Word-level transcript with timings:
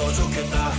많아서 0.00 0.12
좋겠다 0.14 0.72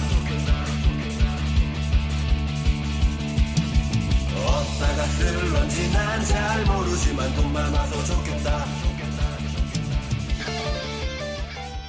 어디다가 4.35 5.03
쓸런지 5.05 5.91
난 5.91 6.25
잘 6.25 6.65
모르지만 6.65 7.35
돈 7.35 7.53
많아서 7.53 8.03
좋겠다 8.03 8.65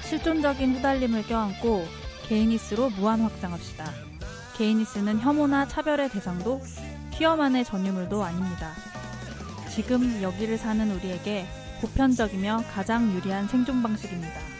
실존적인 0.04 0.76
후달림을 0.76 1.26
껴안고 1.26 1.86
개이니스로 2.28 2.90
무한 2.90 3.22
확장합시다. 3.22 3.90
개이니스는 4.58 5.20
혐오나 5.20 5.66
차별의 5.66 6.10
대상도 6.10 6.60
퀴어만의 7.12 7.64
전유물도 7.64 8.22
아닙니다. 8.22 8.72
지금 9.74 10.20
여기를 10.22 10.58
사는 10.58 10.90
우리에게 10.90 11.46
보편적이며 11.80 12.64
가장 12.74 13.10
유리한 13.14 13.48
생존 13.48 13.82
방식입니다. 13.82 14.51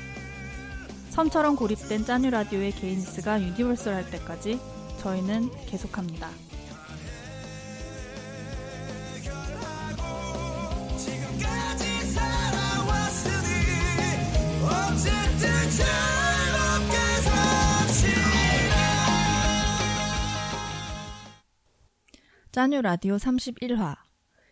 섬처럼 1.13 1.57
고립된 1.57 2.07
짜뉴 2.07 2.31
라디오의 2.31 2.73
gayness가 2.73 3.43
universal 3.43 3.93
할 3.93 4.11
때까지 4.11 4.59
저희는 4.97 5.51
계속합니다. 5.67 6.31
짜뉴 22.53 22.81
라디오 22.81 23.17
31화 23.17 23.97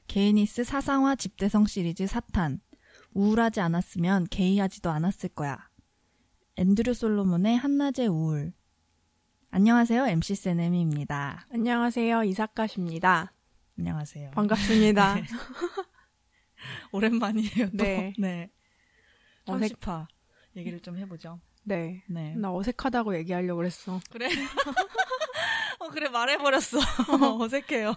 gayness 0.09 0.65
사상화 0.65 1.17
집대성 1.17 1.65
시리즈 1.65 2.07
4탄 2.07 2.61
우울하지 3.15 3.61
않았으면 3.61 4.27
게이하지도 4.31 4.91
않았을 4.91 5.31
거야 5.31 5.70
앤드류 6.61 6.93
솔로몬의 6.95 7.57
한낮의 7.57 8.07
우울 8.09 8.53
안녕하세요 9.51 10.07
MC 10.07 10.35
세네미입니다 10.35 11.47
안녕하세요. 11.53 12.23
이사카십니다. 12.25 13.33
안녕하세요 13.79 14.31
반갑습니다. 14.33 15.17
오랜만이에요 16.93 17.71
또. 17.71 17.77
네. 17.83 18.13
네. 18.19 18.51
어색- 19.47 19.81
30화 19.81 20.07
얘기를 20.57 20.81
좀 20.81 20.99
해보죠 20.99 21.41
네. 21.65 22.05
네 22.09 22.35
나 22.37 22.53
어색하다고 22.55 23.17
얘기하려고 23.17 23.57
그랬어. 23.59 23.99
그래 24.11 24.29
어 25.81 25.89
그래 25.89 26.09
말해버렸어 26.11 26.79
어색해요 27.41 27.95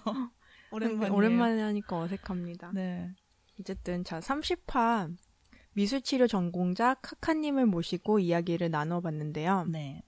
오랜만이에요 0.72 1.14
오랜만에 1.14 1.62
하니까 1.62 2.00
어색합니다. 2.00 2.72
네 2.74 3.12
어쨌든 3.60 4.04
자 4.06 4.20
30화 4.20 5.14
미술치료 5.74 6.28
전공자 6.28 6.94
카카님을 6.96 7.66
모시고 7.66 8.20
이야기를 8.20 8.70
나눠봤는데요. 8.72 9.66
네. 9.70 10.04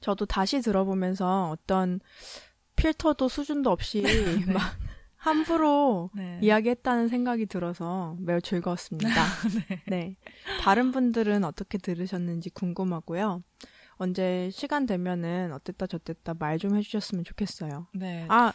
저도 0.00 0.26
다시 0.26 0.60
들어보면서 0.60 1.50
어떤 1.50 2.00
필터도 2.76 3.28
수준도 3.28 3.70
없이 3.70 4.02
막 4.52 4.60
함부로 5.16 6.10
네. 6.14 6.38
이야기했다는 6.42 7.08
생각이 7.08 7.46
들어서 7.46 8.16
매우 8.20 8.40
즐거웠습니다. 8.40 9.08
네. 9.88 10.16
다른 10.60 10.92
분들은 10.92 11.44
어떻게 11.44 11.78
들으셨는지 11.78 12.50
궁금하고요. 12.50 13.42
언제 13.96 14.50
시간 14.52 14.86
되면은 14.86 15.52
어땠다 15.52 15.86
저땠다 15.86 16.34
말 16.38 16.58
좀 16.58 16.76
해주셨으면 16.76 17.24
좋겠어요. 17.24 17.86
네. 17.94 18.26
아, 18.28 18.52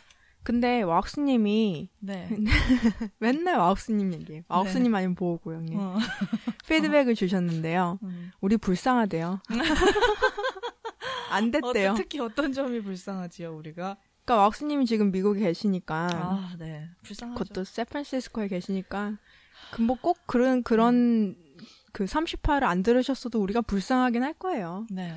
근데 0.49 0.81
와욱스님이 0.81 1.89
네. 1.99 2.27
맨날 3.19 3.59
와욱스님 3.59 4.13
얘기해요. 4.13 4.41
와욱스님 4.47 4.95
아니면 4.95 5.13
보호고 5.13 5.53
형님. 5.53 5.77
어. 5.79 5.95
피드백을 6.67 7.13
주셨는데요. 7.13 7.99
음. 8.01 8.31
우리 8.41 8.57
불쌍하대요. 8.57 9.41
안 11.29 11.51
됐대요. 11.51 11.91
어, 11.91 11.93
특히 11.93 12.19
어떤 12.19 12.51
점이 12.51 12.81
불쌍하지요, 12.81 13.55
우리가? 13.55 13.97
그러니까 14.25 14.41
와욱스님이 14.41 14.87
지금 14.87 15.11
미국에 15.11 15.41
계시니까 15.41 16.07
아, 16.13 16.55
네. 16.57 16.89
불쌍하죠. 17.03 17.37
그것도 17.37 17.63
샌프란시스코에 17.65 18.47
계시니까 18.47 19.19
그뭐꼭 19.69 20.25
그런 20.25 20.63
그런 20.63 21.37
그 21.93 22.05
30화를 22.05 22.63
안 22.63 22.81
들으셨어도 22.81 23.39
우리가 23.39 23.61
불쌍하긴 23.61 24.23
할 24.23 24.33
거예요. 24.33 24.87
네. 24.89 25.13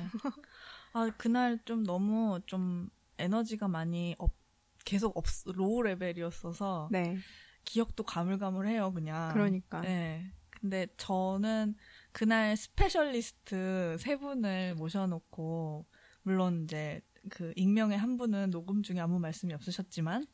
아, 0.93 1.09
그날 1.17 1.57
좀 1.65 1.83
너무 1.83 2.39
좀 2.45 2.91
에너지가 3.17 3.67
많이 3.67 4.13
없, 4.19 4.42
계속 4.83 5.17
없, 5.17 5.25
low 5.45 5.81
level이었어서 5.83 6.89
네. 6.91 7.17
기억도 7.65 8.03
가물가물해요, 8.03 8.93
그냥. 8.93 9.31
그러니까. 9.33 9.81
네. 9.81 10.31
근데 10.59 10.87
저는 10.97 11.75
그날 12.11 12.55
specialist 12.55 13.97
세 13.99 14.17
분을 14.17 14.75
모셔놓고 14.75 15.85
물론 16.23 16.63
이제 16.63 17.01
그 17.29 17.53
익명의 17.55 17.97
한 17.97 18.17
분은 18.17 18.51
녹음 18.51 18.81
중에 18.83 18.99
아무 18.99 19.19
말씀이 19.19 19.53
없으셨지만 19.53 20.25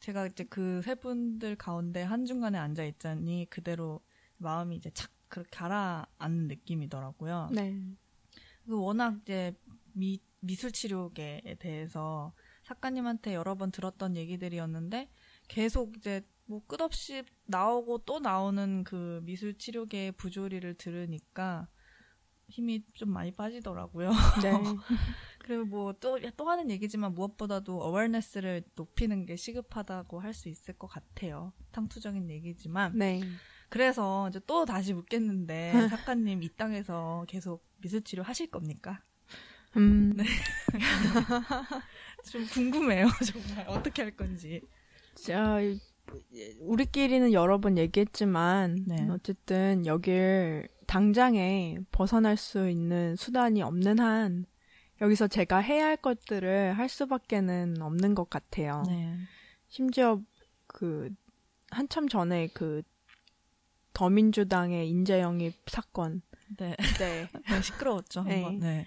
제가 0.00 0.26
이제 0.26 0.44
그 0.44 0.80
세 0.82 0.94
분들 0.94 1.56
가운데 1.56 2.02
한 2.02 2.24
중간에 2.24 2.58
앉아 2.58 2.84
있자니 2.84 3.46
그대로 3.50 4.00
마음이 4.38 4.76
이제 4.76 4.90
착 4.94 5.10
그렇게 5.28 5.48
가라앉는 5.50 6.48
느낌이더라고요. 6.48 7.50
네. 7.52 7.80
그 8.66 8.78
워낙 8.78 9.18
이제 9.22 9.54
미, 9.92 10.20
미술 10.40 10.72
치료계에 10.72 11.56
대해서 11.58 12.34
작가님한테 12.72 13.34
여러 13.34 13.54
번 13.54 13.70
들었던 13.70 14.16
얘기들이었는데 14.16 15.08
계속 15.48 15.96
이제 15.96 16.22
뭐 16.46 16.62
끝없이 16.66 17.22
나오고 17.46 17.98
또 17.98 18.18
나오는 18.18 18.84
그 18.84 19.20
미술 19.24 19.56
치료계의 19.56 20.12
부조리를 20.12 20.74
들으니까 20.74 21.68
힘이 22.48 22.84
좀 22.94 23.10
많이 23.10 23.30
빠지더라고요. 23.30 24.10
네. 24.42 24.52
그리고 25.38 25.64
뭐또또 25.64 26.48
하는 26.48 26.70
얘기지만 26.70 27.14
무엇보다도 27.14 27.80
어웨어네스를 27.80 28.62
높이는 28.74 29.26
게 29.26 29.36
시급하다고 29.36 30.20
할 30.20 30.34
수 30.34 30.48
있을 30.48 30.74
것 30.74 30.86
같아요. 30.86 31.52
탕투적인 31.72 32.30
얘기지만 32.30 32.96
네. 32.96 33.22
그래서 33.68 34.28
이제 34.28 34.40
또 34.46 34.64
다시 34.64 34.92
묻겠는데 34.92 35.72
작가님 35.90 36.42
이 36.42 36.48
땅에서 36.56 37.24
계속 37.28 37.64
미술 37.80 38.02
치료 38.02 38.22
하실 38.22 38.50
겁니까? 38.50 39.02
음. 39.76 40.14
좀 42.24 42.46
궁금해요, 42.46 43.06
정말 43.32 43.66
어떻게 43.68 44.02
할 44.02 44.10
건지. 44.16 44.60
자, 45.14 45.60
이- 45.60 45.78
우리끼리는 46.60 47.32
여러 47.32 47.58
번 47.60 47.78
얘기했지만 47.78 48.84
네. 48.86 49.06
어쨌든 49.10 49.86
여길 49.86 50.68
당장에 50.86 51.78
벗어날 51.90 52.36
수 52.36 52.68
있는 52.68 53.16
수단이 53.16 53.62
없는 53.62 53.98
한 53.98 54.44
여기서 55.00 55.28
제가 55.28 55.58
해야 55.58 55.86
할 55.86 55.96
것들을 55.96 56.74
할 56.76 56.88
수밖에는 56.88 57.80
없는 57.80 58.14
것 58.14 58.28
같아요. 58.30 58.82
네. 58.86 59.16
심지어 59.68 60.20
그 60.66 61.10
한참 61.70 62.08
전에 62.08 62.48
그 62.52 62.82
더민주당의 63.94 64.88
인재 64.88 65.20
영입 65.20 65.54
사건 65.66 66.22
네. 66.58 66.76
때 66.98 67.28
네, 67.48 67.62
시끄러웠죠. 67.62 68.22
네. 68.24 68.42
한번. 68.42 68.58
네. 68.60 68.86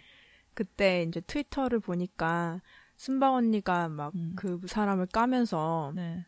그때 0.53 1.03
이제 1.03 1.21
트위터를 1.21 1.79
보니까 1.79 2.61
순방 2.97 3.35
언니가 3.35 3.89
막 3.89 4.13
음. 4.15 4.33
그 4.35 4.59
사람을 4.67 5.07
까면서 5.07 5.93
네. 5.95 6.25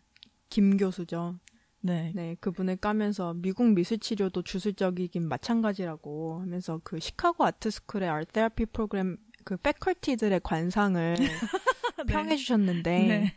김 0.49 0.77
교수죠. 0.77 1.39
네. 1.81 2.11
네, 2.15 2.35
그분을 2.39 2.77
까면서 2.77 3.33
미국 3.35 3.67
미술 3.69 3.99
치료도 3.99 4.41
주술적이긴 4.41 5.27
마찬가지라고 5.27 6.41
하면서 6.41 6.81
그 6.83 6.99
시카고 6.99 7.45
아트 7.45 7.69
스쿨의 7.69 8.09
아트 8.09 8.31
테라피 8.33 8.65
프로그램 8.65 9.17
그 9.43 9.55
패컬티들의 9.57 10.41
관상을 10.43 11.15
평해 12.07 12.35
주셨는데 12.35 13.07
네. 13.07 13.33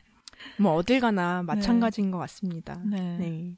뭐 0.58 0.74
어딜 0.74 1.00
가나 1.00 1.42
마찬가지인 1.42 2.10
것 2.10 2.18
같습니다. 2.18 2.82
네. 2.84 3.18
네. 3.18 3.56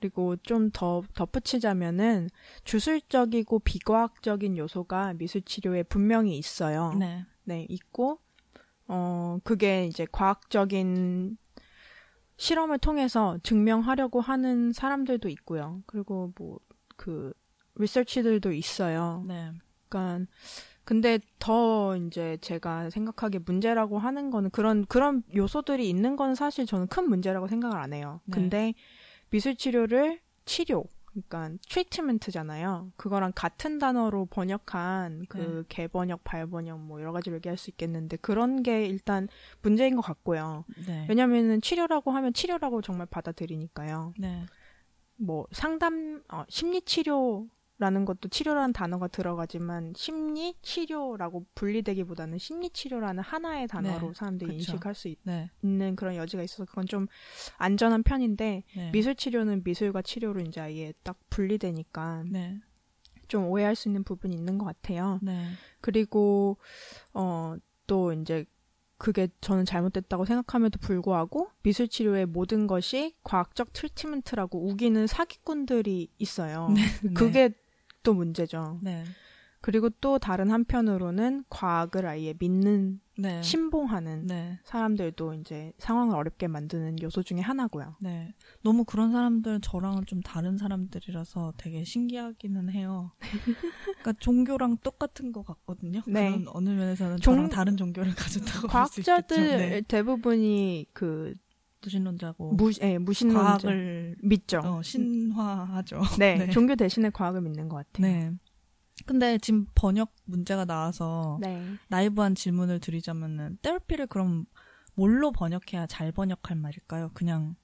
그리고 0.00 0.36
좀 0.36 0.70
더 0.72 1.02
덧붙이자면은 1.14 2.28
주술적이고 2.64 3.60
비과학적인 3.60 4.58
요소가 4.58 5.14
미술 5.14 5.42
치료에 5.42 5.82
분명히 5.84 6.36
있어요. 6.36 6.92
네. 6.98 7.24
네, 7.44 7.66
있고, 7.68 8.20
어, 8.88 9.38
그게 9.44 9.86
이제 9.86 10.06
과학적인 10.10 11.36
실험을 12.36 12.78
통해서 12.78 13.38
증명하려고 13.42 14.20
하는 14.20 14.72
사람들도 14.72 15.28
있고요. 15.30 15.82
그리고 15.86 16.32
뭐, 16.36 16.60
그, 16.96 17.32
리서치들도 17.76 18.52
있어요. 18.52 19.24
네. 19.26 19.52
그러니까, 19.88 20.26
근데 20.84 21.18
더 21.38 21.96
이제 21.96 22.38
제가 22.40 22.90
생각하기에 22.90 23.40
문제라고 23.44 23.98
하는 23.98 24.30
거는 24.30 24.50
그런, 24.50 24.86
그런 24.86 25.22
요소들이 25.34 25.88
있는 25.88 26.16
건 26.16 26.34
사실 26.34 26.64
저는 26.64 26.86
큰 26.86 27.08
문제라고 27.08 27.48
생각을 27.48 27.76
안 27.76 27.92
해요. 27.92 28.20
네. 28.26 28.34
근데 28.34 28.74
미술 29.30 29.56
치료를 29.56 30.20
치료, 30.44 30.84
그러니까 31.28 31.58
트리트먼트잖아요. 31.68 32.92
그거랑 32.96 33.32
같은 33.34 33.78
단어로 33.78 34.26
번역한 34.26 35.26
그 35.28 35.38
네. 35.38 35.62
개번역, 35.68 36.24
발번역 36.24 36.80
뭐 36.80 37.00
여러 37.00 37.12
가지로 37.12 37.36
얘기할 37.36 37.56
수 37.56 37.70
있겠는데 37.70 38.18
그런 38.18 38.62
게 38.62 38.86
일단 38.86 39.28
문제인 39.62 39.96
것 39.96 40.02
같고요. 40.02 40.64
네. 40.86 41.06
왜냐면은 41.08 41.60
치료라고 41.60 42.10
하면 42.10 42.32
치료라고 42.32 42.82
정말 42.82 43.06
받아들이니까요. 43.06 44.14
네. 44.18 44.44
뭐 45.16 45.46
상담, 45.52 46.22
어, 46.28 46.44
심리 46.48 46.82
치료 46.82 47.48
라는 47.78 48.04
것도 48.04 48.28
치료라는 48.28 48.72
단어가 48.72 49.06
들어가지만 49.06 49.92
심리 49.96 50.54
치료라고 50.62 51.44
분리되기보다는 51.54 52.38
심리 52.38 52.70
치료라는 52.70 53.22
하나의 53.22 53.68
단어로 53.68 54.08
네, 54.08 54.12
사람들이 54.14 54.56
그쵸. 54.56 54.72
인식할 54.72 54.94
수 54.94 55.08
있, 55.08 55.18
네. 55.24 55.50
는 55.62 55.94
그런 55.94 56.16
여지가 56.16 56.42
있어서 56.42 56.64
그건 56.64 56.86
좀 56.86 57.06
안전한 57.58 58.02
편인데 58.02 58.64
네. 58.74 58.90
미술 58.92 59.14
치료는 59.14 59.62
미술과 59.64 60.02
치료로 60.02 60.40
이제 60.40 60.60
아예 60.60 60.92
딱 61.02 61.18
분리되니까 61.28 62.24
네. 62.30 62.58
좀 63.28 63.46
오해할 63.46 63.74
수 63.74 63.88
있는 63.88 64.04
부분이 64.04 64.34
있는 64.34 64.56
것 64.56 64.64
같아요. 64.64 65.18
네. 65.22 65.50
그리고 65.80 66.56
어 67.12 67.56
또 67.86 68.12
이제 68.12 68.44
그게 68.98 69.28
저는 69.40 69.64
잘못됐다고 69.64 70.24
생각함에도 70.24 70.78
불구하고 70.78 71.50
미술 71.62 71.86
치료의 71.86 72.26
모든 72.26 72.66
것이 72.66 73.14
과학적 73.22 73.72
트리트먼트라고 73.72 74.66
우기는 74.66 75.06
사기꾼들이 75.06 76.08
있어요. 76.18 76.68
네. 76.74 76.82
그게 77.14 77.50
또 78.06 78.14
문제죠. 78.14 78.78
네. 78.82 79.04
그리고 79.62 79.90
또 80.00 80.18
다른 80.20 80.50
한편으로는 80.52 81.42
과학을 81.48 82.06
아예 82.06 82.34
믿는 82.38 83.00
네. 83.18 83.42
신봉하는 83.42 84.26
네. 84.26 84.60
사람들도 84.62 85.34
이제 85.34 85.72
상황을 85.78 86.14
어렵게 86.14 86.46
만드는 86.46 87.02
요소 87.02 87.24
중에 87.24 87.40
하나고요. 87.40 87.96
네. 88.00 88.32
너무 88.62 88.84
그런 88.84 89.10
사람들은 89.10 89.62
저랑은 89.62 90.06
좀 90.06 90.20
다른 90.20 90.56
사람들이라서 90.56 91.54
되게 91.56 91.82
신기하기는 91.82 92.70
해요. 92.70 93.10
그러니까 93.84 94.12
종교랑 94.20 94.76
똑같은 94.84 95.32
것 95.32 95.44
같거든요. 95.44 96.00
네. 96.06 96.30
그런 96.30 96.46
어느 96.52 96.68
면에서는 96.68 97.16
종- 97.16 97.34
저랑 97.34 97.48
다른 97.48 97.76
종교를 97.76 98.14
가졌다고 98.14 98.68
볼 98.68 98.86
수 98.86 99.00
있겠죠. 99.00 99.10
과학자들 99.10 99.36
네. 99.58 99.80
대부분이 99.88 100.86
그 100.92 101.34
무신론자고 101.82 102.52
무, 102.54 102.70
예, 102.82 102.98
무신론자 102.98 103.42
과학을 103.68 104.16
믿죠. 104.22 104.60
어, 104.64 104.82
신화하죠. 104.82 106.00
네, 106.18 106.34
네. 106.46 106.50
종교 106.50 106.74
대신에 106.74 107.10
과학을 107.10 107.40
믿는 107.42 107.68
것 107.68 107.76
같아요. 107.76 108.06
네. 108.12 108.32
근데 109.04 109.38
지금 109.38 109.66
번역 109.74 110.12
문제가 110.24 110.64
나와서 110.64 111.38
네. 111.40 111.62
나이브한 111.88 112.34
질문을 112.34 112.80
드리자면은 112.80 113.58
테라피를 113.62 114.06
그럼 114.06 114.46
뭘로 114.94 115.30
번역해야 115.32 115.86
잘 115.86 116.10
번역할 116.12 116.56
말일까요? 116.56 117.10
그냥 117.12 117.56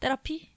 테라피? 0.00 0.50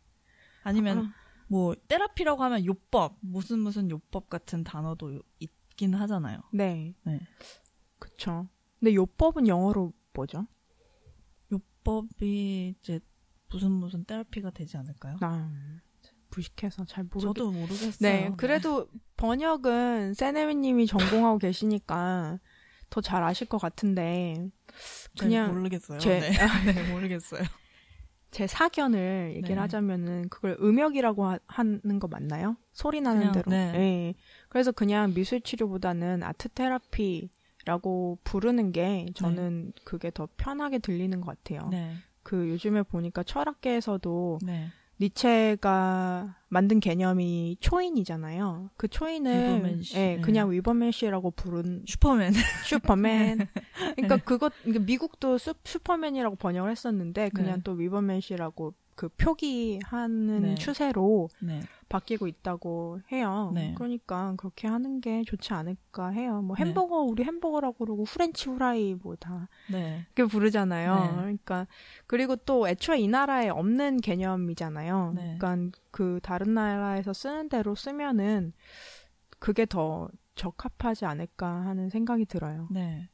아니면 0.63 0.97
아, 0.97 1.13
뭐 1.47 1.75
테라피라고 1.87 2.43
하면 2.43 2.65
요법 2.65 3.17
무슨 3.21 3.59
무슨 3.59 3.89
요법 3.91 4.29
같은 4.29 4.63
단어도 4.63 5.15
요- 5.15 5.21
있긴 5.39 5.93
하잖아요. 5.93 6.39
네. 6.51 6.95
네. 7.03 7.19
그쵸. 7.99 8.47
근데 8.79 8.93
요법은 8.95 9.47
영어로 9.47 9.93
뭐죠? 10.13 10.47
요법이 11.91 12.75
이제 12.79 12.99
무슨 13.49 13.71
무슨 13.71 14.03
테라피가 14.05 14.51
되지 14.51 14.77
않을까요? 14.77 15.17
나 15.21 15.49
무식해서 16.35 16.83
잘 16.85 17.05
모르겠 17.05 17.21
저도 17.21 17.51
모르겠어요. 17.51 17.91
네, 18.01 18.31
그래도 18.37 18.87
번역은 19.15 20.13
세네미님이 20.13 20.85
전공하고 20.87 21.37
계시니까 21.39 22.39
더 22.89 23.01
잘 23.01 23.23
아실 23.23 23.47
것 23.47 23.57
같은데 23.57 24.49
잘 25.15 25.27
그냥 25.29 25.53
모르겠어요. 25.55 25.99
제- 25.99 26.19
네. 26.19 26.29
네, 26.75 26.91
모르겠어요. 26.91 27.41
제 28.31 28.45
사견을 28.45 29.31
얘기를 29.35 29.55
네. 29.55 29.61
하자면은 29.61 30.27
그걸 30.29 30.57
음역이라고 30.61 31.25
하, 31.25 31.39
하는 31.47 31.99
거 31.99 32.07
맞나요? 32.09 32.57
소리 32.73 32.99
나는 33.01 33.19
그냥, 33.19 33.31
대로. 33.33 33.49
네. 33.51 33.73
예. 33.75 34.13
그래서 34.49 34.71
그냥 34.73 35.13
미술 35.13 35.39
치료보다는 35.41 36.23
아트 36.23 36.49
테라피 36.49 37.29
라고 37.67 38.17
부르는 38.23 38.71
게 38.71 39.07
저는 39.13 39.73
그게 39.83 40.09
더 40.09 40.29
편하게 40.37 40.79
들리는 40.79 41.19
것 41.19 41.43
같아요. 41.43 41.67
네, 41.69 41.95
그 42.23 42.49
요즘에 42.49 42.83
보니까 42.83 43.23
철학계에서도 43.23 44.39
네, 44.43 44.69
니체가 45.01 46.37
만든 46.47 46.79
개념이 46.79 47.57
초인이잖아요. 47.59 48.69
그 48.77 48.87
초인을. 48.87 49.81
예, 49.95 50.15
네. 50.15 50.21
그냥 50.21 50.49
위버맨시라고 50.49 51.31
부른 51.31 51.83
슈퍼맨. 51.85 52.31
슈퍼맨. 52.63 53.37
네. 53.37 53.93
그러니까 53.95 54.15
그것 54.15 54.53
그러니까 54.63 54.85
미국도 54.85 55.37
슈, 55.37 55.53
슈퍼맨이라고 55.65 56.37
번역을 56.37 56.71
했었는데 56.71 57.31
그냥 57.33 57.57
네. 57.57 57.61
또 57.65 57.73
Übermensch라고 57.73 58.73
그 58.95 59.09
표기하는 59.09 60.41
네. 60.41 60.55
추세로 60.55 61.29
네, 61.41 61.59
바뀌고 61.89 62.27
있다고 62.27 63.01
해요. 63.11 63.51
네. 63.53 63.73
그러니까 63.77 64.33
그렇게 64.37 64.67
하는 64.67 64.99
게 65.01 65.23
좋지 65.23 65.53
않을까 65.53 66.09
해요. 66.09 66.41
뭐 66.41 66.55
네. 66.55 66.65
햄버거 66.65 66.97
우리 67.01 67.23
햄버거라고 67.23 67.85
그러고 67.85 68.03
French 68.03 68.49
fry 68.49 68.95
뭐다 68.95 69.47
네, 69.71 70.05
그렇게 70.13 70.29
부르잖아요. 70.29 70.95
네. 70.95 71.15
그러니까 71.15 71.67
그리고 72.05 72.35
또 72.35 72.67
애초에 72.67 72.99
이 72.99 73.07
나라에 73.07 73.49
없는 73.49 73.97
개념이잖아요. 74.01 75.13
네. 75.15 75.37
그러니까 75.39 75.77
그 75.91 76.19
다른 76.21 76.53
나라에서 76.53 77.13
쓰는 77.13 77.49
대로 77.49 77.75
쓰면은 77.75 78.53
그게 79.39 79.65
더 79.65 80.09
적합하지 80.35 81.05
않을까 81.05 81.47
하는 81.47 81.89
생각이 81.89 82.25
들어요. 82.25 82.67
네. 82.71 83.09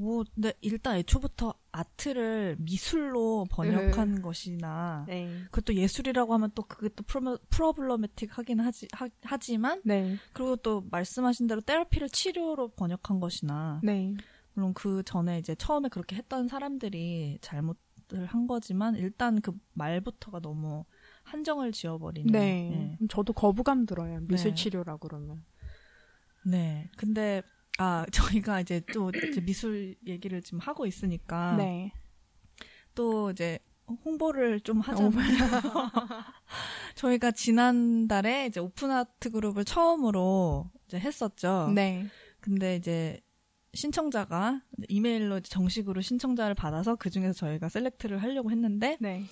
뭐, 0.00 0.22
근데 0.32 0.52
일단 0.60 0.94
애초부터 0.96 1.54
아트를 1.72 2.56
미술로 2.60 3.46
번역한 3.50 4.22
것이나, 4.22 5.04
네. 5.08 5.42
그것도 5.50 5.74
예술이라고 5.74 6.32
하면 6.34 6.52
또 6.54 6.62
그게 6.62 6.88
또 6.94 7.02
프로, 7.02 7.36
프로블러매틱 7.50 8.38
하긴 8.38 8.60
하지, 8.60 8.86
하, 8.92 9.08
하지만, 9.22 9.82
네. 9.84 10.16
그리고 10.32 10.54
또 10.54 10.84
말씀하신 10.92 11.48
대로 11.48 11.60
테라피를 11.60 12.10
치료로 12.10 12.68
번역한 12.76 13.18
것이나, 13.18 13.80
네. 13.82 14.14
물론 14.54 14.72
그 14.72 15.02
전에 15.04 15.40
이제 15.40 15.56
처음에 15.56 15.88
그렇게 15.88 16.14
했던 16.14 16.46
사람들이 16.46 17.38
잘못을 17.40 18.26
한 18.26 18.46
거지만, 18.46 18.94
일단 18.94 19.40
그 19.40 19.52
말부터가 19.72 20.38
너무 20.38 20.84
한정을 21.24 21.72
지어버리는. 21.72 22.32
네. 22.32 22.96
저도 23.10 23.32
거부감 23.32 23.84
들어요. 23.84 24.20
미술 24.28 24.52
네. 24.52 24.54
치료라고 24.54 25.08
그러면. 25.08 25.44
네. 26.46 26.88
근데, 26.96 27.42
아, 27.78 28.04
저희가 28.12 28.60
이제 28.60 28.82
또 28.92 29.10
이제 29.10 29.40
미술 29.40 29.94
얘기를 30.06 30.42
지금 30.42 30.58
하고 30.58 30.86
있으니까, 30.86 31.56
네. 31.56 31.92
또 32.94 33.30
이제 33.30 33.58
홍보를 34.04 34.60
좀 34.60 34.80
하자면 34.80 35.12
저희가 36.94 37.30
지난달에 37.30 38.46
이제 38.46 38.60
오픈 38.60 38.90
아트 38.90 39.30
그룹을 39.30 39.64
처음으로 39.64 40.70
이제 40.86 40.98
했었죠. 40.98 41.70
네. 41.74 42.06
근데 42.40 42.76
이제 42.76 43.20
신청자가 43.74 44.62
이메일로 44.88 45.40
정식으로 45.40 46.00
신청자를 46.00 46.54
받아서 46.54 46.96
그 46.96 47.10
중에서 47.10 47.32
저희가 47.34 47.68
셀렉트를 47.68 48.22
하려고 48.22 48.50
했는데 48.50 48.96
네. 49.00 49.24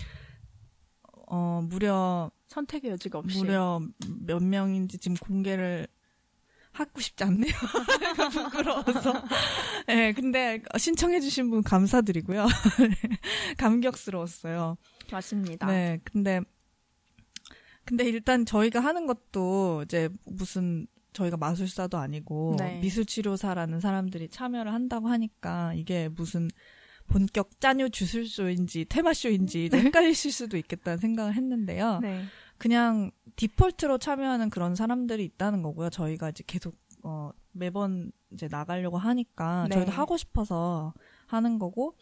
어 1.29 1.63
무려 1.69 2.31
선택의 2.49 2.93
여지가 2.93 3.19
없이. 3.19 3.39
무려 3.39 3.81
몇 4.21 4.43
명인지 4.43 4.99
지금 4.99 5.17
공개를 5.17 5.89
하고 6.77 7.01
싶지 7.01 7.25
않네요. 7.25 7.53
부끄러워서. 8.33 9.25
네, 9.87 10.13
근데 10.13 10.61
신청해주신 10.77 11.51
분 11.51 11.63
감사드리고요. 11.63 12.47
감격스러웠어요. 13.59 14.77
맞습니다. 15.11 15.67
네, 15.67 16.01
근데 16.05 16.41
근데 17.85 18.05
일단 18.05 18.45
저희가 18.45 18.81
하는 18.81 19.07
것도 19.07 19.83
이제 19.85 20.09
무슨 20.25 20.87
저희가 21.13 21.37
마술사도 21.37 21.97
아니고 21.97 22.57
네. 22.59 22.79
미술치료사라는 22.81 23.81
사람들이 23.81 24.29
참여를 24.29 24.73
한다고 24.73 25.09
하니까 25.09 25.73
이게 25.75 26.09
무슨 26.09 26.51
본격 27.07 27.61
짜뉴 27.61 27.89
주술쇼인지 27.89 28.87
테마쇼인지 28.87 29.71
좀 29.71 29.81
헷갈리실 29.87 30.33
수도 30.33 30.57
있겠다는 30.57 30.99
생각을 30.99 31.35
했는데요. 31.35 32.01
네. 32.03 32.25
그냥 32.59 33.11
디폴트로 33.37 33.99
참여하는 33.99 34.51
그런 34.51 34.75
사람들이 34.75 35.25
있다는 35.25 35.63
거고요. 35.63 35.91
저희가 35.91 36.31
이제 36.31 36.43
계속 36.47 36.77
어 37.03 37.31
매번 37.53 38.13
이제 38.33 38.49
나가려고 38.49 38.99
하니까 38.99 39.67
네. 39.69 39.75
저희도 39.77 39.93
하고 39.93 40.17
싶어서 40.17 40.95
하는 41.27 41.59
거고 41.59 41.97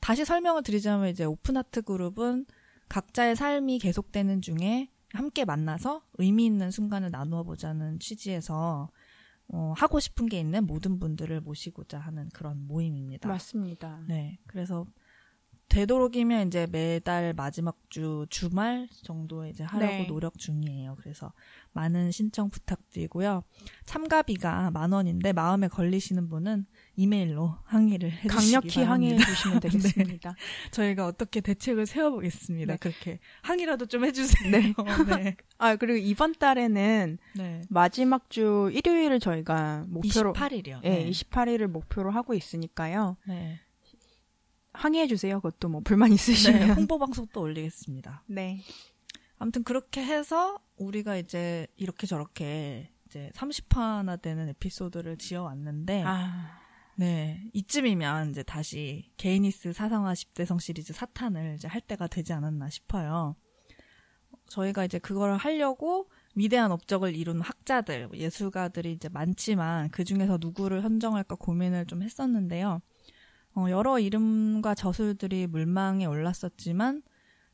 다시 0.00 0.24
설명을 0.24 0.62
드리자면 0.62 1.08
이제 1.08 1.24
오픈 1.24 1.56
아트 1.56 1.82
그룹은 1.82 2.46
각자의 2.88 3.36
삶이 3.36 3.78
계속되는 3.78 4.40
중에 4.40 4.90
함께 5.12 5.44
만나서 5.44 6.02
의미 6.14 6.46
있는 6.46 6.70
순간을 6.70 7.10
나누어 7.10 7.42
보자는 7.42 7.98
취지에서 7.98 8.90
어, 9.50 9.72
하고 9.76 9.98
싶은 9.98 10.26
게 10.26 10.38
있는 10.38 10.66
모든 10.66 10.98
분들을 10.98 11.40
모시고자 11.40 11.98
하는 11.98 12.28
그런 12.34 12.66
모임입니다. 12.66 13.28
맞습니다. 13.28 14.04
네. 14.06 14.38
그래서 14.46 14.86
되도록이면 15.68 16.48
이제 16.48 16.66
매달 16.70 17.34
마지막 17.34 17.76
주 17.90 18.26
주말 18.30 18.88
정도에 19.02 19.50
이제 19.50 19.64
하려고 19.64 19.92
네. 19.92 20.06
노력 20.06 20.38
중이에요. 20.38 20.96
그래서 21.00 21.32
많은 21.72 22.10
신청 22.10 22.48
부탁드리고요. 22.50 23.42
참가비가 23.84 24.70
만 24.70 24.92
원인데 24.92 25.32
마음에 25.32 25.68
걸리시는 25.68 26.28
분은 26.28 26.66
이메일로 26.96 27.56
항의를 27.64 28.10
해주시기 28.10 28.52
강력히 28.52 28.82
항의해 28.82 29.16
바랍니다. 29.16 29.30
주시면 29.34 29.60
되겠습니다. 29.60 30.34
저희가 30.70 31.06
어떻게 31.06 31.40
대책을 31.40 31.86
세워보겠습니다. 31.86 32.72
네. 32.72 32.78
그렇게 32.78 33.18
항의라도 33.42 33.86
좀 33.86 34.04
해주세요. 34.04 34.50
네. 34.50 34.74
네. 35.08 35.36
아, 35.58 35.76
그리고 35.76 35.98
이번 35.98 36.32
달에는 36.34 37.18
네. 37.36 37.62
마지막 37.68 38.30
주 38.30 38.70
일요일을 38.72 39.20
저희가 39.20 39.84
목표로 39.88 40.32
28일이요. 40.32 40.80
예, 40.84 41.08
28일을 41.10 41.66
목표로 41.66 42.10
하고 42.10 42.34
있으니까요. 42.34 43.16
네. 43.26 43.60
항의해 44.78 45.06
주세요. 45.08 45.40
그것도 45.40 45.68
뭐 45.68 45.80
불만 45.80 46.10
네. 46.10 46.14
있으시면. 46.14 46.70
홍보 46.70 46.98
방송 46.98 47.26
또 47.32 47.40
올리겠습니다. 47.40 48.22
네. 48.26 48.62
아무튼 49.38 49.64
그렇게 49.64 50.04
해서 50.04 50.58
우리가 50.76 51.16
이제 51.16 51.66
이렇게 51.76 52.06
저렇게 52.06 52.90
이제 53.06 53.30
30화나 53.34 54.20
되는 54.22 54.48
에피소드를 54.48 55.18
지어왔는데, 55.18 56.02
아, 56.06 56.60
네. 56.96 57.42
이쯤이면 57.52 58.30
이제 58.30 58.42
다시 58.42 59.10
게이니스 59.16 59.72
사상화 59.72 60.12
10대 60.12 60.44
성 60.44 60.58
시리즈 60.58 60.92
사탄을 60.92 61.54
이제 61.56 61.66
할 61.66 61.80
때가 61.80 62.06
되지 62.06 62.32
않았나 62.32 62.70
싶어요. 62.70 63.36
저희가 64.48 64.84
이제 64.84 64.98
그걸 64.98 65.36
하려고 65.36 66.08
위대한 66.34 66.70
업적을 66.70 67.16
이룬 67.16 67.40
학자들, 67.40 68.10
예술가들이 68.14 68.92
이제 68.92 69.08
많지만 69.08 69.90
그 69.90 70.04
중에서 70.04 70.38
누구를 70.40 70.82
선정할까 70.82 71.34
고민을 71.34 71.86
좀 71.86 72.02
했었는데요. 72.02 72.80
어, 73.58 73.68
여러 73.70 73.98
이름과 73.98 74.74
저술들이 74.76 75.48
물망에 75.48 76.04
올랐었지만 76.06 77.02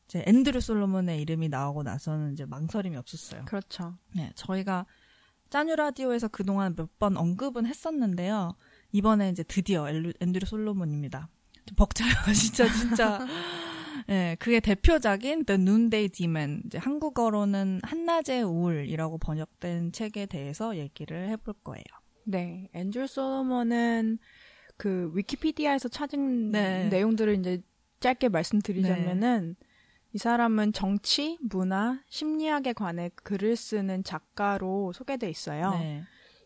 이제 0.05 0.23
앤드류 0.27 0.61
솔로몬의 0.61 1.19
이름이 1.21 1.49
나오고 1.49 1.81
나서는 1.81 2.33
이제 2.33 2.45
망설임이 2.45 2.95
없었어요. 2.95 3.45
그렇죠. 3.45 3.97
네, 4.15 4.31
저희가 4.35 4.85
짜뉴 5.49 5.75
라디오에서 5.75 6.27
그동안 6.27 6.75
몇 6.75 6.89
번 6.99 7.17
언급은 7.17 7.65
했었는데요. 7.65 8.55
이번에 8.91 9.29
이제 9.31 9.41
드디어 9.43 9.89
엘루, 9.89 10.13
앤드류 10.19 10.45
솔로몬입니다. 10.45 11.29
좀 11.65 11.75
벅차요, 11.75 12.11
진짜, 12.35 12.71
진짜. 12.71 13.25
네, 14.07 14.35
그의 14.39 14.61
대표작인 14.61 15.45
The 15.45 15.59
Noonday 15.59 16.09
Demon, 16.09 16.61
이제 16.67 16.77
한국어로는 16.77 17.81
한낮의 17.83 18.43
우울이라고 18.43 19.17
번역된 19.17 19.91
책에 19.91 20.27
대해서 20.27 20.77
얘기를 20.77 21.29
해볼 21.29 21.55
거예요. 21.63 21.83
네, 22.25 22.69
앤드류 22.73 23.07
솔로몬은 23.07 24.19
그 24.77 25.11
위키피디아에서 25.13 25.89
찾은 25.89 26.51
네. 26.51 26.89
내용들을 26.89 27.39
이제 27.39 27.61
짧게 27.99 28.29
말씀드리자면은 28.29 29.55
이 30.13 30.17
사람은 30.17 30.73
정치, 30.73 31.37
문화, 31.41 31.99
심리학에 32.07 32.73
관해 32.73 33.09
글을 33.15 33.55
쓰는 33.55 34.03
작가로 34.03 34.93
소개돼 34.93 35.29
있어요. 35.29 35.71
네, 35.71 36.03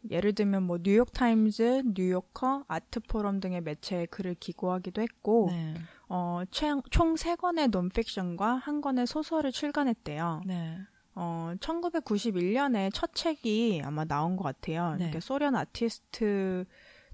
예를 0.10 0.34
들면 0.34 0.64
뭐 0.64 0.80
뉴욕 0.82 1.12
타임즈, 1.12 1.84
뉴요커, 1.94 2.66
아트 2.68 3.00
포럼 3.00 3.40
등의 3.40 3.62
매체에 3.62 4.08
글을 4.08 4.36
기고하기도 4.40 5.02
했고 5.02 5.50
네, 5.52 5.76
어, 6.08 6.42
총 6.90 7.20
세 7.20 7.36
권의 7.36 7.68
논픽션과 7.68 8.56
한 8.56 8.82
권의 8.82 9.06
소설을 9.06 9.52
출간했대요. 9.52 10.42
네, 10.48 10.80
어, 11.14 11.54
1991년에 11.60 12.92
첫 12.94 13.14
책이 13.14 13.82
아마 13.84 14.06
나온 14.06 14.36
것 14.36 14.44
같아요. 14.46 14.96
네. 14.98 15.06
이렇게 15.06 15.20
소련 15.20 15.56
아티스트 15.56 16.66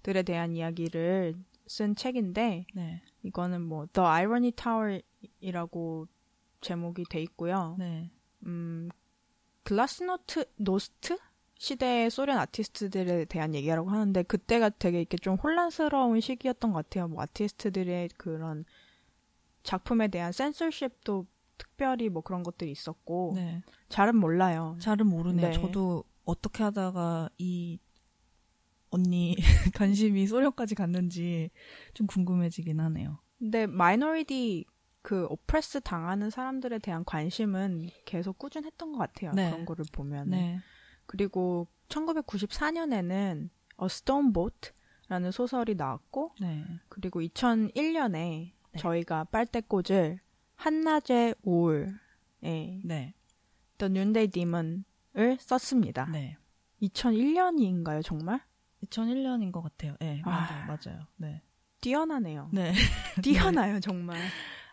들에 0.06 0.22
대한 0.22 0.56
이야기를 0.56 1.34
쓴 1.66 1.96
책인데, 1.96 2.68
네, 2.76 3.02
이거는 3.24 3.64
뭐, 3.64 3.88
The 3.92 4.08
Irony 4.08 4.52
Tower이라고 4.52 6.08
제목이 6.62 7.06
돼 7.10 7.24
있고요. 7.24 7.76
네, 7.80 8.12
음, 8.46 8.90
글라스노트, 9.64 10.46
노스트? 10.58 11.18
시대의 11.58 12.12
소련 12.12 12.38
아티스트들에 12.38 13.26
대한 13.26 13.56
얘기라고 13.56 13.90
하는데, 13.90 14.22
그때가 14.22 14.70
되게 14.70 15.00
이렇게 15.00 15.18
좀 15.18 15.38
혼란스러운 15.38 16.22
시기였던 16.22 16.74
것 16.74 16.84
같아요. 16.84 17.08
뭐, 17.08 17.24
아티스트들의 17.24 18.10
그런 18.16 18.64
작품에 19.64 20.10
대한 20.10 20.32
센서십도 20.32 21.26
특별히 21.58 22.10
뭐 22.10 22.22
그런 22.22 22.44
것들이 22.44 22.70
있었고, 22.70 23.34
네. 23.38 23.64
잘은 23.90 24.18
몰라요. 24.18 24.78
잘은 24.80 25.08
모르네요. 25.08 25.48
네. 25.48 25.54
저도 25.54 26.04
어떻게 26.26 26.62
하다가 26.62 27.30
이 27.40 27.80
언니 28.96 29.36
관심이 29.76 30.26
소련까지 30.26 30.76
갔는지 30.76 31.50
좀 31.94 32.08
궁금해지긴 32.08 32.80
하네요. 32.80 33.20
근데 33.38 33.68
minority 33.68 34.66
그 35.02 35.28
oppress 35.30 35.82
당하는 35.82 36.30
사람들에 36.30 36.80
대한 36.80 37.04
관심은 37.06 37.90
계속 38.06 38.40
꾸준했던 38.40 38.94
것 38.94 38.98
같아요. 38.98 39.34
네. 39.34 39.52
그런 39.52 39.66
거를 39.66 39.86
보면. 39.92 40.30
네. 40.30 40.60
그리고 41.06 41.68
1994년에는 41.90 43.50
A 43.82 43.86
Stone 43.86 44.34
Boat라는 44.34 45.32
소설이 45.32 45.76
나왔고, 45.76 46.32
네. 46.42 46.66
그리고 46.90 47.22
2001년에 47.22 48.12
네. 48.14 48.54
저희가 48.80 49.26
빨대꽂을 49.26 50.18
한낮의 50.56 51.36
우울에 51.44 51.90
The 52.42 52.82
네. 52.84 53.14
Noonday 53.80 54.28
Demon을 54.32 55.38
썼습니다. 55.40 56.10
네. 56.12 56.38
2001년인가요, 56.82 58.04
정말? 58.04 58.42
2001년인 58.86 59.52
것 59.52 59.62
같아요. 59.62 59.96
네, 60.00 60.22
아. 60.26 60.66
맞아요. 60.68 61.06
네. 61.18 61.42
뛰어나네요. 61.82 62.50
네. 62.54 62.74
뛰어나요, 63.22 63.80
정말. 63.80 64.18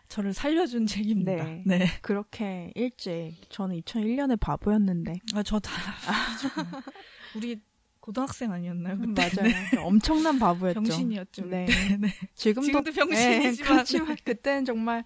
저를 0.09 0.33
살려준 0.33 0.85
책입니다. 0.85 1.31
네. 1.43 1.63
네. 1.65 1.85
그렇게 2.01 2.71
일찍 2.75 3.35
저는 3.49 3.79
2001년에 3.81 4.39
바보였는데 4.39 5.13
아, 5.33 5.41
저 5.43 5.59
다. 5.59 5.71
우리 7.35 7.59
고등학생 7.99 8.51
아니었나요? 8.51 8.97
그때? 8.99 9.31
맞아요. 9.33 9.85
엄청난 9.87 10.37
바보였죠. 10.37 10.81
병신이었죠. 10.81 11.45
네. 11.45 11.65
네. 11.97 12.09
지금도, 12.35 12.67
지금도 12.67 12.91
병신이지만. 12.91 13.53
네, 13.53 13.63
그렇지만 13.63 14.17
그때는 14.23 14.65
정말 14.65 15.03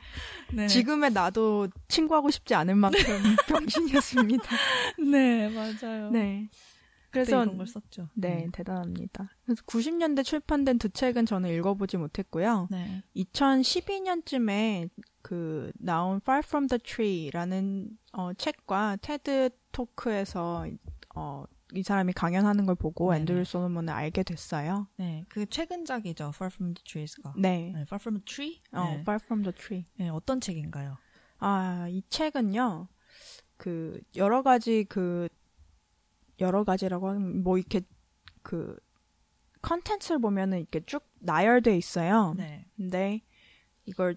네. 0.52 0.68
지금의 0.68 1.12
나도 1.12 1.68
친구하고 1.88 2.32
싶지 2.32 2.56
않을 2.56 2.76
만큼 2.76 3.00
병신이었습니다. 3.48 4.50
네, 5.12 5.48
맞아요. 5.50 6.10
네. 6.10 6.50
그래서 7.10 7.44
이런 7.44 7.58
걸 7.58 7.68
썼죠. 7.68 8.10
네, 8.14 8.48
대단합니다. 8.52 9.30
그래서 9.46 9.62
90년대 9.64 10.24
출판된 10.24 10.78
두 10.78 10.90
책은 10.90 11.26
저는 11.26 11.50
읽어보지 11.52 11.98
못했고요. 11.98 12.68
네. 12.70 13.04
2012년쯤에 13.16 14.90
그 15.22 15.72
나온 15.80 16.18
Far 16.18 16.42
From 16.46 16.68
the 16.68 16.80
Tree라는 16.80 17.98
어, 18.14 18.34
책과 18.34 18.98
테드 19.02 19.50
토크에서 19.72 20.68
어, 21.16 21.44
이 21.74 21.84
사람이 21.84 22.14
강연하는 22.14 22.66
걸 22.66 22.76
보고 22.76 23.12
네네. 23.12 23.22
앤드류 23.22 23.44
솔로몬을 23.44 23.94
알게 23.94 24.24
됐어요. 24.24 24.88
네. 24.98 25.26
그 25.28 25.46
최근작이죠. 25.46 26.32
Far 26.34 26.50
From 26.54 26.74
the 26.74 26.84
Trees가. 26.84 27.34
네. 27.38 27.72
네, 27.74 27.82
Far 27.82 28.00
From 28.00 28.20
the 28.20 28.26
Tree? 28.26 28.62
어, 28.72 28.84
네. 28.84 29.00
Far 29.02 29.20
From 29.22 29.44
the 29.44 29.54
Tree. 29.54 29.86
네, 29.98 30.10
어떤 30.10 30.40
책인가요? 30.40 30.98
아, 31.40 31.88
이 31.90 32.02
책은요, 32.10 32.88
그, 33.58 34.00
여러 34.16 34.44
가지 34.44 34.86
그, 34.86 35.28
여러 36.40 36.64
가지라고 36.64 37.10
하면, 37.10 37.44
뭐, 37.44 37.58
이렇게, 37.58 37.82
그, 38.44 38.78
컨텐츠를 39.62 40.20
보면은 40.20 40.60
이렇게 40.60 40.82
쭉 40.86 41.04
나열돼 41.20 41.76
있어요. 41.78 42.34
네. 42.38 42.66
근데, 42.76 43.20
이걸, 43.86 44.16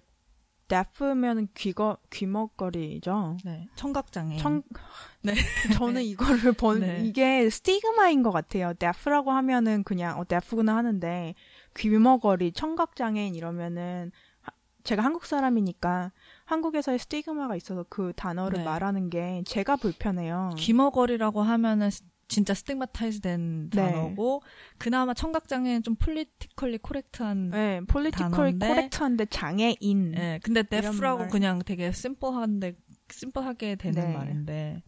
deaf면은 0.67 1.49
귀거, 1.53 1.97
귀머거리죠. 2.11 3.37
네. 3.43 3.67
청각장애. 3.75 4.37
청, 4.37 4.63
네. 5.21 5.33
저는 5.73 6.01
이거를 6.03 6.53
번, 6.53 6.79
네. 6.79 7.01
이게 7.03 7.49
stigma인 7.49 8.23
것 8.23 8.31
같아요. 8.31 8.73
deaf라고 8.73 9.31
하면은 9.31 9.83
그냥, 9.83 10.17
어, 10.19 10.23
deaf구나 10.25 10.75
하는데, 10.77 11.33
귀머거리, 11.75 12.53
청각장애인 12.53 13.35
이러면은, 13.35 14.11
하- 14.39 14.53
제가 14.83 15.03
한국 15.03 15.25
사람이니까, 15.25 16.13
한국에서의 16.45 16.99
stigma가 16.99 17.57
있어서 17.57 17.85
그 17.89 18.13
단어를 18.15 18.59
네. 18.59 18.63
말하는 18.63 19.09
게 19.09 19.43
제가 19.45 19.75
불편해요. 19.75 20.51
귀머거리라고 20.57 21.41
하면은 21.41 21.89
s- 21.89 22.03
진짜 22.31 22.53
stigmatized된 22.53 23.71
네. 23.71 23.75
단어고 23.75 24.41
그나마 24.77 25.13
청각장애는 25.13 25.83
좀 25.83 25.95
politically 25.95 26.79
correct한 26.81 27.49
네, 27.49 27.81
political 27.89 28.31
단어인데, 28.31 28.67
correct한데 28.69 29.25
장애인. 29.25 30.13
예, 30.15 30.39
근데 30.41 30.63
deaf라고 30.63 31.19
말. 31.19 31.27
그냥 31.27 31.59
되게 31.59 31.91
심플한데 31.91 32.77
심플하게 33.09 33.75
되는 33.75 34.01
네. 34.01 34.13
말인데 34.13 34.83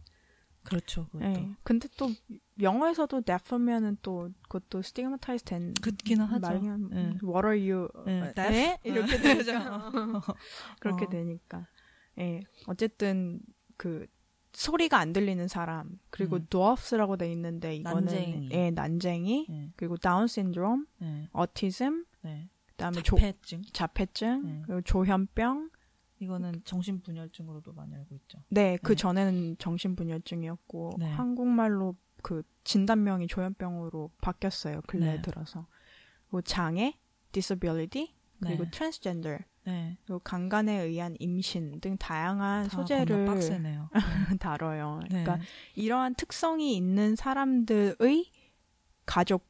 그렇죠. 0.62 1.04
그것도. 1.12 1.24
네. 1.32 1.50
근데 1.62 1.86
또 1.98 2.10
영어에서도 2.62 3.20
deaf면은 3.20 3.98
또 4.00 4.30
그것도 4.48 4.80
stigmatize 4.80 5.44
된 5.44 5.74
그렇기는 5.82 6.24
하죠. 6.24 6.40
말이면 6.40 6.88
네. 6.88 7.00
what 7.22 7.46
are 7.46 7.70
you 7.70 7.88
네, 8.06 8.32
네? 8.34 8.34
deaf? 8.34 8.78
이렇게 8.84 9.18
되죠. 9.20 9.52
그렇게 10.80 11.04
어. 11.04 11.08
되니까. 11.10 11.66
예. 12.20 12.40
어쨌든 12.66 13.40
그 13.76 14.06
소리가 14.54 14.98
안 14.98 15.12
들리는 15.12 15.46
사람 15.48 15.98
그리고 16.10 16.36
음. 16.36 16.46
dwarfs라고 16.48 17.16
돼 17.16 17.30
있는데 17.32 17.76
이거는 17.76 18.04
난쟁이. 18.04 18.48
예, 18.52 18.70
난쟁이 18.70 19.46
네, 19.48 19.70
그리고 19.76 19.96
다운 19.96 20.26
신드롬, 20.26 20.86
네, 20.98 21.28
어티즘, 21.32 22.06
네. 22.22 22.48
그다음에 22.70 23.02
조, 23.02 23.16
자폐증. 23.16 23.62
자폐증, 23.72 24.42
네. 24.42 24.62
그리고 24.66 24.80
조현병. 24.82 25.70
이거는 26.20 26.62
정신분열증으로도 26.64 27.72
많이 27.72 27.94
알고 27.94 28.14
있죠. 28.14 28.38
네, 28.48 28.78
그 28.82 28.92
네. 28.92 28.96
전에는 28.96 29.56
정신분열증이었고 29.58 30.92
네. 30.98 31.10
한국말로 31.10 31.96
그 32.22 32.42
진단명이 32.62 33.26
조현병으로 33.26 34.10
바뀌었어요. 34.22 34.80
근래 34.86 35.16
네. 35.16 35.22
들어서. 35.22 35.66
그리고 36.28 36.40
장애, 36.42 36.98
disability, 37.32 38.14
그리고 38.40 38.64
네. 38.64 38.70
transgender, 38.70 39.44
네. 39.64 39.96
그리고 40.04 40.18
강간에 40.20 40.82
의한 40.82 41.16
임신 41.18 41.80
등 41.80 41.96
다양한 41.96 42.68
다 42.68 42.76
소재를 42.76 43.26
빡세네요. 43.26 43.88
다뤄요. 44.40 45.00
네. 45.10 45.24
그러니까 45.24 45.38
이러한 45.74 46.14
특성이 46.14 46.76
있는 46.76 47.16
사람들의 47.16 48.30
가족, 49.06 49.46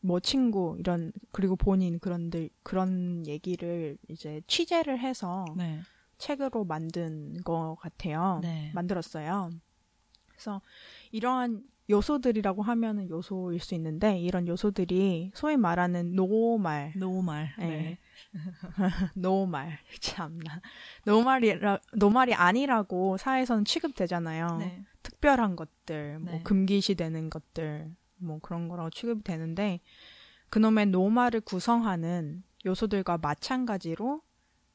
뭐 0.00 0.20
친구 0.20 0.76
이런 0.78 1.12
그리고 1.32 1.56
본인 1.56 1.98
그런들 1.98 2.50
그런 2.62 3.26
얘기를 3.26 3.96
이제 4.08 4.42
취재를 4.46 4.98
해서 4.98 5.46
네. 5.56 5.80
책으로 6.18 6.64
만든 6.64 7.42
것 7.42 7.76
같아요. 7.80 8.40
네. 8.42 8.70
만들었어요. 8.74 9.50
그래서 10.28 10.60
이러한 11.10 11.64
요소들이라고 11.88 12.62
하면은 12.62 13.08
요소일 13.10 13.60
수 13.60 13.74
있는데 13.74 14.18
이런 14.18 14.48
요소들이 14.48 15.32
소위 15.34 15.56
말하는 15.56 16.14
노말, 16.14 16.92
노말. 16.96 17.54
네. 17.58 17.66
네. 17.66 17.98
노말 19.14 19.78
참나 20.00 20.60
노말이라 21.04 21.78
노말이 21.94 22.34
아니라고 22.34 23.16
사회에서는 23.16 23.64
취급되잖아요. 23.64 24.56
네. 24.58 24.84
특별한 25.02 25.56
것들, 25.56 26.18
뭐 26.18 26.32
네. 26.34 26.42
금기시 26.42 26.94
되는 26.94 27.30
것들, 27.30 27.94
뭐 28.16 28.38
그런 28.40 28.68
거라고 28.68 28.90
취급이 28.90 29.22
되는데 29.22 29.80
그놈의 30.48 30.86
노말을 30.86 31.40
구성하는 31.40 32.42
요소들과 32.64 33.18
마찬가지로 33.18 34.22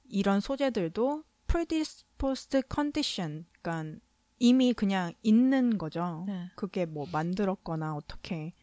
이런 0.05 0.39
소재들도 0.39 1.23
predisposed 1.47 2.61
condition, 2.71 3.45
그러니까 3.61 3.99
이미 4.37 4.73
그냥 4.73 5.13
있는 5.21 5.77
거죠. 5.77 6.23
네. 6.27 6.49
그게 6.55 6.85
뭐 6.85 7.07
만들었거나 7.11 7.95
어떻게 7.95 8.53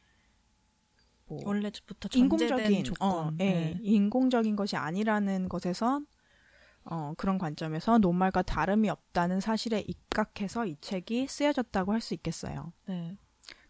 뭐 1.28 1.40
원래부터 1.44 2.08
인공적인 2.14 2.84
조건. 2.84 3.08
어, 3.08 3.32
예, 3.40 3.44
네. 3.44 3.78
인공적인 3.82 4.56
것이 4.56 4.76
아니라는 4.76 5.48
것에서 5.48 6.00
어, 6.84 7.14
그런 7.16 7.36
관점에서 7.38 7.98
normal과 7.98 8.42
다름이 8.42 8.88
없다는 8.88 9.40
사실에 9.40 9.80
입각해서 9.80 10.66
이 10.66 10.76
책이 10.80 11.26
쓰여졌다고 11.26 11.92
할 11.92 12.00
수 12.00 12.14
있겠어요. 12.14 12.72
네. 12.86 13.16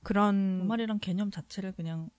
그런 0.03 0.59
normal이란 0.59 1.01
개념 1.01 1.31
자체를 1.31 1.73
그냥 1.73 2.11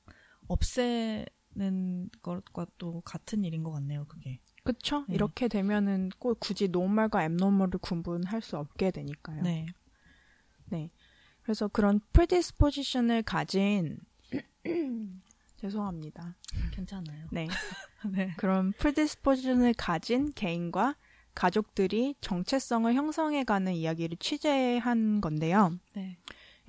없애는 0.48 2.10
것과 2.22 2.66
또 2.78 3.02
같은 3.02 3.44
일인 3.46 3.64
것 3.64 3.72
같네요. 3.72 4.06
그게. 4.08 4.42
그쵸? 4.64 5.06
네. 5.08 5.16
이렇게 5.16 5.48
되면은 5.48 6.10
꼭 6.20 6.40
굳이 6.40 6.68
normal과 6.68 7.24
abnormal을 7.26 7.78
구분할 7.80 8.42
수 8.42 8.58
없게 8.58 8.92
되니까요. 8.92 9.44
네. 9.44 9.68
네. 10.66 10.92
그래서 11.44 11.68
그런 11.70 12.02
predisposition을 12.12 13.24
가진 13.24 14.00
죄송합니다. 15.58 16.36
괜찮아요. 16.72 17.26
네. 17.32 17.48
네. 18.12 18.34
그런 18.38 18.74
predisposition을 18.74 19.74
가진 19.74 20.32
개인과 20.34 20.96
가족들이 21.36 22.16
정체성을 22.22 22.92
형성해가는 22.94 23.74
이야기를 23.74 24.18
취재한 24.18 25.22
건데요. 25.22 25.78
네. 25.96 26.18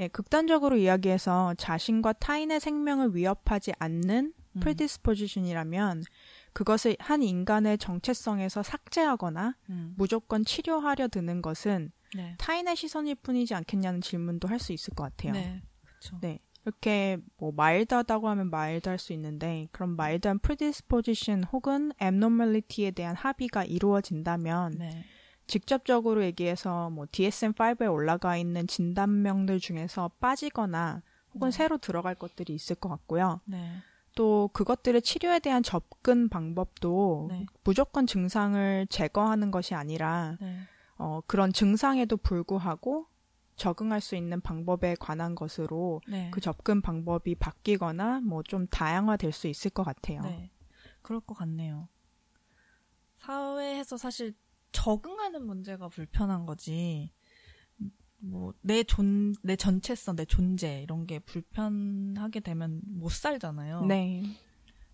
예, 0.00 0.08
극단적으로 0.08 0.76
이야기해서 0.76 1.54
자신과 1.54 2.14
타인의 2.14 2.60
생명을 2.60 3.14
위협하지 3.16 3.72
않는 3.78 4.32
음. 4.56 4.60
predisposition이라면 4.60 6.04
그것을 6.52 6.96
한 6.98 7.22
인간의 7.22 7.78
정체성에서 7.78 8.62
삭제하거나 8.62 9.54
음. 9.70 9.94
무조건 9.96 10.44
치료하려 10.44 11.08
드는 11.08 11.42
것은 11.42 11.92
네. 12.14 12.34
타인의 12.38 12.76
시선일 12.76 13.16
뿐이지 13.16 13.54
않겠냐는 13.54 14.00
질문도 14.00 14.48
할 14.48 14.58
수 14.58 14.72
있을 14.72 14.94
것 14.94 15.04
같아요. 15.04 15.32
네. 15.32 15.62
그렇죠. 15.82 16.18
네. 16.20 16.40
이렇게 16.64 17.18
뭐 17.38 17.52
마일드하다고 17.52 18.28
하면 18.28 18.50
마일드할 18.50 18.98
수 18.98 19.12
있는데 19.14 19.68
그런 19.72 19.96
마일드한 19.96 20.38
predisposition 20.40 21.44
혹은 21.44 21.92
abnormality에 22.00 22.90
대한 22.90 23.16
합의가 23.16 23.64
이루어진다면 23.64 24.76
네. 24.78 25.04
직접적으로 25.46 26.22
얘기해서 26.24 26.90
뭐 26.90 27.06
DSM-5에 27.06 27.90
올라가 27.90 28.36
있는 28.36 28.66
진단명들 28.66 29.60
중에서 29.60 30.10
빠지거나 30.20 31.02
혹은 31.34 31.50
네. 31.50 31.56
새로 31.56 31.78
들어갈 31.78 32.14
것들이 32.14 32.54
있을 32.54 32.76
것 32.76 32.88
같고요. 32.90 33.40
네. 33.46 33.72
또 34.14 34.50
그것들의 34.52 35.00
치료에 35.00 35.38
대한 35.38 35.62
접근 35.62 36.28
방법도 36.28 37.28
네. 37.30 37.46
무조건 37.64 38.06
증상을 38.06 38.86
제거하는 38.90 39.50
것이 39.50 39.74
아니라 39.74 40.36
네. 40.40 40.58
어, 40.96 41.20
그런 41.26 41.52
증상에도 41.52 42.16
불구하고 42.16 43.06
적응할 43.58 44.00
수 44.00 44.16
있는 44.16 44.40
방법에 44.40 44.94
관한 44.98 45.34
것으로 45.34 46.00
네. 46.08 46.30
그 46.30 46.40
접근 46.40 46.80
방법이 46.80 47.34
바뀌거나 47.34 48.20
뭐 48.20 48.42
좀 48.42 48.66
다양화될 48.68 49.32
수 49.32 49.46
있을 49.48 49.70
것 49.70 49.82
같아요. 49.82 50.22
네. 50.22 50.50
그럴 51.02 51.20
것 51.20 51.34
같네요. 51.34 51.88
사회에서 53.18 53.96
사실 53.96 54.34
적응하는 54.72 55.44
문제가 55.44 55.88
불편한 55.88 56.46
거지. 56.46 57.12
뭐, 58.20 58.52
내 58.62 58.82
존, 58.82 59.34
내 59.42 59.54
전체성, 59.54 60.16
내 60.16 60.24
존재, 60.24 60.82
이런 60.82 61.06
게 61.06 61.18
불편하게 61.20 62.40
되면 62.40 62.80
못 62.84 63.10
살잖아요. 63.12 63.86
네. 63.86 64.22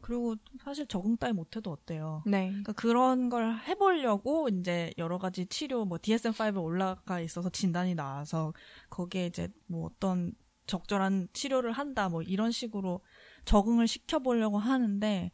그리고 0.05 0.37
사실 0.63 0.87
적응 0.87 1.17
따위 1.17 1.33
못해도 1.33 1.71
어때요? 1.71 2.23
네. 2.27 2.49
그러니까 2.49 2.73
그런 2.75 3.31
걸 3.31 3.59
해보려고 3.61 4.49
이제 4.49 4.93
여러 4.99 5.17
가지 5.19 5.47
치료, 5.47 5.87
뭐 5.87 5.97
DSM-5에 5.99 6.63
올라가 6.63 7.21
있어서 7.21 7.49
진단이 7.49 7.95
나와서 7.95 8.53
거기에 8.91 9.27
이제 9.27 9.49
뭐 9.67 9.87
어떤 9.87 10.33
적절한 10.67 11.29
치료를 11.33 11.73
한다, 11.73 12.09
뭐 12.11 12.23
이런 12.23 12.51
식으로 12.51 13.01
적응을 13.47 13.89
시켜보려고 13.89 14.59
하는데 14.59 15.31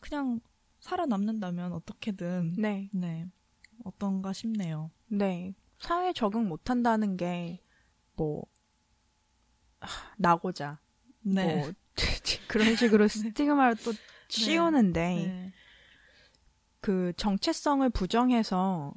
그냥 0.00 0.40
살아남는다면 0.80 1.72
어떻게든 1.72 2.56
네. 2.58 2.88
네 2.94 3.26
어떤가 3.84 4.32
싶네요. 4.32 4.90
네. 5.08 5.54
사회 5.78 6.12
적응 6.14 6.48
못 6.48 6.70
한다는 6.70 7.16
게 7.16 7.60
뭐 8.16 8.44
나고자 10.16 10.80
네. 11.22 11.56
뭐 11.56 11.72
그런 12.48 12.76
식으로 12.76 13.06
스티그마를 13.08 13.76
또 13.84 13.92
씌우는데 14.28 15.00
네. 15.00 15.52
그 16.80 17.12
정체성을 17.16 17.88
부정해서 17.90 18.92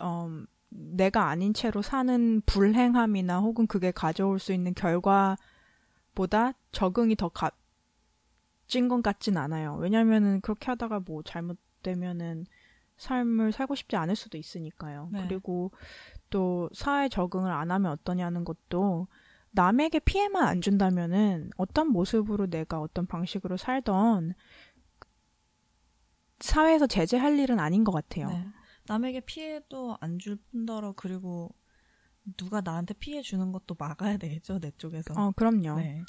음, 0.00 0.46
내가 0.68 1.28
아닌 1.28 1.52
채로 1.52 1.82
사는 1.82 2.40
불행함이나 2.46 3.40
혹은 3.40 3.66
그게 3.66 3.90
가져올 3.90 4.38
수 4.38 4.52
있는 4.52 4.72
결과보다 4.74 6.52
적응이 6.72 7.16
더 7.16 7.28
값진 7.28 8.88
것 8.88 9.02
같진 9.02 9.36
않아요. 9.36 9.76
왜냐면은 9.76 10.40
그렇게 10.40 10.66
하다가 10.66 11.00
뭐 11.00 11.22
잘못되면은 11.22 12.46
삶을 12.96 13.52
살고 13.52 13.74
싶지 13.74 13.96
않을 13.96 14.16
수도 14.16 14.38
있으니까요. 14.38 15.08
네. 15.12 15.26
그리고 15.26 15.72
또 16.30 16.70
사회 16.72 17.08
적응을 17.08 17.50
안 17.50 17.70
하면 17.70 17.92
어떠냐는 17.92 18.44
것도 18.44 19.08
남에게 19.52 20.00
피해만 20.00 20.46
안 20.46 20.60
준다면은 20.60 21.50
어떤 21.56 21.88
모습으로 21.88 22.46
내가 22.48 22.80
어떤 22.80 23.06
방식으로 23.06 23.56
살던 23.56 24.34
사회에서 26.40 26.86
제재할 26.86 27.38
일은 27.38 27.60
아닌 27.60 27.84
것 27.84 27.92
같아요. 27.92 28.28
네. 28.28 28.46
남에게 28.86 29.20
피해도 29.20 29.96
안 30.00 30.18
줄 30.18 30.36
뿐더러 30.50 30.92
그리고 30.96 31.54
누가 32.36 32.60
나한테 32.60 32.94
피해 32.94 33.22
주는 33.22 33.52
것도 33.52 33.76
막아야 33.78 34.16
되겠죠 34.16 34.58
내 34.58 34.70
쪽에서. 34.78 35.14
어, 35.16 35.32
그럼요. 35.36 35.76
네. 35.78 36.02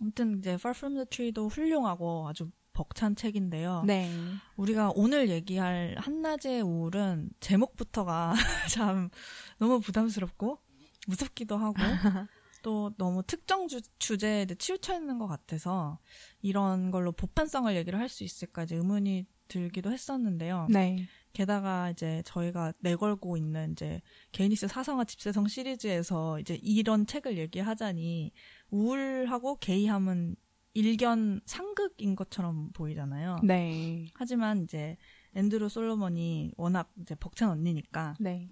아무튼 0.00 0.38
이제 0.38 0.52
Far 0.52 0.74
From 0.74 0.94
the 0.94 1.06
Tree도 1.06 1.48
훌륭하고 1.48 2.28
아주 2.28 2.50
벅찬 2.72 3.14
책인데요. 3.16 3.82
네. 3.86 4.10
우리가 4.56 4.92
오늘 4.94 5.28
얘기할 5.28 5.96
한낮의 5.98 6.62
우울은 6.62 7.30
제목부터가 7.40 8.32
참 8.72 9.10
너무 9.58 9.80
부담스럽고 9.80 10.58
무섭기도 11.06 11.56
하고 11.56 11.74
또 12.62 12.92
너무 12.98 13.22
특정 13.22 13.68
주, 13.68 13.80
주제에 13.98 14.46
치우쳐 14.46 14.94
있는 14.94 15.18
것 15.18 15.26
같아서 15.26 15.98
이런 16.42 16.90
걸로 16.90 17.12
보편성을 17.12 17.74
얘기를 17.74 17.98
할 17.98 18.08
수 18.08 18.22
있을까 18.24 18.64
이제 18.64 18.76
의문이 18.76 19.26
들기도 19.48 19.90
했었는데요. 19.92 20.68
네. 20.70 21.06
게다가 21.32 21.90
이제 21.90 22.22
저희가 22.24 22.72
내걸고 22.80 23.36
있는 23.36 23.72
이제 23.72 24.00
게이니스 24.32 24.68
사성화 24.68 25.04
집세성 25.04 25.48
시리즈에서 25.48 26.38
이제 26.40 26.58
이런 26.62 27.06
책을 27.06 27.38
얘기하자니 27.38 28.32
우울하고 28.70 29.56
게이함은 29.56 30.36
일견 30.74 31.40
상극인 31.46 32.14
것처럼 32.14 32.70
보이잖아요. 32.72 33.38
네. 33.42 34.06
하지만 34.14 34.62
이제 34.64 34.96
앤드루 35.34 35.68
솔로몬이 35.68 36.52
워낙 36.56 36.92
이제 37.00 37.14
벅찬 37.14 37.48
언니니까 37.50 38.16
네. 38.20 38.50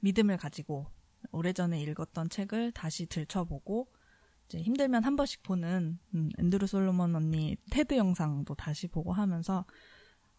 믿음을 0.00 0.36
가지고 0.36 0.86
오래전에 1.32 1.80
읽었던 1.82 2.28
책을 2.28 2.72
다시 2.72 3.06
들춰보고 3.06 3.88
이제 4.48 4.60
힘들면 4.62 5.04
한 5.04 5.16
번씩 5.16 5.42
보는 5.42 5.98
음, 6.14 6.30
앤드루 6.38 6.66
솔로몬 6.66 7.14
언니 7.14 7.56
테드 7.70 7.96
영상도 7.96 8.54
다시 8.54 8.88
보고 8.88 9.12
하면서 9.12 9.64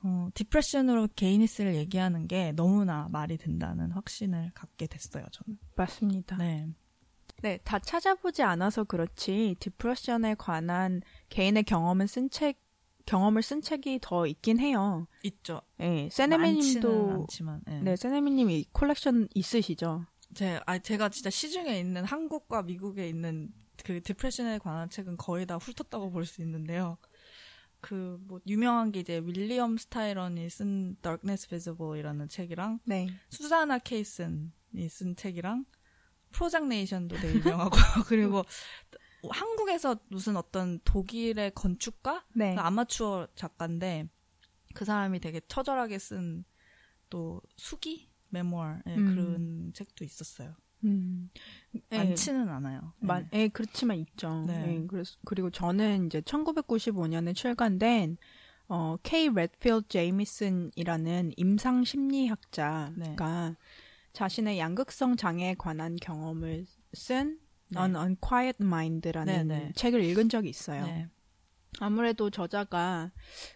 어, 0.01 0.29
depression으로 0.33 1.09
gayness를 1.15 1.75
얘기하는 1.75 2.27
게 2.27 2.53
너무나 2.53 3.07
말이 3.11 3.37
된다는 3.37 3.91
확신을 3.91 4.51
갖게 4.53 4.87
됐어요, 4.87 5.25
저는. 5.31 5.59
맞습니다. 5.75 6.37
네. 6.37 6.67
네. 7.41 7.59
다 7.63 7.79
찾아보지 7.79 8.43
않아서 8.43 8.83
그렇지 8.83 9.55
depression에 9.59 10.35
관한 10.37 11.01
개인의 11.29 11.63
경험을 11.63 12.07
쓴 12.07 12.29
책, 12.29 12.61
경험을 13.05 13.41
쓴 13.41 13.61
책이 13.61 13.99
더 14.01 14.25
있긴 14.25 14.59
해요. 14.59 15.07
있죠. 15.23 15.61
예, 15.79 16.03
많지는 16.03 16.09
세네미님도 16.11 17.27
예. 17.69 17.79
네, 17.81 17.95
세네미님 17.95 18.49
이 18.51 18.65
콜렉션 18.71 19.29
있으시죠? 19.33 20.05
제, 20.33 20.59
아, 20.65 20.77
제가 20.77 21.09
진짜 21.09 21.29
시중에 21.29 21.79
있는 21.79 22.05
한국과 22.05 22.63
미국에 22.63 23.07
있는 23.09 23.51
그 23.83 24.01
depression에 24.01 24.59
관한 24.59 24.89
책은 24.89 25.17
거의 25.17 25.45
다 25.45 25.57
훑었다고 25.57 26.11
볼 26.11 26.25
수 26.25 26.41
있는데요. 26.41 26.97
그 27.81 28.19
뭐 28.27 28.39
유명한 28.47 28.91
게 28.91 28.99
이제 28.99 29.19
윌리엄 29.23 29.77
스타이런이 29.77 30.49
쓴 30.49 30.97
Darkness 31.01 31.47
Visible이라는 31.47 32.27
책이랑 32.27 32.79
네. 32.85 33.07
수자나 33.29 33.79
케이슨이 33.79 34.89
쓴 34.89 35.15
책이랑 35.15 35.65
프로장네이션도 36.31 37.15
되게 37.15 37.39
유명하고 37.39 37.71
그리고 38.07 38.43
한국에서 39.29 39.97
무슨 40.09 40.35
어떤 40.37 40.79
독일의 40.83 41.51
건축가 41.55 42.25
네. 42.35 42.53
그 42.55 42.61
아마추어 42.61 43.27
작가인데 43.35 44.09
그 44.75 44.85
사람이 44.85 45.19
되게 45.21 45.41
처절하게 45.47 45.97
쓴 45.99 46.43
또 47.09 47.41
수기 47.57 48.08
메모어 48.29 48.77
예, 48.87 48.95
음. 48.95 49.05
그런 49.05 49.73
책도 49.73 50.03
있었어요. 50.05 50.55
음. 50.83 51.29
예, 51.91 51.97
많지는 51.97 52.47
않아요. 52.49 52.93
예. 53.01 53.05
마, 53.05 53.23
예, 53.33 53.47
그렇지만 53.49 53.97
있죠. 53.97 54.45
네. 54.47 54.75
예, 54.81 54.87
그래서, 54.87 55.17
그리고 55.25 55.49
저는 55.49 56.07
이제 56.07 56.21
1995년에 56.21 57.35
출간된, 57.35 58.17
어, 58.69 58.97
K. 59.01 59.29
레드필드 59.29 59.87
제이미슨이라는 59.89 61.33
임상 61.35 61.83
심리학자가 61.83 62.93
네. 62.95 63.15
자신의 64.13 64.59
양극성 64.59 65.17
장애에 65.17 65.55
관한 65.57 65.95
경험을 65.95 66.65
쓴 66.93 67.39
네. 67.69 67.79
An 67.81 67.95
Unquiet 67.95 68.57
Mind라는 68.61 69.47
네, 69.47 69.59
네. 69.59 69.71
책을 69.75 70.03
읽은 70.03 70.29
적이 70.29 70.49
있어요. 70.49 71.09
네. 71.79 71.85
아무래도 71.85 72.29
저자가 72.29 73.11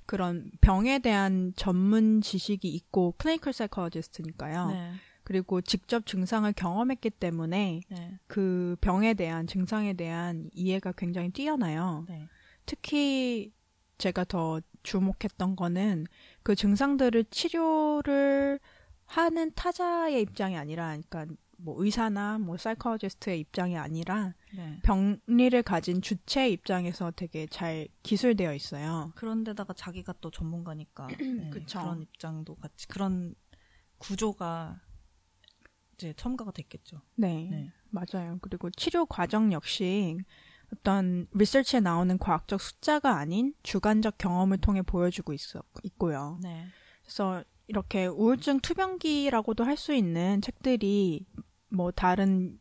그런 0.06 0.52
병에 0.62 1.00
대한 1.00 1.54
전문 1.56 2.22
지식이 2.22 2.68
있고 2.70 3.14
클리니컬 3.18 3.54
사이코로지스트니까요. 3.54 4.72
네. 4.72 4.92
그리고 5.24 5.62
직접 5.62 6.06
증상을 6.06 6.52
경험했기 6.54 7.10
때문에 7.12 7.82
네. 7.90 8.20
그 8.28 8.76
병에 8.82 9.14
대한 9.14 9.48
증상에 9.48 9.94
대한 9.94 10.50
이해가 10.54 10.94
굉장히 10.94 11.30
뛰어나요. 11.30 12.06
네. 12.10 12.28
특히 12.66 13.54
제가 13.98 14.26
더 14.26 14.60
주목했던 14.84 15.56
거는 15.56 16.08
그 16.44 16.56
증상들을 16.56 17.26
치료를 17.30 18.60
하는 19.06 19.52
타자의 19.54 20.22
입장이 20.22 20.58
아니라, 20.58 20.88
그러니까 20.88 21.26
뭐 21.64 21.82
의사나 21.84 22.38
뭐 22.40 22.58
사이코로지스트의 22.58 23.40
입장이 23.40 23.78
아니라 23.78 24.34
네. 24.56 24.80
병리를 24.84 25.64
가진 25.64 26.02
주체의 26.02 26.52
입장에서 26.54 27.12
되게 27.16 27.48
잘 27.48 27.88
기술되어 28.04 28.54
있어요. 28.54 29.12
그런데다가 29.16 29.74
자기가 29.74 30.14
또 30.22 30.30
전문가니까 30.30 31.08
네. 31.20 31.50
그런 31.52 32.02
입장도 32.02 32.56
같이 32.56 32.88
그런 32.88 33.34
구조가 33.98 34.82
이제 35.94 36.14
첨가가 36.18 36.52
됐겠죠. 36.52 37.02
네, 37.16 37.48
네. 37.50 37.72
맞아요. 37.90 38.38
그리고 38.42 38.70
치료 38.72 39.06
과정 39.06 39.54
역시 39.54 40.18
어떤 40.74 41.28
리서치에 41.34 41.80
나오는 41.80 42.18
과학적 42.18 42.60
숫자가 42.60 43.18
아닌 43.18 43.54
주관적 43.64 44.18
경험을 44.18 44.58
통해 44.58 44.82
보여주고 44.82 45.34
있어, 45.34 45.62
있고요. 45.84 46.40
네. 46.42 46.66
그래서 47.04 47.44
이렇게 47.68 48.08
우울증 48.08 48.60
투병기라고도 48.60 49.64
할 49.64 49.78
수 49.78 49.94
있는 49.94 50.42
책들이 50.42 51.26
뭐 51.74 51.92
다른 51.92 52.60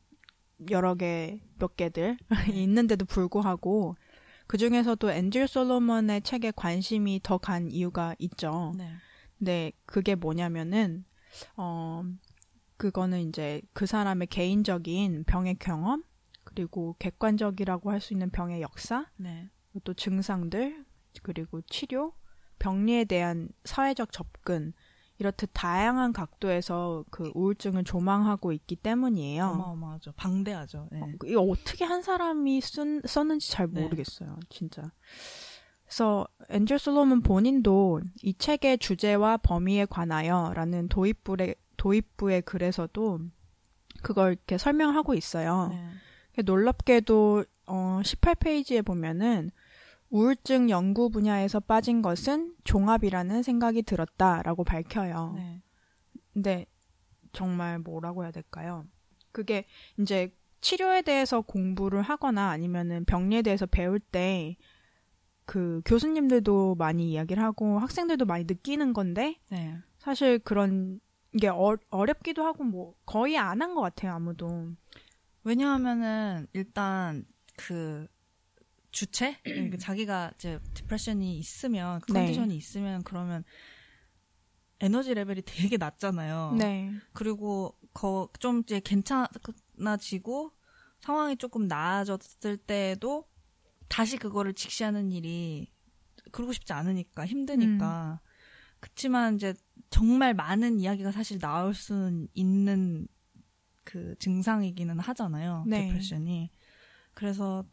여러 0.70 0.94
개 0.94 1.40
몇 1.58 1.76
개들 1.76 2.16
있는데도 2.52 3.04
불구하고 3.04 3.94
그 4.48 4.58
중에서도 4.58 5.12
앤드류 5.12 5.46
솔로몬의 5.46 6.22
책에 6.22 6.50
관심이 6.56 7.20
더 7.22 7.38
간 7.38 7.70
이유가 7.70 8.16
있죠. 8.18 8.72
네. 8.76 8.90
근데 9.38 9.72
그게 9.86 10.14
뭐냐면은 10.16 11.04
어 11.56 12.02
그거는 12.76 13.28
이제 13.28 13.62
그 13.72 13.86
사람의 13.86 14.26
개인적인 14.28 15.24
병의 15.24 15.56
경험 15.60 16.02
그리고 16.44 16.96
객관적이라고 16.98 17.92
할 17.92 18.00
수 18.00 18.12
있는 18.12 18.30
병의 18.30 18.60
역사 18.60 19.06
네. 19.16 19.50
또 19.84 19.94
증상들 19.94 20.84
그리고 21.22 21.60
치료 21.62 22.14
병리에 22.58 23.04
대한 23.04 23.48
사회적 23.64 24.12
접근 24.12 24.72
이렇듯 25.18 25.50
다양한 25.52 26.12
각도에서 26.12 27.04
그 27.10 27.30
우울증을 27.34 27.84
조망하고 27.84 28.52
있기 28.52 28.76
때문이에요. 28.76 29.46
어마어마하죠. 29.46 30.12
방대하죠. 30.12 30.88
네. 30.90 31.00
어, 31.00 31.06
이거 31.26 31.40
어떻게 31.42 31.84
한 31.84 32.02
사람이 32.02 32.60
쓴, 32.60 33.02
썼는지 33.04 33.50
잘 33.50 33.68
네. 33.70 33.82
모르겠어요, 33.82 34.38
진짜. 34.48 34.90
그래서 35.84 36.26
앤젤 36.48 36.78
솔로몬 36.78 37.20
본인도 37.20 38.00
이 38.22 38.34
책의 38.34 38.78
주제와 38.78 39.36
범위에 39.36 39.84
관하여라는 39.84 40.88
도입부의 40.88 41.54
도입부의 41.76 42.42
글에서도 42.42 43.20
그걸 44.02 44.32
이렇게 44.32 44.56
설명하고 44.56 45.14
있어요. 45.14 45.68
네. 45.70 46.42
놀랍게도 46.42 47.44
어 47.66 48.00
18페이지에 48.02 48.84
보면은 48.84 49.50
우울증 50.12 50.68
연구 50.70 51.08
분야에서 51.10 51.58
빠진 51.58 52.02
것은 52.02 52.54
종합이라는 52.64 53.42
생각이 53.42 53.82
들었다라고 53.82 54.62
밝혀요. 54.62 55.32
네. 55.36 55.62
근데 56.34 56.66
정말 57.32 57.78
뭐라고 57.78 58.22
해야 58.24 58.30
될까요? 58.30 58.84
그게 59.32 59.64
이제 59.98 60.36
치료에 60.60 61.00
대해서 61.02 61.40
공부를 61.40 62.02
하거나 62.02 62.50
아니면은 62.50 63.04
병리에 63.06 63.42
대해서 63.42 63.66
배울 63.66 63.98
때 63.98 64.56
그 65.44 65.82
교수님들도 65.84 66.76
많이 66.76 67.10
이야기를 67.10 67.42
하고 67.42 67.78
학생들도 67.80 68.26
많이 68.26 68.44
느끼는 68.44 68.92
건데 68.92 69.40
네. 69.50 69.76
사실 69.98 70.38
그런 70.38 71.00
게 71.40 71.48
어, 71.48 71.76
어렵기도 71.90 72.44
하고 72.44 72.62
뭐 72.62 72.94
거의 73.04 73.36
안 73.38 73.60
한 73.60 73.74
것 73.74 73.80
같아요 73.80 74.12
아무도. 74.14 74.68
왜냐하면은 75.42 76.46
일단 76.52 77.24
그 77.56 78.06
주체 78.92 79.38
그러니까 79.42 79.76
자기가 79.78 80.32
이제 80.36 80.60
디프레션이 80.74 81.38
있으면 81.38 82.00
그 82.00 82.12
네. 82.12 82.20
컨디션이 82.20 82.56
있으면 82.56 83.02
그러면 83.02 83.42
에너지 84.80 85.14
레벨이 85.14 85.42
되게 85.44 85.76
낮잖아요. 85.76 86.56
네. 86.58 86.92
그리고 87.12 87.78
거, 87.94 88.28
좀 88.38 88.60
이제 88.60 88.80
괜찮아지고 88.80 90.52
상황이 91.00 91.36
조금 91.36 91.66
나아졌을 91.66 92.56
때도 92.56 93.28
다시 93.88 94.16
그거를 94.16 94.54
직시하는 94.54 95.10
일이 95.10 95.72
그러고 96.30 96.52
싶지 96.52 96.72
않으니까 96.72 97.26
힘드니까 97.26 98.20
그치만 98.80 99.36
이제 99.36 99.54
정말 99.90 100.34
많은 100.34 100.80
이야기가 100.80 101.12
사실 101.12 101.38
나올 101.38 101.74
수는 101.74 102.28
있는 102.34 103.06
그 103.84 104.16
증상이기는 104.18 104.98
하잖아요. 104.98 105.64
네. 105.66 105.86
depression이 105.86 106.50
그래서 107.14 107.64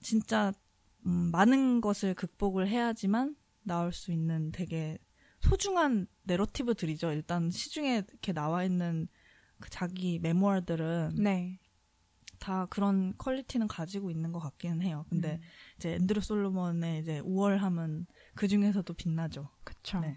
진짜 0.00 0.52
음, 1.06 1.30
많은 1.32 1.80
것을 1.80 2.14
극복을 2.14 2.68
해야지만 2.68 3.36
나올 3.62 3.92
수 3.92 4.12
있는 4.12 4.50
되게 4.52 4.98
소중한 5.40 6.06
내러티브들이죠. 6.24 7.12
일단 7.12 7.50
시중에 7.50 7.98
이렇게 8.08 8.32
나와 8.32 8.64
있는 8.64 9.08
그 9.60 9.70
자기 9.70 10.18
memoir들은 10.18 11.16
네. 11.22 11.60
다 12.38 12.66
그런 12.66 13.16
퀄리티는 13.18 13.66
가지고 13.66 14.10
있는 14.10 14.30
것 14.32 14.38
같기는 14.38 14.82
해요. 14.82 15.04
근데 15.08 15.34
음. 15.34 15.40
이제 15.76 15.94
앤드류 15.94 16.20
솔로몬의 16.20 17.00
이제 17.00 17.18
우월함은 17.20 18.06
그 18.34 18.46
중에서도 18.48 18.92
빛나죠. 18.94 19.48
그쵸. 19.64 20.00
네. 20.00 20.16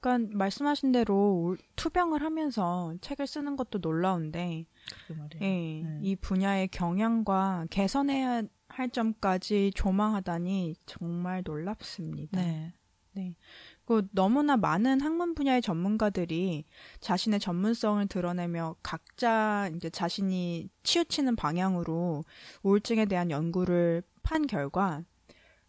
그러니까 0.00 0.36
말씀하신 0.36 0.92
대로 0.92 1.42
울- 1.42 1.58
투병을 1.76 2.22
하면서 2.22 2.94
책을 3.00 3.26
쓰는 3.26 3.56
것도 3.56 3.78
놀라운데 3.78 4.66
그 5.06 5.12
말이에요. 5.14 5.42
예, 5.42 5.82
네. 5.82 5.98
이 6.02 6.16
분야의 6.16 6.68
경향과 6.68 7.66
개선해야 7.70 8.42
할 8.74 8.90
점까지 8.90 9.70
조망하다니 9.74 10.74
정말 10.84 11.42
놀랍습니다. 11.44 12.40
네. 12.40 13.34
그 13.84 14.08
너무나 14.10 14.56
많은 14.56 15.00
학문 15.00 15.36
분야의 15.36 15.62
전문가들이 15.62 16.64
자신의 16.98 17.38
전문성을 17.38 18.04
드러내며 18.08 18.74
각자 18.82 19.70
이제 19.76 19.88
자신이 19.88 20.68
치우치는 20.82 21.36
방향으로 21.36 22.24
우울증에 22.64 23.04
대한 23.04 23.30
연구를 23.30 24.02
판 24.24 24.48
결과 24.48 25.04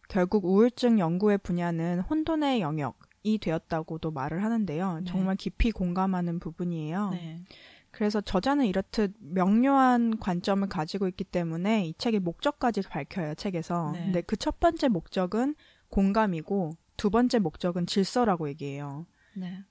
결국 0.07 0.45
우울증 0.45 0.97
연구의 0.97 1.37
분야는 1.39 1.99
혼돈의 1.99 2.61
영역이 2.61 3.37
되었다고도 3.39 4.09
말을 4.09 4.43
하는데요. 4.43 4.99
네. 4.99 5.05
정말 5.05 5.35
깊이 5.35 5.71
공감하는 5.71 6.39
부분이에요. 6.39 7.09
네. 7.11 7.43
그래서 7.95 8.19
저자는 8.19 8.65
이렇듯 8.65 9.13
명료한 9.19 10.19
관점을 10.19 10.67
가지고 10.67 11.07
있기 11.07 11.23
때문에 11.23 11.87
이 11.87 11.93
책의 11.97 12.19
목적까지 12.19 12.81
밝혀요, 12.81 13.35
책에서. 13.35 13.91
네. 13.93 14.03
근데 14.03 14.21
그 14.21 14.35
첫 14.35 14.59
번째 14.59 14.89
목적은 14.89 15.55
공감이고 15.89 16.75
두 16.97 17.09
번째 17.09 17.39
목적은 17.39 17.85
질서라고 17.85 18.49
얘기해요. 18.49 19.05
네. 19.33 19.63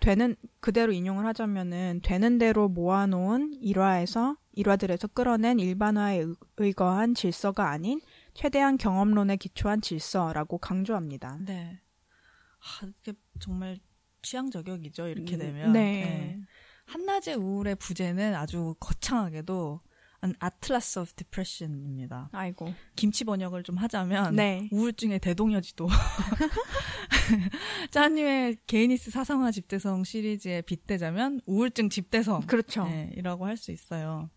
되는 0.00 0.36
그대로 0.60 0.92
인용을 0.92 1.26
하자면은 1.26 2.00
되는 2.04 2.38
대로 2.38 2.68
모아놓은 2.68 3.54
일화에서 3.60 4.36
일화들에서 4.52 5.08
끌어낸 5.08 5.58
일반화에 5.58 6.18
의- 6.18 6.34
의거한 6.58 7.14
질서가 7.14 7.70
아닌 7.70 8.00
최대한 8.34 8.76
경험론에 8.78 9.36
기초한 9.36 9.80
질서라고 9.80 10.58
강조합니다. 10.58 11.38
네. 11.44 11.80
아, 12.60 12.86
이게 12.86 13.12
정말 13.40 13.80
취향 14.22 14.50
저격이죠. 14.50 15.08
이렇게 15.08 15.34
음, 15.36 15.38
되면. 15.40 15.72
네. 15.72 16.38
한낮의 16.88 17.36
우울의 17.36 17.76
부제는 17.76 18.34
아주 18.34 18.74
거창하게도 18.80 19.80
An 20.24 20.34
Atlas 20.42 20.98
of 20.98 21.12
Depression입니다. 21.14 22.30
아이고. 22.32 22.74
김치 22.96 23.24
번역을 23.24 23.62
좀 23.62 23.76
하자면 23.76 24.34
네. 24.34 24.68
우울증의 24.72 25.20
대동여지도. 25.20 25.88
짜님의 27.92 28.56
게이니스 28.66 29.10
사상화 29.10 29.50
집대성 29.52 30.04
시리즈에 30.04 30.62
빗대자면 30.62 31.40
우울증 31.46 31.88
집대성. 31.90 32.42
그렇죠. 32.46 32.84
네, 32.84 33.12
이라고 33.16 33.46
할 33.46 33.56
수 33.56 33.70
있어요. 33.70 34.30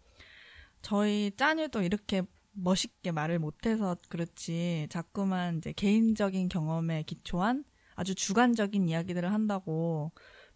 저희 0.81 1.31
짜뉴도 1.37 1.83
이렇게 1.83 2.23
멋있게 2.53 3.11
말을 3.11 3.39
못해서 3.39 3.95
그렇지 4.09 4.87
자꾸만 4.89 5.59
이제 5.59 5.73
개인적인 5.73 6.49
경험에 6.49 7.03
기초한 7.03 7.63
아주 7.95 8.15
주관적인 8.15 8.89
이야기들을 8.89 9.31
한다고 9.31 10.11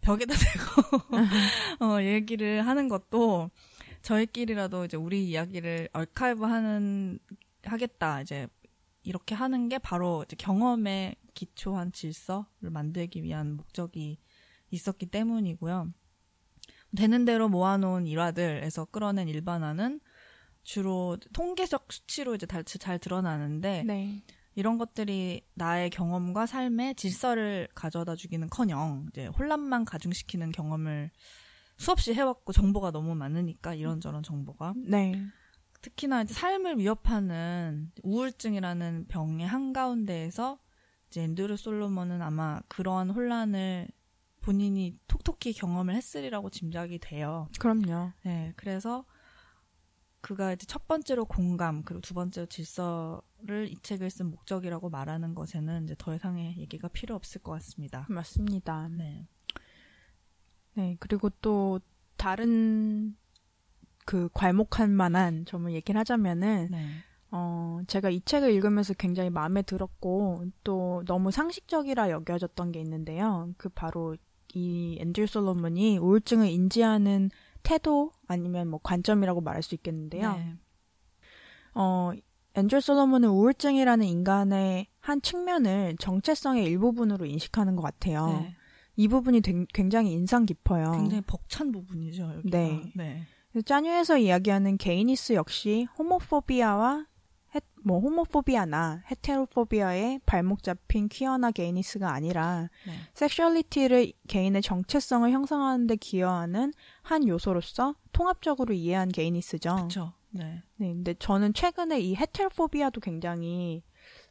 벽에다 0.06 0.34
대고 0.38 1.84
어, 1.84 2.02
얘기를 2.02 2.64
하는 2.64 2.88
것도 2.88 3.50
저희끼리라도 4.02 4.84
이제 4.84 4.96
우리 4.96 5.28
이야기를 5.28 5.88
얼카이브 5.92 6.44
하는 6.44 7.18
하겠다 7.64 8.20
이제 8.22 8.46
이렇게 9.02 9.34
하는 9.34 9.68
게 9.68 9.78
바로 9.78 10.22
이제 10.24 10.36
경험에 10.36 11.16
기초한 11.34 11.90
질서를 11.90 12.70
만들기 12.70 13.24
위한 13.24 13.56
목적이 13.56 14.18
있었기 14.70 15.06
때문이고요. 15.06 15.92
되는 16.96 17.24
대로 17.24 17.48
모아놓은 17.48 18.06
일화들에서 18.06 18.86
끌어낸 18.86 19.28
일반화는 19.28 20.00
주로 20.62 21.16
통계적 21.32 21.92
수치로 21.92 22.34
이제 22.36 22.46
잘, 22.46 22.64
잘 22.64 22.98
드러나는데 22.98 23.82
네. 23.84 24.22
이런 24.56 24.78
것들이 24.78 25.42
나의 25.54 25.90
경험과 25.90 26.46
삶의 26.46 26.94
질서를 26.96 27.68
가져다 27.74 28.16
주기는커녕 28.16 29.06
이제 29.10 29.26
혼란만 29.26 29.84
가중시키는 29.84 30.50
경험을 30.50 31.10
수없이 31.76 32.14
해왔고 32.14 32.54
정보가 32.54 32.90
너무 32.90 33.14
많으니까 33.14 33.74
이런저런 33.74 34.22
정보가 34.22 34.72
네. 34.78 35.22
특히나 35.82 36.22
이제 36.22 36.32
삶을 36.32 36.78
위협하는 36.78 37.92
우울증이라는 38.02 39.06
병의 39.08 39.46
한 39.46 39.74
가운데에서 39.74 40.58
이제 41.08 41.22
앤드루 41.22 41.58
솔로몬은 41.58 42.22
아마 42.22 42.60
그러한 42.68 43.10
혼란을 43.10 43.88
본인이 44.40 44.94
톡톡히 45.06 45.52
경험을 45.52 45.94
했으리라고 45.94 46.48
짐작이 46.48 46.98
돼요. 46.98 47.48
그럼요. 47.58 48.12
네, 48.24 48.54
그래서 48.56 49.04
그가 50.26 50.52
이제 50.52 50.66
첫 50.66 50.88
번째로 50.88 51.24
공감 51.24 51.84
그리고 51.84 52.00
두 52.00 52.12
번째로 52.12 52.46
질서를 52.46 53.68
이 53.70 53.76
책을 53.80 54.10
쓴 54.10 54.26
목적이라고 54.32 54.90
말하는 54.90 55.36
것에는 55.36 55.84
이제 55.84 55.94
더 55.96 56.16
이상의 56.16 56.56
얘기가 56.58 56.88
필요 56.88 57.14
없을 57.14 57.40
것 57.40 57.52
같습니다. 57.52 58.06
맞습니다. 58.08 58.88
네. 58.88 59.28
네, 60.74 60.96
그리고 60.98 61.30
또 61.40 61.78
다른 62.16 63.16
그 64.04 64.28
괄목할 64.34 64.88
만한 64.88 65.44
점을 65.44 65.72
얘기를 65.72 65.96
하자면은 66.00 66.70
네. 66.72 66.88
어, 67.30 67.78
제가 67.86 68.10
이 68.10 68.20
책을 68.20 68.50
읽으면서 68.50 68.94
굉장히 68.94 69.30
마음에 69.30 69.62
들었고 69.62 70.46
또 70.64 71.04
너무 71.06 71.30
상식적이라 71.30 72.10
여겨졌던 72.10 72.72
게 72.72 72.80
있는데요. 72.80 73.54
그 73.58 73.68
바로 73.68 74.16
이 74.54 74.98
앤드류 75.00 75.28
솔로몬이 75.28 75.98
우울증을 75.98 76.48
인지하는 76.48 77.30
태도 77.66 78.12
아니면 78.28 78.68
뭐 78.68 78.78
관점이라고 78.80 79.40
말할 79.40 79.60
수 79.62 79.74
있겠는데요. 79.74 80.34
네. 80.34 80.54
어, 81.74 82.12
앤드류 82.54 82.80
솔로몬은 82.80 83.28
우울증이라는 83.28 84.06
인간의 84.06 84.86
한 85.00 85.20
측면을 85.20 85.96
정체성의 85.98 86.64
일부분으로 86.64 87.26
인식하는 87.26 87.74
것 87.74 87.82
같아요. 87.82 88.28
네. 88.28 88.54
이 88.94 89.08
부분이 89.08 89.40
되- 89.40 89.66
굉장히 89.74 90.12
인상 90.12 90.46
깊어요. 90.46 90.92
굉장히 90.92 91.22
벅찬 91.26 91.72
부분이죠. 91.72 92.22
여기가. 92.36 92.56
네. 92.58 92.92
네. 92.94 93.22
짜뉴에서 93.64 94.18
이야기하는 94.18 94.76
gayness 94.78 95.32
역시 95.34 95.86
homophobia와 95.98 96.98
헤, 97.00 97.04
뭐 97.86 98.00
homophobia나 98.00 99.04
heterophobia에 99.08 100.18
발목 100.26 100.64
잡힌 100.64 101.08
퀴어나 101.08 101.52
gayness가 101.52 102.12
아니라 102.12 102.68
네. 102.84 102.94
sexuality를 103.14 104.12
개인의 104.26 104.60
정체성을 104.62 105.30
형성하는 105.30 105.86
데 105.86 105.94
기여하는 105.94 106.72
한 107.02 107.28
요소로서 107.28 107.94
통합적으로 108.10 108.74
이해한 108.74 109.10
게이니스죠. 109.10 109.76
그렇죠. 109.76 110.14
네. 110.30 110.64
네, 110.78 110.94
근데 110.94 111.14
저는 111.14 111.54
최근에 111.54 112.00
이 112.00 112.16
헤테로포비아도 112.16 113.00
굉장히 113.00 113.84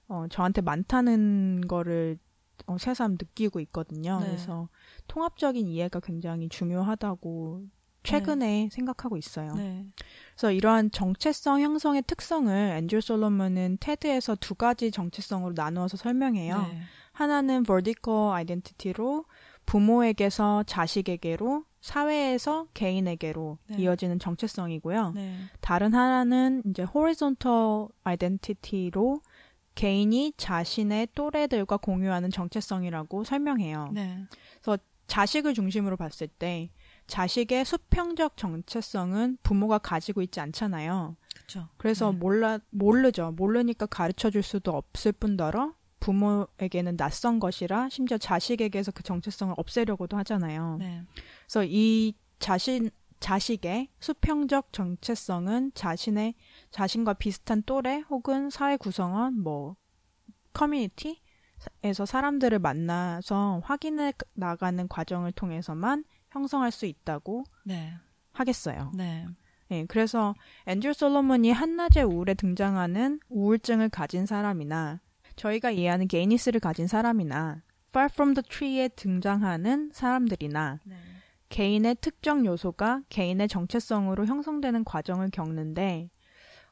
어, 0.09 0.25
저한테 0.29 0.59
많다는 0.59 1.61
거를 1.65 2.17
어, 2.65 2.77
새삼 2.77 3.13
느끼고 3.13 3.61
있거든요. 3.61 4.19
네. 4.19 4.25
그래서 4.25 4.67
통합적인 5.07 5.69
이해가 5.69 6.01
굉장히 6.01 6.49
중요하다고 6.49 7.63
최근에 8.05 8.69
생각하고 8.71 9.17
있어요. 9.17 9.53
네. 9.55 9.85
그래서 10.33 10.51
이러한 10.51 10.91
정체성 10.91 11.61
형성의 11.61 12.03
특성을 12.07 12.53
앤드류 12.53 13.01
솔로몬은 13.01 13.77
테드에서 13.79 14.35
두 14.35 14.55
가지 14.55 14.91
정체성으로 14.91 15.53
나누어서 15.55 15.97
설명해요. 15.97 16.61
네. 16.61 16.81
하나는 17.11 17.63
vertical 17.63 18.33
identity로 18.33 19.25
부모에게서 19.65 20.63
자식에게로 20.63 21.63
사회에서 21.81 22.67
개인에게로 22.73 23.57
네. 23.67 23.77
이어지는 23.77 24.19
정체성이고요. 24.19 25.11
네. 25.15 25.35
다른 25.61 25.93
하나는 25.93 26.63
이제 26.65 26.83
horizontal 26.83 27.87
identity로 28.03 29.21
개인이 29.75 30.33
자신의 30.37 31.09
또래들과 31.15 31.77
공유하는 31.77 32.31
정체성이라고 32.31 33.23
설명해요. 33.23 33.91
네. 33.93 34.25
자식을 35.07 35.53
중심으로 35.53 35.97
봤을 35.97 36.27
때 36.27 36.71
자식의 37.07 37.65
수평적 37.65 38.37
정체성은 38.37 39.37
부모가 39.43 39.77
가지고 39.77 40.21
있지 40.21 40.39
않잖아요. 40.39 41.15
그렇죠. 41.35 41.69
그래서 41.77 42.11
네. 42.11 42.17
몰라 42.17 42.59
모르죠. 42.69 43.31
모르니까 43.31 43.85
가르쳐 43.85 44.29
줄 44.29 44.41
수도 44.43 44.71
없을 44.71 45.11
뿐더러 45.11 45.73
부모에게는 45.99 46.97
낯선 46.97 47.39
것이라 47.39 47.89
심지어 47.89 48.17
자식에게서 48.17 48.91
그 48.91 49.03
정체성을 49.03 49.53
없애려고도 49.57 50.17
하잖아요. 50.17 50.77
네. 50.79 51.03
그래서 51.45 51.65
이 51.67 52.13
자신 52.39 52.89
자식의 53.19 53.89
수평적 53.99 54.71
정체성은 54.73 55.71
자신의 55.73 56.35
자신과 56.71 57.13
비슷한 57.13 57.63
또래 57.63 58.03
혹은 58.09 58.49
사회 58.49 58.77
구성원 58.77 59.41
뭐 59.41 59.75
커뮤니티에서 60.53 62.05
사람들을 62.05 62.59
만나서 62.59 63.61
확인해 63.63 64.13
나가는 64.33 64.87
과정을 64.87 65.31
통해서만 65.31 66.03
형성할 66.35 66.71
수 66.71 66.85
있다고 66.85 67.45
네. 67.63 67.93
하겠어요. 68.33 68.91
네. 68.93 69.25
예, 69.71 69.85
그래서 69.85 70.35
앤드류 70.67 70.93
솔로몬이 70.93 71.51
한낮의 71.51 72.03
우울에 72.03 72.33
등장하는 72.33 73.21
우울증을 73.29 73.89
가진 73.89 74.25
사람이나 74.25 74.99
저희가 75.37 75.71
이해하는 75.71 76.07
게이니스를 76.07 76.59
가진 76.59 76.87
사람이나 76.87 77.63
Far 77.89 78.09
From 78.11 78.33
the 78.33 78.43
Tree에 78.43 78.89
등장하는 78.89 79.91
사람들이나 79.93 80.81
네. 80.83 80.95
개인의 81.47 81.95
특정 82.01 82.45
요소가 82.45 83.01
개인의 83.07 83.47
정체성으로 83.47 84.25
형성되는 84.25 84.83
과정을 84.83 85.29
겪는데 85.31 86.09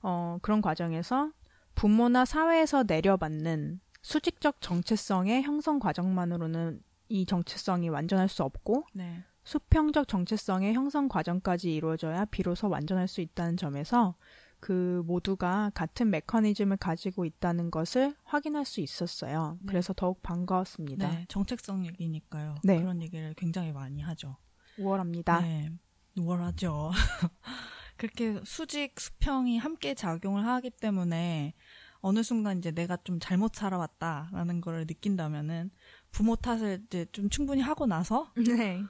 어, 0.02 0.38
그런 0.42 0.62
과정에서 0.62 1.32
부모나 1.76 2.26
사회에서 2.26 2.84
내려받는 2.86 3.80
수직적 4.02 4.60
정체성의 4.60 5.44
형성 5.44 5.80
과정만으로는 5.80 6.84
이 7.08 7.26
정체성이 7.26 7.88
완전할 7.88 8.28
수 8.28 8.44
없고 8.44 8.84
네. 8.94 9.24
수평적 9.44 10.08
정체성의 10.08 10.74
형성 10.74 11.08
과정까지 11.08 11.74
이루어져야 11.74 12.26
비로소 12.26 12.70
완전할 12.70 13.08
수 13.08 13.22
있다는 13.22 13.58
점에서 13.58 14.16
그 14.60 15.04
모두가 15.06 15.72
같은 15.74 16.10
메커니즘을 16.10 16.78
가지고 16.78 17.26
있다는 17.26 17.70
것을 17.70 18.16
확인할 18.24 18.64
수 18.64 18.80
있었어요. 18.80 19.58
네. 19.60 19.68
그래서 19.68 19.94
더욱 19.94 20.24
반가웠습니다. 20.24 21.10
네. 21.10 21.26
정책성 21.28 21.86
얘기니까요. 21.86 22.56
네. 22.64 22.80
그런 22.80 23.02
얘기를 23.02 23.34
굉장히 23.36 23.74
많이 23.74 24.02
하죠. 24.02 24.38
우월합니다. 24.78 25.42
네. 25.42 25.70
우월하죠. 26.18 26.92
그렇게 27.98 28.40
수직, 28.46 29.00
수평이 29.00 29.58
함께 29.58 29.94
작용을 29.94 30.46
하기 30.46 30.70
때문에 30.70 31.54
어느 32.00 32.24
순간 32.24 32.58
이제 32.58 32.72
내가 32.72 32.98
좀 33.04 33.20
잘못 33.20 33.56
살아왔다라는 33.56 34.62
걸 34.62 34.86
느낀다면은 34.88 35.72
부모 36.12 36.36
탓을 36.36 36.84
이제 36.86 37.06
좀 37.12 37.30
충분히 37.30 37.62
하고 37.62 37.86
나서 37.86 38.32
네. 38.48 38.82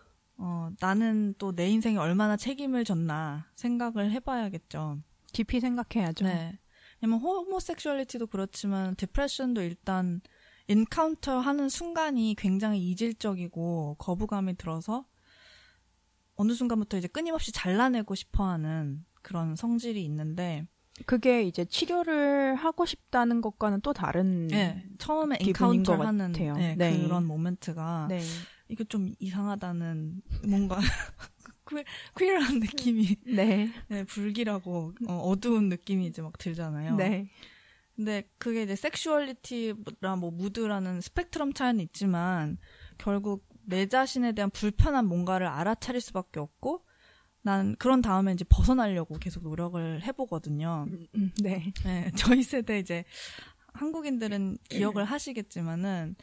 어, 0.46 0.70
나는 0.82 1.34
또 1.38 1.54
내 1.54 1.70
인생에 1.70 1.98
얼마나 1.98 2.36
책임을 2.36 2.84
졌나 2.84 3.48
생각을 3.56 4.12
해봐야겠죠. 4.12 5.00
깊이 5.32 5.62
생각해야죠. 5.62 6.26
네. 6.26 6.60
왜냐면 7.02 7.20
homosexuality도 7.22 8.28
그렇지만 8.28 8.96
depression도 8.96 9.62
일단 9.62 10.20
encounter 10.68 11.40
하는 11.40 11.70
순간이 11.70 12.36
굉장히 12.38 12.90
이질적이고 12.90 13.96
거부감이 14.00 14.56
들어서 14.58 15.06
어느 16.36 16.54
순간부터 16.54 16.98
이제 16.98 17.08
끊임없이 17.08 17.52
잘라내고 17.54 18.16
싶어 18.16 18.44
하는 18.46 19.06
그런 19.22 19.56
성질이 19.56 20.04
있는데 20.06 20.66
그게 21.06 21.44
이제 21.44 21.64
치료를 21.66 22.56
하고 22.56 22.86
싶다는 22.86 23.42
것과는 23.42 23.82
또 23.82 23.94
다른 23.94 24.48
네, 24.48 24.86
처음에 24.98 25.38
encounter 25.40 25.98
것 25.98 26.06
하는. 26.06 26.32
네, 26.34 26.76
네. 26.78 27.02
그런 27.02 27.26
moment가 27.26 28.08
네. 28.10 28.22
이게 28.68 28.84
좀 28.84 29.14
이상하다는 29.20 30.22
뭔가 30.48 30.80
퀴 32.18 32.30
어한 32.32 32.60
느낌이 32.60 33.16
네. 33.26 33.72
네, 33.88 34.04
불길하고 34.04 34.94
어, 35.08 35.36
두운 35.40 35.70
느낌이 35.70 36.06
이제 36.06 36.22
막 36.22 36.38
들잖아요. 36.38 36.96
네. 36.96 37.30
근데 37.96 38.28
그게 38.38 38.64
이제 38.64 38.76
섹슈얼리티랑 38.76 40.20
뭐 40.20 40.32
무드라는 40.32 41.02
스펙트럼 41.02 41.54
차이는 41.54 41.80
있지만 41.82 42.58
결국 42.98 43.48
내 43.66 43.86
자신에 43.86 44.32
대한 44.34 44.50
불편한 44.50 45.06
뭔가를 45.06 45.48
알아차릴 45.48 46.02
수밖에 46.02 46.40
없고 46.40 46.86
난 47.44 47.76
그런 47.78 48.02
다음에 48.02 48.32
이제 48.34 48.46
벗어나려고 48.50 49.18
계속 49.20 49.44
노력을 49.44 50.02
해보거든요. 50.04 50.86
음, 51.16 51.32
네. 51.42 51.72
네, 51.84 52.12
저희 52.16 52.42
세대 52.42 52.80
이제 52.80 53.04
한국인들은 53.74 54.58
기억을 54.70 55.06
하시겠지만은 55.06 56.16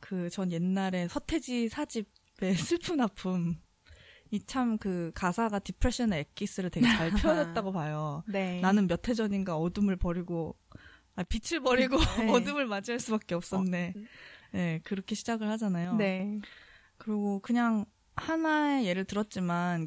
그 0.00 0.28
전 0.30 0.50
옛날에 0.52 1.08
서태지 1.08 1.68
사집의 1.68 2.54
슬픈 2.56 3.00
아픔 3.00 3.56
이 4.32 4.40
참 4.46 4.78
그 4.78 5.10
가사가 5.14 5.58
depression의 5.58 6.20
엑기스를 6.20 6.70
되게 6.70 6.86
잘 6.86 7.10
표현했다고 7.10 7.72
봐요. 7.72 8.22
네. 8.30 8.60
나는 8.60 8.86
몇 8.86 9.08
해 9.08 9.14
전인가 9.14 9.56
어둠을 9.56 9.96
버리고 9.96 10.56
아, 11.16 11.24
빛을 11.24 11.60
버리고 11.60 11.96
네. 11.98 12.28
어둠을 12.30 12.66
맞이할 12.66 13.00
수밖에 13.00 13.34
없었네. 13.34 13.94
네, 14.52 14.80
그렇게 14.84 15.14
시작을 15.16 15.48
하잖아요. 15.50 15.94
네. 15.96 16.38
그리고 16.96 17.40
그냥 17.40 17.84
하나의 18.16 18.86
예를 18.86 19.04
들었지만 19.04 19.86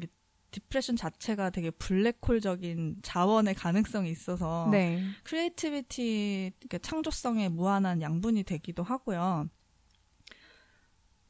depression 0.50 0.96
자체가 0.96 1.50
되게 1.50 1.70
블랙홀적인 1.70 2.98
자원의 3.02 3.54
가능성이 3.54 4.10
있어서 4.10 4.68
네. 4.70 5.02
creativity 5.24 6.52
이렇게 6.60 6.78
창조성의 6.78 7.48
무한한 7.48 8.00
양분이 8.02 8.44
되기도 8.44 8.82
하고요. 8.82 9.48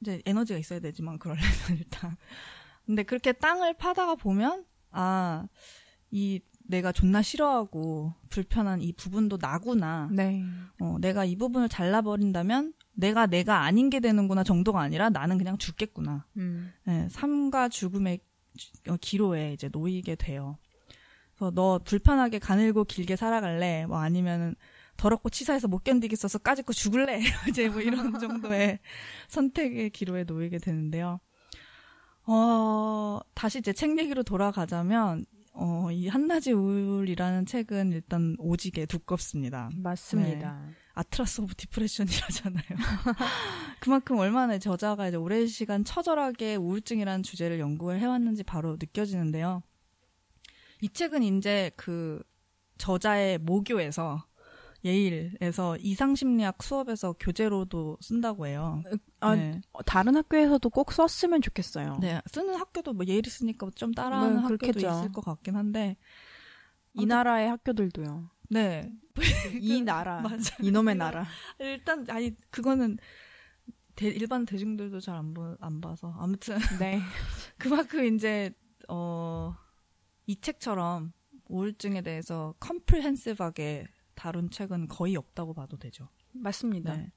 이제 0.05 0.23
에너지가 0.27 0.59
있어야 0.59 0.81
되지만 0.81 1.19
그러려면 1.19 1.49
일단. 1.79 2.17
근데 2.87 3.03
그렇게 3.03 3.33
땅을 3.33 3.75
파다가 3.75 4.14
보면 4.14 4.64
아, 4.90 5.47
이 6.11 6.40
내가 6.67 6.93
존나 6.93 7.23
싫어하고 7.23 8.14
불편한 8.29 8.81
이 8.83 8.93
부분도 8.93 9.38
나구나. 9.40 10.09
네. 10.12 10.43
어, 10.81 10.97
내가 11.01 11.25
이 11.25 11.37
부분을 11.37 11.69
잘라버린다면 11.69 12.73
내가 12.93 13.27
내가 13.27 13.62
아닌 13.64 13.90
게 13.90 14.01
되는구나 14.01 14.45
정도가 14.45 14.81
아니라 14.81 15.11
나는 15.11 15.37
그냥 15.38 15.59
죽겠구나. 15.59 16.27
음. 16.37 16.73
네, 16.85 17.09
삶과 17.11 17.69
죽음의 17.71 18.21
기- 18.57 18.73
어, 18.90 18.97
기로에 19.01 19.53
이제 19.55 19.69
놓이게 19.73 20.14
돼요. 20.17 20.59
그래서 21.35 21.51
너 21.51 21.81
불편하게 21.85 22.38
가늘고 22.38 22.85
길게 22.85 23.17
살아갈래? 23.17 23.87
뭐 23.87 23.99
아니면은 23.99 24.55
더럽고 24.97 25.31
치사해서 25.31 25.69
못 25.69 25.85
견디겠어서 25.85 26.39
까짓고 26.39 26.73
죽을래? 26.73 27.21
이제 27.49 27.69
뭐 27.69 27.81
이런 27.81 28.19
정도의 28.19 28.79
선택의 29.29 29.91
기로에 29.91 30.25
놓이게 30.25 30.59
되는데요. 30.59 31.21
어, 32.27 33.21
다시 33.35 33.59
이제 33.59 33.73
책 33.73 33.99
얘기로 33.99 34.23
돌아가자면, 34.23 35.25
어, 35.53 35.91
이 35.91 36.09
한낮의 36.09 36.55
우울이라는 36.55 37.47
책은 37.47 37.93
일단 37.93 38.35
오지게 38.39 38.87
두껍습니다. 38.87 39.71
맞습니다. 39.77 40.69
Atlas 40.95 41.43
of 41.43 41.55
Depression이라잖아요. 41.57 42.64
그만큼 43.81 44.17
얼마나 44.17 44.59
저자가 44.59 45.09
이제 45.09 45.17
오랜 45.17 45.47
시간 45.47 45.85
처절하게 45.85 46.57
우울증이라는 46.57 47.23
주제를 47.23 47.59
연구를 47.61 48.01
해왔는지 48.01 48.43
바로 48.45 48.73
느껴지는데요. 48.81 49.63
이 50.81 50.89
책은 50.89 51.23
이제 51.23 51.73
그 51.77 52.23
저자의 52.79 53.39
모교에서 53.39 54.25
예일에서 54.85 55.77
이상심리학 55.79 56.62
수업에서 56.62 57.14
교재로도 57.18 57.99
쓴다고 58.01 58.47
해요. 58.47 58.83
아, 59.20 59.35
네. 59.35 59.61
어, 59.73 59.83
다른 59.83 60.14
학교에서도 60.16 60.68
꼭 60.70 60.92
썼으면 60.92 61.40
좋겠어요. 61.40 61.99
네, 62.01 62.20
쓰는 62.27 62.55
학교도 62.57 62.92
뭐 62.92 63.07
예일이 63.07 63.31
쓰니까 63.31 63.70
좀 63.75 63.92
따라하는 63.92 64.33
뭐, 64.35 64.42
학교도 64.42 64.59
그렇겠죠. 64.59 64.88
있을 64.90 65.12
것 65.12 65.25
같긴 65.25 65.57
한데, 65.57 65.97
이 66.92 67.07
나라의 67.07 67.49
학교들도요. 67.49 68.31
네, 68.51 68.92
이 69.61 69.81
나라. 69.83 70.20
맞아. 70.20 70.55
이놈의 70.62 70.97
나라. 70.97 71.25
일단 71.59 72.05
아니 72.11 72.37
그거는 72.51 72.99
대- 73.97 74.09
일반 74.09 74.44
대중들도 74.44 75.01
잘 75.01 75.16
안 75.16 75.35
안 75.61 75.81
봐서 75.81 76.14
아무튼 76.18 76.57
네. 76.81 77.01
그만큼 77.59 78.05
이제 78.14 78.53
어 78.88 79.55
이 80.27 80.40
책처럼 80.40 81.12
우울증에 81.51 82.01
대해서 82.01 82.55
comprehensive하게 82.59 83.87
다룬 84.14 84.50
책은 84.50 84.88
거의 84.88 85.16
없다고 85.16 85.55
봐도 85.55 85.77
되죠. 85.77 86.09
맞습니다. 86.33 86.96
네. 86.96 87.12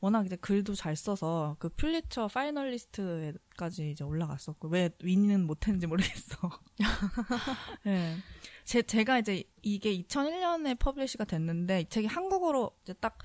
워낙 0.00 0.26
이제 0.26 0.36
글도 0.36 0.74
잘 0.74 0.94
써서 0.94 1.56
그 1.58 1.68
퓰리처 1.70 2.28
finalist까지 2.28 3.90
이제 3.90 4.04
올라갔었고 4.04 4.68
왜 4.68 4.90
win은 5.02 5.46
못했는지 5.46 5.86
모르겠어. 5.86 6.50
네. 7.84 8.16
제 8.64 8.82
제가 8.82 9.18
이제 9.18 9.44
이게 9.62 9.96
2001년에 10.02 10.78
publish가 10.78 11.24
됐는데 11.24 11.82
이 11.82 11.88
책이 11.88 12.06
한국어로 12.06 12.72
이제 12.82 12.92
딱 12.94 13.18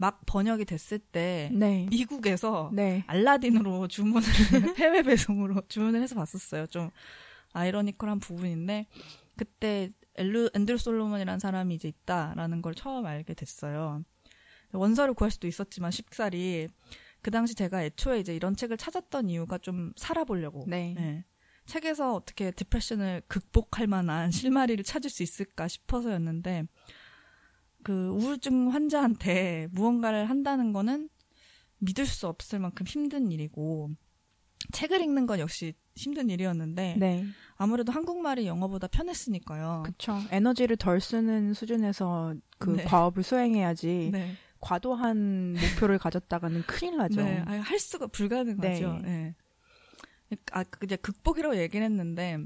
막 0.00 0.22
번역이 0.24 0.64
됐을 0.64 0.98
때 0.98 1.50
네. 1.52 1.86
미국에서 1.90 2.70
네. 2.72 3.04
알라딘으로 3.06 3.86
주문을 3.86 4.26
해외 4.80 5.02
배송으로 5.02 5.60
주문을 5.68 6.00
해서 6.00 6.14
봤었어요. 6.14 6.66
좀 6.68 6.88
아이러니컬한 7.52 8.18
부분인데 8.18 8.86
그때 9.36 9.90
엘루 10.20 10.50
앤드루 10.54 10.78
솔로몬이라는 10.78 11.38
사람이 11.38 11.74
이제 11.74 11.88
있다라는 11.88 12.62
걸 12.62 12.74
처음 12.74 13.06
알게 13.06 13.34
됐어요. 13.34 14.04
원서를 14.72 15.14
구할 15.14 15.30
수도 15.30 15.48
있었지만 15.48 15.90
쉽사리 15.90 16.68
그 17.22 17.30
당시 17.30 17.54
제가 17.54 17.84
애초에 17.84 18.20
이제 18.20 18.34
이런 18.34 18.54
책을 18.54 18.76
찾았던 18.76 19.28
이유가 19.30 19.58
좀 19.58 19.92
살아보려고. 19.96 20.64
네. 20.66 20.94
예. 20.98 21.24
책에서 21.66 22.14
어떻게 22.14 22.50
디프레션을 22.50 23.22
극복할 23.28 23.86
만한 23.86 24.30
실마리를 24.32 24.82
찾을 24.84 25.10
수 25.10 25.22
있을까 25.22 25.68
싶어서였는데 25.68 26.64
그 27.82 28.08
우울증 28.08 28.72
환자한테 28.72 29.68
무언가를 29.72 30.28
한다는 30.28 30.72
거는 30.72 31.08
믿을 31.78 32.06
수 32.06 32.26
없을 32.26 32.58
만큼 32.58 32.86
힘든 32.86 33.30
일이고 33.30 33.90
책을 34.72 35.00
읽는 35.00 35.26
건 35.26 35.38
역시 35.38 35.74
힘든 36.00 36.30
일이었는데 36.30 36.96
네. 36.98 37.26
아무래도 37.56 37.92
한국말이 37.92 38.46
영어보다 38.46 38.86
편했으니까요. 38.86 39.82
그쵸. 39.84 40.18
에너지를 40.30 40.76
덜 40.76 41.00
쓰는 41.00 41.52
수준에서 41.52 42.34
그 42.58 42.70
네. 42.70 42.84
과업을 42.84 43.22
수행해야지 43.22 44.10
네. 44.12 44.32
과도한 44.60 45.54
목표를 45.54 45.98
가졌다가는 45.98 46.62
큰일 46.62 46.96
나죠. 46.96 47.22
네, 47.22 47.42
아예 47.46 47.58
할 47.58 47.78
수가 47.78 48.06
불가능하죠. 48.08 48.98
네. 49.02 49.34
네. 50.30 50.36
아, 50.52 50.64
그 50.64 50.84
이제 50.84 50.96
극복이라고 50.96 51.56
얘기를 51.58 51.84
했는데 51.84 52.38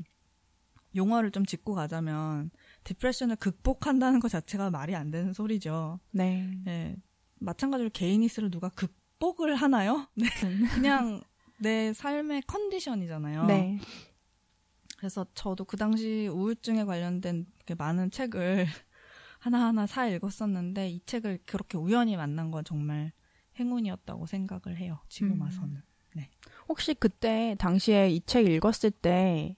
용어를 0.96 1.30
좀 1.30 1.44
짚고 1.44 1.74
가자면 1.74 2.50
디프레션을 2.84 3.36
극복한다는 3.36 4.20
것 4.20 4.28
자체가 4.28 4.70
말이 4.70 4.94
안 4.94 5.10
되는 5.10 5.32
소리죠. 5.32 6.00
네. 6.12 6.50
네. 6.64 6.96
마찬가지로 7.40 7.90
개인 7.92 8.22
이스를 8.22 8.50
누가 8.50 8.68
극복을 8.70 9.54
하나요? 9.54 10.08
네. 10.14 10.26
그냥 10.74 11.20
내 11.58 11.92
삶의 11.92 12.42
컨디션이잖아요. 12.42 13.46
네. 13.46 13.78
그래서 14.98 15.26
저도 15.34 15.64
그 15.64 15.76
당시 15.76 16.28
우울증에 16.28 16.84
관련된 16.84 17.46
많은 17.76 18.10
책을 18.10 18.66
하나하나 19.38 19.86
사 19.86 20.06
읽었었는데 20.06 20.88
이 20.90 21.00
책을 21.04 21.40
그렇게 21.46 21.76
우연히 21.76 22.16
만난 22.16 22.50
건 22.50 22.64
정말 22.64 23.12
행운이었다고 23.58 24.26
생각을 24.26 24.78
해요. 24.78 25.00
지금 25.08 25.32
음. 25.32 25.40
와서는. 25.42 25.82
혹시 26.68 26.94
그때 26.94 27.56
당시에 27.58 28.08
이 28.10 28.20
책 28.24 28.46
읽었을 28.46 28.90
때 28.90 29.56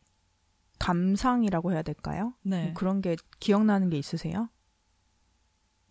감상이라고 0.78 1.72
해야 1.72 1.82
될까요? 1.82 2.35
네. 2.42 2.64
뭐 2.64 2.74
그런 2.74 3.00
게 3.00 3.16
기억나는 3.38 3.88
게 3.90 3.98
있으세요? 3.98 4.48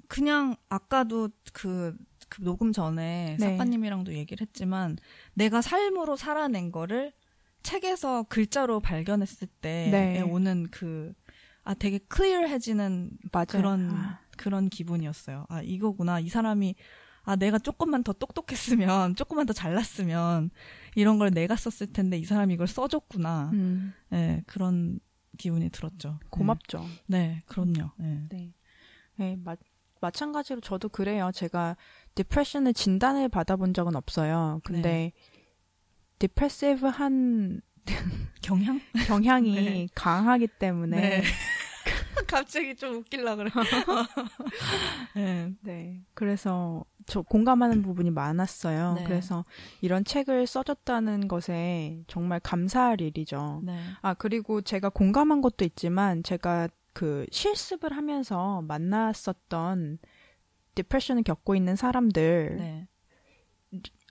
그냥 0.08 0.56
아까도 0.70 1.30
그, 1.54 1.96
그 2.30 2.42
녹음 2.42 2.72
전에 2.72 3.38
네. 3.40 3.58
작가님이랑도 3.58 4.14
얘기를 4.14 4.46
했지만 4.46 4.98
내가 5.34 5.62
삶으로 5.62 6.16
살아낸 6.16 6.72
거를 6.72 7.14
책에서 7.64 8.24
글자로 8.24 8.80
발견했을 8.80 9.48
때 9.62 9.90
네. 9.92 10.22
오는 10.22 10.68
그 10.70 11.14
아 11.66 11.74
되게 11.74 11.98
클리어해지는 11.98 13.10
맞아요. 13.32 13.46
그런 13.48 13.90
아, 13.92 14.20
그런 14.38 14.70
기분이었어요. 14.70 15.46
아 15.50 15.62
이거구나 15.64 16.20
이 16.20 16.30
사람이 16.30 16.76
아 17.24 17.36
내가 17.36 17.58
조금만 17.58 18.04
더 18.04 18.14
똑똑했으면 18.14 19.16
조금만 19.18 19.48
더 19.48 19.54
잘났으면 19.54 20.52
이런 20.96 21.18
걸 21.18 21.32
내가 21.32 21.56
썼을 21.56 21.92
텐데 21.92 22.18
이 22.20 22.24
사람이 22.24 22.54
이걸 22.54 22.68
써줬구나. 22.68 23.50
음, 23.54 23.94
네, 24.10 24.44
그런 24.46 25.00
기분이 25.40 25.70
들었죠. 25.72 26.20
고맙죠. 26.30 26.86
네, 27.08 27.18
네, 27.18 27.44
그럼요. 27.48 27.92
네. 27.98 28.28
네. 28.30 28.54
네, 29.18 29.36
마, 29.44 29.56
마찬가지로 30.02 30.62
저도 30.62 30.90
그래요. 30.90 31.32
제가 31.34 31.76
디프레션을 32.16 32.74
진단을 32.74 33.30
받아본 33.30 33.74
적은 33.74 33.96
없어요. 33.96 34.62
근데 34.64 34.82
네. 34.82 35.12
디프레시브한 36.20 37.62
경향? 38.42 38.80
경향이 39.08 39.56
네. 39.56 39.88
강하기 39.96 40.48
때문에 40.60 41.00
네. 41.00 41.24
갑자기 42.28 42.76
좀 42.76 42.96
웃길라 42.96 43.36
그래. 43.36 43.50
네. 45.16 45.54
네. 45.62 46.02
그래서 46.14 46.84
저 47.06 47.22
공감하는 47.22 47.84
부분이 47.84 48.10
많았어요. 48.10 48.94
네. 48.94 49.04
그래서 49.04 49.46
이런 49.82 50.04
책을 50.04 50.48
써줬다는 50.48 51.28
것에 51.28 52.04
정말 52.08 52.40
감사할 52.40 53.02
일이죠. 53.02 53.62
네. 53.64 53.80
아, 54.02 54.14
그리고 54.16 54.62
제가 54.62 54.90
공감한 54.90 55.42
것도 55.42 55.66
있지만 55.66 56.24
제가 56.24 56.68
그 56.96 57.26
실습을 57.30 57.92
하면서 57.92 58.62
만났었던 58.62 60.00
depression을 60.76 61.24
겪고 61.24 61.54
있는 61.54 61.76
사람들, 61.76 62.56
네. 62.58 62.88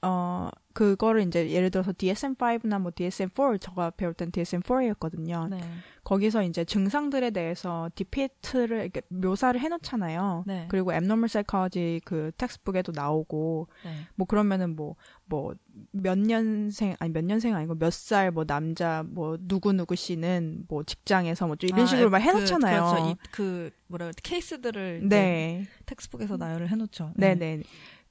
어, 0.03 0.51
그거를 0.75 1.23
이제 1.23 1.51
예를 1.51 1.71
들어서 1.71 1.93
DSM-5나 1.93 2.81
뭐 2.81 2.91
DSM-4, 2.91 3.61
제가 3.61 3.91
배울 3.91 4.13
땐 4.13 4.31
DSM-4였거든요. 4.31 5.49
네. 5.49 5.61
거기서 6.03 6.43
이제 6.43 6.65
증상들에 6.65 7.31
대해서 7.31 7.89
depict를 7.95 8.81
이렇게 8.81 9.01
묘사를 9.09 9.59
해놓잖아요. 9.59 10.45
네. 10.47 10.67
그리고 10.69 10.93
abnormal 10.93 11.29
psychology 11.29 12.01
그 12.05 12.33
textbook에도 12.37 12.93
나오고 12.93 13.69
네. 13.85 13.91
뭐 14.17 14.27
그러면은 14.27 14.77
뭐 14.77 14.97
뭐 15.27 15.55
몇 15.91 16.19
년생 16.19 16.97
아니 16.99 17.13
몇 17.13 17.25
년생 17.25 17.55
아니고 17.55 17.75
몇 17.77 17.91
살 17.91 18.31
뭐 18.31 18.45
남자 18.45 19.03
뭐 19.07 19.37
누구 19.41 19.73
누구 19.73 19.97
씨는 19.97 20.65
뭐 20.69 20.83
직장에서 20.85 21.47
뭐좀 21.47 21.69
이런 21.69 21.81
아, 21.83 21.87
식으로 21.87 22.11
막 22.11 22.19
그, 22.19 22.25
해놓잖아요. 22.25 22.85
그렇죠. 22.85 23.11
이, 23.11 23.17
그 23.31 23.71
뭐라 23.89 24.07
그래 24.07 24.15
케이스들을 24.23 25.09
네, 25.09 25.67
textbook에서 25.87 26.37
나열을 26.37 26.69
해놓죠. 26.71 27.13
네, 27.17 27.35
네. 27.35 27.63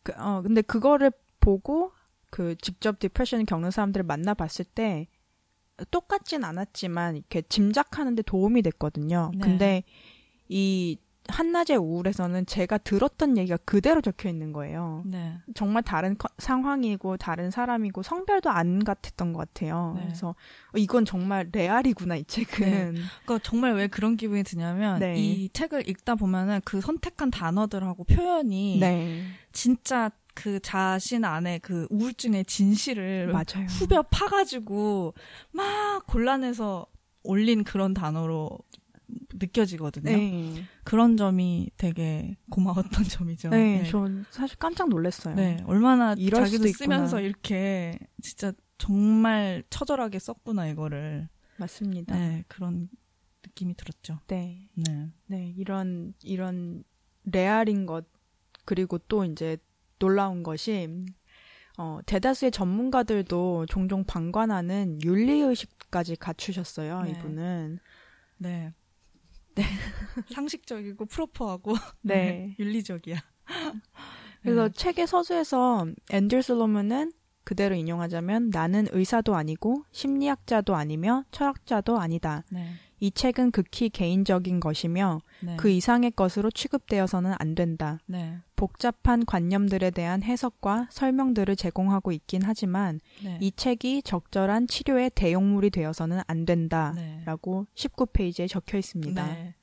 그, 0.02 0.12
어 0.18 0.42
근데 0.42 0.62
그거를 0.62 1.12
보고 1.44 1.91
그 2.30 2.56
직접 2.62 3.00
디프레션을 3.00 3.46
겪는 3.46 3.72
사람들을 3.72 4.06
만나봤을 4.06 4.66
때 4.66 5.08
똑같진 5.91 6.44
않았지만 6.44 7.16
이렇게 7.18 7.41
짐작하는데 7.41 8.22
도움이 8.24 8.62
됐거든요. 8.62 9.32
네. 9.34 9.39
근데 9.39 9.84
이 10.48 10.98
한낮의 11.30 11.78
우울에서는 11.78 12.46
제가 12.46 12.78
들었던 12.80 13.38
얘기가 13.38 13.58
그대로 13.64 14.02
적혀 14.02 14.28
있는 14.30 14.52
거예요. 14.52 15.04
네. 15.06 15.38
정말 15.56 15.82
다른 15.82 16.18
커- 16.18 16.28
상황이고 16.38 17.16
다른 17.16 17.50
사람이고 17.50 18.04
성별도 18.04 18.50
안 18.50 18.84
같았던 18.84 19.32
것 19.32 19.39
같아요. 19.39 19.94
네. 19.96 20.04
그래서 20.04 20.30
어, 20.30 20.78
이건 20.78 21.06
정말 21.06 21.50
레알이구나 21.52 22.18
이 22.18 22.26
책은. 22.26 22.96
그러니까 23.24 23.39
정말 23.41 23.74
왜 23.74 23.88
그런 23.88 24.18
기분이 24.18 24.44
드냐면 24.44 25.00
네. 25.00 25.16
이 25.18 25.50
책을 25.54 25.88
읽다 25.88 26.16
보면은 26.16 26.60
그 26.66 26.82
선택한 26.82 27.32
단어들하고 27.32 28.04
표현이 28.04 28.80
네, 28.82 29.24
진짜 29.54 30.12
그 30.34 30.60
자신 30.60 31.26
안에 31.26 31.60
그 31.60 31.88
우울증의 31.90 32.46
진실을 32.46 33.28
맞아요. 33.28 33.68
후벼 33.68 34.04
파가지고 34.04 35.14
막 35.52 36.06
곤란해서 36.08 36.86
올린 37.24 37.64
그런 37.64 37.94
단어로 37.94 38.58
느껴지거든요. 39.36 40.10
네, 40.10 40.64
그런 40.84 41.18
점이 41.18 41.70
되게 41.78 42.36
고마웠던 42.50 43.04
점이죠. 43.06 43.50
네, 43.50 43.84
전 43.90 44.26
사실 44.30 44.58
깜짝 44.58 44.90
놀랐어요. 44.90 45.36
네, 45.36 45.58
얼마나 45.66 46.16
자기도. 46.16 46.68
쓰면서 46.68 47.22
이렇게 47.22 47.98
진짜 48.22 48.54
정말 48.78 49.64
처절하게 49.70 50.20
썼구나 50.20 50.68
이거를. 50.68 51.30
맞습니다. 51.58 52.18
네, 52.18 52.44
그런 52.48 52.90
느낌이 53.46 53.76
들었죠. 53.76 54.20
네, 54.28 54.68
네, 54.74 55.12
네, 55.28 55.54
이런 55.58 56.14
이런 56.24 56.84
레알인 57.26 57.86
것 57.86 58.06
그리고 58.66 58.98
또 58.98 59.24
이제 59.24 59.58
놀라운 60.00 60.44
것이 60.44 61.06
어, 61.78 62.00
대다수의 62.06 62.52
전문가들도 62.52 63.66
종종 63.68 64.04
방관하는 64.04 65.00
윤리의식까지 65.04 66.18
갖추셨어요, 66.18 67.02
네. 67.04 67.12
이분은. 67.12 67.80
네, 68.38 68.74
네, 69.56 69.64
상식적이고 70.34 71.06
프로퍼하고 71.06 71.74
네. 72.02 72.56
윤리적이야. 72.60 73.18
그래서 74.41 74.68
네. 74.68 74.74
책의 74.74 75.08
서두에서 75.08 75.88
앤들 76.12 76.44
슬로문은 76.44 77.12
그대로 77.44 77.76
인용하자면 77.76 78.50
나는 78.52 78.88
의사도 78.91 79.36
아니고 79.36 79.84
심리학자도 79.91 80.76
아니며 80.76 81.26
철학자도 81.32 81.98
아니다. 81.98 82.44
네, 82.52 82.74
이 83.04 83.12
책은 83.12 83.51
극히 83.51 83.89
개인적인 83.89 84.62
것이며 84.62 85.20
네, 85.41 85.58
그 85.58 85.70
이상의 85.70 86.12
것으로 86.12 86.49
취급되어서는 86.49 87.34
안 87.38 87.54
된다. 87.54 87.99
네, 88.06 88.38
복잡한 88.56 89.26
관념들에 89.26 89.91
대한 89.91 90.24
해석과 90.24 90.88
설명들을 90.89 91.54
제공하고 91.58 92.14
있긴 92.14 92.43
하지만 92.45 93.01
네, 93.22 93.38
이 93.41 93.51
책이 93.51 94.04
적절한 94.04 94.68
치료의 94.68 95.12
대용물이 95.16 95.72
되어서는 95.72 96.22
안 96.28 96.45
된다. 96.45 96.93
네. 96.95 97.22
라고 97.26 97.68
19페이지에 97.76 98.47
적혀 98.47 98.78
있습니다. 98.78 99.28
네. 99.28 99.56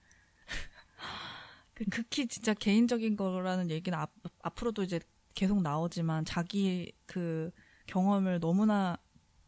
그 1.73 1.87
극히 1.87 2.27
진짜 2.27 2.53
개인적인 2.53 3.17
거라는 3.17 3.71
얘기는 3.71 3.99
앞, 3.99 4.13
앞으로도 4.43 4.83
이제 4.83 5.01
계속 5.35 5.63
나오지만 5.63 6.27
자기 6.27 6.93
그 7.07 7.51
경험을 7.87 8.39
너무나 8.39 8.99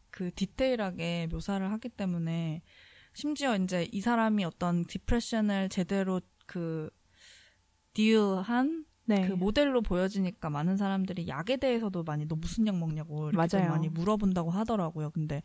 그 0.09 0.31
디테일하게 0.33 1.27
묘사를 1.31 1.71
하기 1.71 1.89
때문에 1.89 2.63
심지어 3.13 3.55
이제 3.55 3.87
이 3.91 4.01
사람이 4.01 4.43
어떤 4.43 4.85
디프레션을 4.85 5.69
제대로 5.69 6.21
그 6.45 6.89
딜한 7.93 8.85
네. 9.05 9.27
그 9.27 9.33
모델로 9.33 9.81
보여지니까 9.81 10.49
많은 10.49 10.77
사람들이 10.77 11.27
약에 11.27 11.57
대해서도 11.57 12.03
많이 12.03 12.25
너 12.27 12.35
무슨 12.35 12.65
약 12.67 12.77
먹냐고 12.77 13.29
이렇게 13.29 13.57
맞아요. 13.57 13.69
많이 13.69 13.89
물어본다고 13.89 14.49
하더라고요. 14.49 15.11
근데 15.11 15.43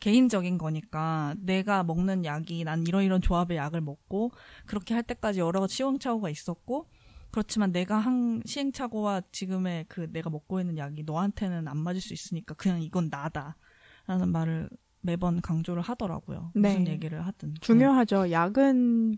개인적인 0.00 0.58
거니까 0.58 1.34
내가 1.38 1.82
먹는 1.82 2.24
약이 2.24 2.64
난 2.64 2.84
이런 2.86 3.04
이런 3.04 3.20
조합의 3.20 3.56
약을 3.56 3.80
먹고 3.80 4.30
그렇게 4.66 4.94
할 4.94 5.02
때까지 5.02 5.40
여러 5.40 5.66
시행착오가 5.66 6.30
있었고 6.30 6.88
그렇지만 7.30 7.72
내가 7.72 7.98
한 7.98 8.42
시행착오와 8.44 9.22
지금의 9.32 9.86
그 9.88 10.10
내가 10.12 10.30
먹고 10.30 10.60
있는 10.60 10.78
약이 10.78 11.02
너한테는 11.04 11.68
안 11.68 11.76
맞을 11.78 12.00
수 12.00 12.14
있으니까 12.14 12.54
그냥 12.54 12.80
이건 12.80 13.08
나다라는 13.10 14.32
말을 14.32 14.70
매번 15.00 15.40
강조를 15.40 15.82
하더라고요. 15.82 16.52
네. 16.54 16.70
무슨 16.70 16.88
얘기를 16.88 17.24
하든 17.26 17.54
중요하죠. 17.60 18.30
약은 18.30 19.16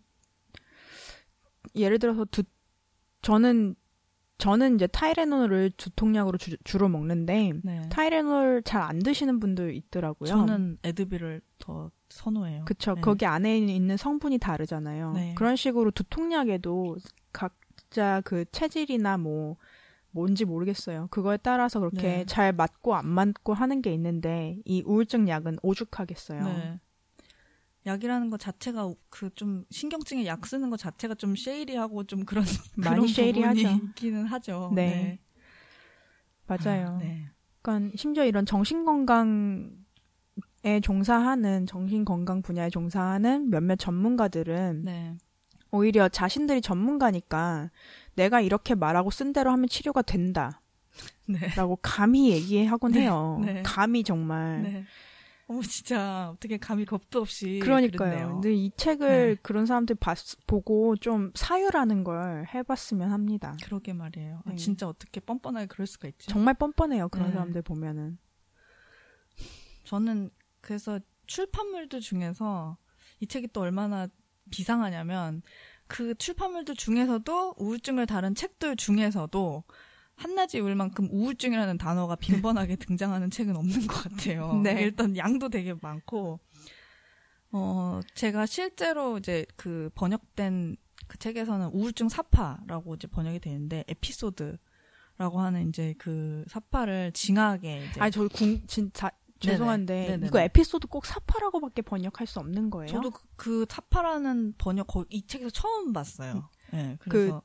예를 1.75 1.99
들어서 1.99 2.25
두 2.27 2.43
저는 3.23 3.75
저는 4.39 4.77
이제 4.77 4.87
타이레놀을 4.87 5.71
두통약으로 5.77 6.39
주, 6.39 6.79
로 6.79 6.89
먹는데 6.89 7.53
네. 7.63 7.89
타이레놀 7.91 8.63
잘 8.63 8.81
안 8.83 8.99
드시는 8.99 9.39
분도 9.39 9.69
있더라고요. 9.69 10.29
저는 10.29 10.79
에드빌을 10.83 11.43
더 11.59 11.91
선호해요. 12.09 12.65
그쵸. 12.65 12.95
네. 12.95 13.01
거기 13.03 13.27
안에 13.27 13.59
있는 13.59 13.97
성분이 13.97 14.39
다르잖아요. 14.39 15.13
네. 15.13 15.35
그런 15.37 15.57
식으로 15.57 15.91
두통약에도 15.91 16.97
각자 17.33 18.23
그 18.23 18.47
체질이나 18.51 19.19
뭐 19.19 19.57
뭔지 20.13 20.45
모르겠어요. 20.45 21.09
그거에 21.11 21.37
따라서 21.37 21.79
그렇게 21.81 22.03
네. 22.03 22.25
잘 22.27 22.53
맞고 22.53 22.95
안 22.95 23.07
맞고 23.09 23.55
하는 23.55 23.81
게 23.83 23.93
있는데 23.95 24.59
이 24.65 24.83
우울증 24.85 25.29
약은 25.29 25.59
오죽하겠어요. 25.63 26.45
네. 26.45 26.81
약이라는 27.87 28.29
것 28.31 28.39
자체가 28.39 28.93
그 29.09 29.31
좀 29.35 29.65
신경증에 29.71 30.27
약 30.27 30.47
쓰는 30.47 30.69
것 30.71 30.77
자체가 30.79 31.15
좀 31.15 31.35
쉐이리하고 31.35 32.05
좀 32.05 32.25
그런 32.25 32.45
많이 32.77 33.09
쉐이리하죠. 33.09 33.61
있기는 33.85 34.27
하죠. 34.27 34.73
네. 34.75 35.19
맞아요. 36.47 36.99
네. 36.99 37.29
그러니까 37.63 37.97
심지어 37.97 38.25
이런 38.25 38.45
정신 38.45 38.85
건강에 38.85 39.71
종사하는 40.83 41.67
정신 41.67 42.05
건강 42.05 42.43
분야에 42.43 42.71
종사하는 42.71 43.51
몇몇 43.51 43.77
전문가들은 43.77 44.83
네. 44.85 45.17
오히려 45.73 46.09
자신들이 46.09 46.61
전문가니까 46.61 47.71
내가 48.21 48.43
이렇게 48.43 48.75
말하고 48.75 49.11
쓴 49.11 49.33
대로 49.33 49.51
하면 49.51 49.67
치료가 49.67 50.03
된다라고 50.03 50.59
네. 51.27 51.77
감히 51.81 52.31
얘기하곤 52.33 52.93
네, 52.93 53.01
해요. 53.01 53.41
네. 53.43 53.63
감히 53.65 54.05
정말. 54.05 54.63
네. 54.63 54.85
어머 55.47 55.63
진짜 55.63 56.31
어떻게 56.31 56.59
감히 56.59 56.85
겁도 56.85 57.21
없이 57.21 57.61
그러니까요. 57.63 58.11
그랬네요. 58.11 58.35
근데 58.35 58.53
이 58.55 58.71
책을 58.77 59.35
네. 59.37 59.41
그런 59.43 59.65
사람들 59.65 59.97
봤, 59.97 60.19
보고 60.47 60.97
좀 60.97 61.33
사유라는 61.35 62.05
걸 62.05 62.47
해봤으면 62.55 63.11
합니다. 63.11 63.57
그러게 63.65 63.95
말이에요. 63.95 64.43
아, 64.45 64.51
네. 64.51 64.57
진짜 64.57 64.87
어떻게 64.87 65.19
뻔뻔하게 65.21 65.67
그럴 65.67 65.87
수가 65.87 66.09
있지? 66.09 66.29
정말 66.29 66.55
뻔뻔해요. 66.55 67.09
그런 67.09 67.29
네. 67.29 67.33
사람들 67.33 67.63
보면은. 67.63 68.19
저는 69.85 70.31
그래서 70.61 71.01
출판물들 71.27 72.01
중에서 72.01 72.77
이 73.21 73.27
책이 73.27 73.49
또 73.55 73.63
얼마나 73.63 74.09
비상하냐면 74.51 75.43
그 75.91 76.15
출판물들 76.15 76.77
중에서도 76.77 77.57
우울증을 77.59 78.07
다룬 78.07 78.37
책들 78.37 78.77
중에서도 78.77 79.65
한낮이 80.15 80.61
울 80.61 80.77
만큼 80.77 81.09
우울증이라는 81.11 81.79
단어가 81.79 82.15
빈번하게 82.15 82.77
등장하는 82.79 83.31
책은 83.31 83.57
없는 83.57 83.89
것 83.89 84.05
같아요. 84.05 84.61
네. 84.63 84.83
일단 84.83 85.17
양도 85.17 85.49
되게 85.49 85.75
많고, 85.81 86.39
어, 87.51 88.01
제가 88.15 88.47
실제로 88.47 89.19
이제 89.19 89.45
그 89.57 89.91
번역된 89.97 90.77
그 91.09 91.19
책에서는 91.19 91.71
우울증 91.73 92.09
사파라고 92.09 92.95
이제 92.95 93.09
번역이 93.09 93.41
되는데, 93.41 93.83
에피소드라고 93.89 95.41
하는 95.41 95.71
이제 95.71 95.95
그 95.99 96.45
사파를 96.47 97.11
징하게 97.13 97.87
이제 97.91 98.01
아니, 98.01 98.13
저 98.13 98.29
궁, 98.29 98.61
진짜, 98.69 99.11
죄송한데, 99.41 99.95
네. 99.95 100.07
네네네. 100.07 100.27
이거 100.27 100.41
에피소드 100.41 100.87
꼭 100.87 101.07
사파라고밖에 101.07 101.83
번역할 101.83 102.27
수 102.27 102.39
없는 102.41 102.71
거예요? 102.71 102.89
저도 102.89 103.11
그, 103.11 103.23
그 103.37 103.67
사파라는 103.69 104.55
번역 104.59 104.87
거, 104.87 105.05
이 105.09 105.27
책에서 105.27 105.51
처음 105.51 105.93
봤어요. 105.93 106.49
예, 106.75 106.97
그래서 107.01 107.43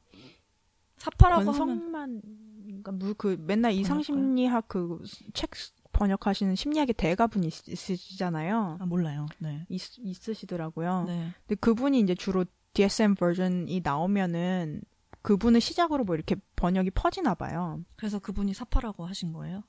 사파라고 0.98 1.52
하면 1.52 1.68
권성만 1.68 2.22
그러니까 2.66 2.92
뭐그 2.92 3.38
맨날 3.42 3.74
이상 3.74 4.02
심리학 4.02 4.68
그 4.68 5.00
책 5.34 5.52
번역하시는 5.96 6.56
심리학의 6.56 6.94
대가분이 6.96 7.48
있, 7.48 7.68
있으시잖아요. 7.70 8.78
아, 8.82 8.86
몰라요. 8.86 9.28
네. 9.40 9.66
있, 9.70 9.82
있으시더라고요. 9.98 11.06
네. 11.08 11.32
근데 11.48 11.56
그분이 11.56 12.00
이제 12.02 12.14
주로 12.14 12.46
DSM 12.74 13.16
버전이 13.16 13.80
나오면은 13.82 14.82
그분을 15.22 15.62
시작으로 15.62 16.04
뭐 16.04 16.16
이렇게 16.16 16.36
번역이 16.58 16.92
퍼지나 16.92 17.34
봐요. 17.36 17.82
그래서 17.96 18.20
그분이 18.20 18.54
사파라고 18.54 19.06
하신 19.06 19.32
거예요? 19.32 19.64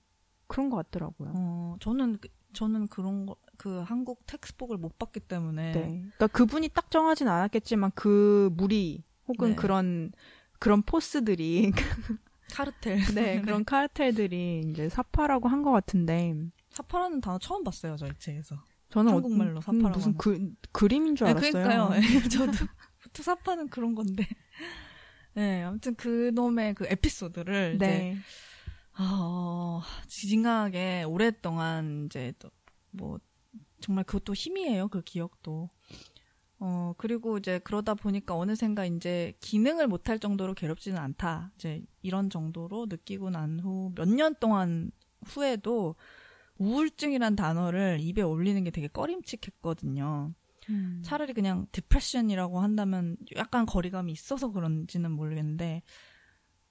그런 0.47 0.71
것 0.71 0.77
같더라고요. 0.77 1.33
어, 1.35 1.77
저는 1.81 2.19
그- 2.21 2.29
저는 2.53 2.89
그런 2.89 3.27
거 3.27 3.37
그 3.59 3.79
한국 3.87 4.27
텍스북을 4.27 4.77
못 4.77 4.99
봤기 4.99 5.19
때문에 5.21 5.73
네. 5.73 5.81
그러니까 5.99 6.27
그분이 6.27 6.69
딱 6.75 6.91
정하진 6.91 7.27
않았겠지만 7.27 7.93
그 7.95 8.51
무리 8.53 9.03
혹은 9.27 9.51
네. 9.51 9.57
그런 9.57 10.13
그런 10.59 10.83
포스들이 10.83 11.73
카르텔. 12.53 12.99
네 13.15 13.41
그런 13.41 13.65
카르텔들이 13.65 14.61
이제 14.71 14.91
사파라고 14.91 15.49
한 15.49 15.63
것 15.63 15.71
같은데 15.73 16.35
사파라는 16.69 17.23
단어 17.23 17.39
처음 17.39 17.65
봤어요, 17.65 17.97
저희 17.97 18.11
책에서. 18.19 18.57
저는 18.91 19.11
한국말로 19.15 19.53
어, 19.53 19.55
음, 19.57 19.61
사파라고 19.63 19.89
무슨 19.95 20.09
하는 20.09 20.19
그 20.19 20.53
그림인 20.73 21.17
줄 21.17 21.27
네, 21.27 21.31
알았어요. 21.33 21.63
그러니까요. 21.65 22.01
저도 22.31 23.23
사파는 23.23 23.69
그런 23.69 23.95
건데. 23.95 24.27
네, 25.35 25.63
아무튼 25.63 25.95
그 25.97 26.31
놈의 26.35 26.75
그 26.75 26.85
에피소드를 26.89 27.77
이제 27.77 28.17
네. 28.99 29.05
아, 29.05 29.83
지징하게 30.09 31.05
오랫동안 31.05 32.07
이제 32.07 32.33
또 32.39 32.51
뭐 32.97 33.19
정말 33.81 34.05
그것도 34.05 34.33
힘이에요. 34.33 34.89
그 34.89 35.03
기억도. 35.03 35.69
어, 36.59 36.95
그리고 36.97 37.37
이제 37.37 37.59
그러다 37.59 37.95
보니까 37.95 38.35
어느샌가 38.35 38.87
이제 38.87 39.35
기능을 39.41 39.87
못할 39.89 40.19
정도로 40.19 40.55
괴롭지는 40.55 40.99
않다. 40.99 41.53
이제 41.57 41.83
이런 42.03 42.31
정도로 42.31 42.87
느끼고 42.89 43.29
난 43.31 43.61
후 43.61 43.93
몇 43.95 44.09
년 44.09 44.35
동안 44.41 44.91
후에도 45.27 45.95
우울증이란 46.59 47.37
단어를 47.37 47.99
입에 48.01 48.23
올리는 48.23 48.65
게 48.65 48.71
되게 48.71 48.89
꺼림칙했거든요. 48.89 50.33
음. 50.71 51.03
차라리 51.05 51.35
그냥 51.35 51.67
depression이라고 51.73 52.61
한다면 52.61 53.19
약간 53.37 53.67
거리감이 53.67 54.11
있어서 54.13 54.51
그런지는 54.53 55.13
모르겠는데 55.13 55.83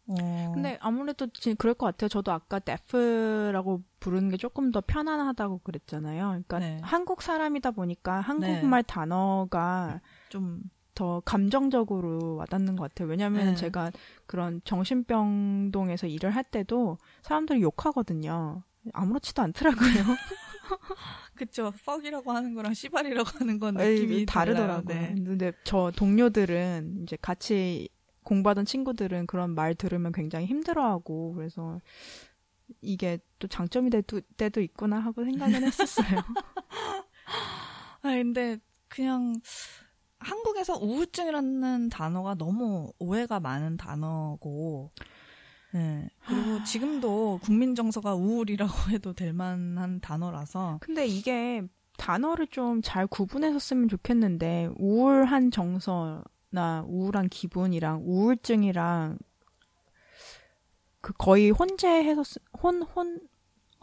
어 0.08 0.52
근데 0.54 0.78
아무래도 0.82 1.28
지- 1.28 1.56
그럴 1.56 1.74
것 1.74 1.86
같아요. 1.88 2.10
저도 2.10 2.32
아까 2.32 2.60
dep라고 2.60 3.84
부르는 4.00 4.30
게 4.30 4.38
조금 4.38 4.72
더 4.72 4.82
편안하다고 4.86 5.60
그랬잖아요. 5.64 6.28
그러니까 6.28 6.60
네. 6.60 6.80
한국 6.84 7.22
사람이다 7.22 7.72
보니까 7.72 8.20
한국말 8.22 8.84
단어가 8.84 10.02
좀 10.30 10.62
더 10.96 11.22
감정적으로 11.26 12.38
와닿는 12.38 12.78
것 12.78 12.84
같아요. 12.84 13.10
왜냐하면 13.10 13.48
네. 13.48 13.56
제가 13.56 13.92
그런 14.28 14.62
정신병동에서 14.64 16.08
일을 16.08 16.32
할 16.32 16.46
때도 16.46 16.98
사람들이 17.22 17.62
욕하거든요. 17.62 18.64
아무렇지도 18.94 19.42
않더라고요. 19.42 19.82
그쵸 21.36 21.74
퍽이라고 21.86 22.32
하는 22.32 22.54
거랑 22.54 22.74
씨발이라고 22.74 23.30
하는 23.40 23.60
건 23.60 23.80
에이, 23.80 24.00
느낌이 24.02 24.26
다르더라고요. 24.26 24.84
달라요. 24.86 25.08
네. 25.16 25.22
근데 25.22 25.52
저 25.66 25.92
동료들은 25.96 27.02
이제 27.04 27.18
같이 27.22 27.90
공부하던 28.26 28.66
친구들은 28.66 29.28
그런 29.28 29.56
말 29.56 29.74
들으면 29.76 30.12
굉장히 30.12 30.46
힘들어하고 30.48 31.34
그래서 31.36 31.80
이게 32.82 33.20
또 33.40 33.48
장점이 33.48 33.90
될 33.92 34.02
또- 34.04 34.20
때도 34.38 34.60
있구나 34.62 35.00
하고 35.00 35.24
생각을 35.24 35.54
했었어요. 35.64 36.20
아 38.02 38.10
근데 38.10 38.58
그냥 38.88 39.40
한국에서 40.20 40.78
우울증이라는 40.80 41.90
단어가 41.90 42.36
너무 42.36 42.92
오해가 43.00 43.40
많은 43.40 43.78
단어고 43.78 44.92
네. 45.74 46.10
그리고 46.26 46.64
지금도 46.64 47.40
국민 47.44 47.76
정서가 47.76 48.16
우울이라고 48.16 48.72
해도 48.92 49.14
될 49.14 49.34
만한 49.34 50.00
단어라서 50.00 50.78
근데 50.82 51.06
이게 51.06 51.62
단어를 51.98 52.48
좀 52.48 52.82
잘 52.82 53.08
구분해서 53.08 53.60
쓰면 53.60 53.88
좋겠는데 53.90 54.70
우울한 54.78 55.52
정서 55.52 56.24
나 56.56 56.84
우울한 56.88 57.28
기분이랑 57.28 58.02
우울증이랑 58.06 59.18
그 61.02 61.14
거의 61.18 61.52
혼재해서 61.52 62.24
쓰- 62.24 62.40
혼, 62.64 62.82
혼, 62.82 63.20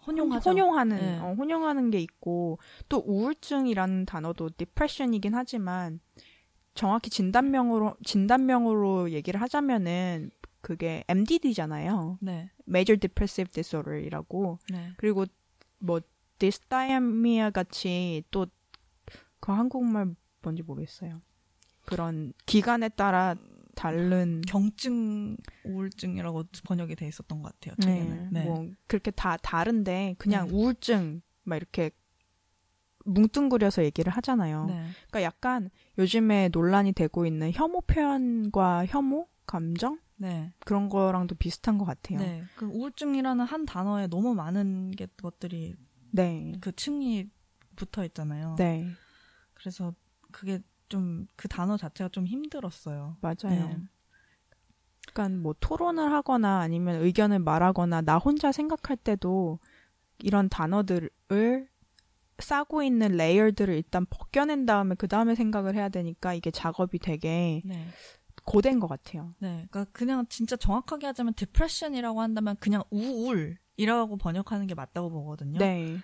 혼용하죠. 0.06 0.50
혼용하는 0.50 0.96
네. 0.96 1.18
어, 1.20 1.34
혼용하는 1.34 1.90
게 1.90 2.00
있고 2.00 2.58
또 2.88 3.02
우울증이라는 3.06 4.06
단어도 4.06 4.50
디프레션이긴 4.56 5.34
하지만 5.34 6.00
정확히 6.74 7.10
진단명으로 7.10 7.94
진단명으로 8.04 9.10
얘기를 9.10 9.40
하자면은 9.40 10.30
그게 10.62 11.04
MDD잖아요. 11.08 12.18
네. 12.20 12.50
Major 12.66 12.98
Depressive 12.98 13.52
Disorder이라고 13.52 14.58
네. 14.70 14.92
그리고 14.96 15.26
뭐 15.78 16.00
디스다이미아 16.38 17.50
같이 17.50 18.24
또 18.30 18.46
그 19.44 19.50
한국말 19.50 20.14
뭔지 20.40 20.62
모르겠어요. 20.62 21.14
그런 21.85 22.33
기간에 22.47 22.89
따라 22.89 23.35
다른 23.74 24.43
경증 24.47 25.37
우울증이라고 25.64 26.45
번역이 26.64 26.95
돼 26.97 27.07
있었던 27.09 27.43
것 27.43 27.53
같아요. 27.53 27.74
네, 27.78 27.87
책에는. 27.87 28.28
네. 28.30 28.45
뭐 28.45 28.68
그렇게 28.87 29.11
다 29.11 29.37
다른데 29.37 30.16
그냥 30.18 30.49
네. 30.49 30.55
우울증 30.55 31.22
막 31.45 31.57
이렇게 31.57 31.91
뭉뚱그려서 33.05 33.85
얘기를 33.85 34.12
하잖아요. 34.12 34.66
네. 34.66 34.74
그러니까 35.09 35.22
약간 35.22 35.70
요즘에 35.99 36.51
논란이 36.53 36.93
되고 36.93 37.26
있는 37.26 37.51
혐오 37.53 37.80
표현과 37.80 38.87
혐오 38.87 39.26
감정 39.47 39.99
네. 40.16 40.53
그런 40.61 40.89
거랑도 40.89 41.35
비슷한 41.35 41.78
것 41.78 41.85
같아요. 41.85 42.18
네. 42.20 42.43
그 42.55 42.66
우울증이라는 42.66 43.45
한 43.45 43.66
단어에 43.66 44.07
너무 44.07 44.35
많은 44.35 44.93
게 44.93 45.07
것들이 45.20 45.74
네, 46.12 46.53
그 46.61 46.70
층이 46.72 47.28
붙어 47.74 48.05
있잖아요. 48.05 48.55
네, 48.59 48.87
그래서 49.55 49.95
그게 50.30 50.61
좀 50.93 51.26
그 51.36 51.49
단어 51.49 51.76
자체가 51.76 52.11
좀 52.11 52.26
힘들었어요. 52.26 53.16
맞아요. 53.20 53.34
네. 53.45 53.78
그러니까 55.12 55.40
뭐 55.40 55.55
토론을 55.59 56.12
하거나 56.12 56.61
아니면 56.61 57.03
의견을 57.03 57.40
말하거나 57.40 58.03
나 58.03 58.18
혼자 58.18 58.53
생각할 58.53 58.97
때도 58.97 59.59
이런 60.18 60.49
단어들을 60.49 61.11
싸고 62.38 62.82
있는 62.82 63.16
layer들을 63.16 63.74
일단 63.74 64.07
벗겨낸 64.09 64.66
다음에 64.66 64.95
그 64.95 65.09
다음에 65.09 65.34
생각을 65.34 65.74
해야 65.74 65.88
되니까 65.88 66.34
이게 66.34 66.51
작업이 66.51 66.99
되게 66.99 67.62
네. 67.64 67.86
고된 68.45 68.80
것 68.80 68.86
같아요. 68.86 69.34
네. 69.38 69.66
그러니까 69.70 69.84
그냥 69.93 70.26
진짜 70.28 70.57
정확하게 70.57 71.07
하자면 71.09 71.34
depression이라고 71.34 72.20
한다면 72.20 72.57
그냥 72.59 72.82
우울이라고 72.90 74.16
번역하는 74.16 74.66
게 74.66 74.74
맞다고 74.74 75.11
보거든요. 75.11 75.59
네, 75.59 75.99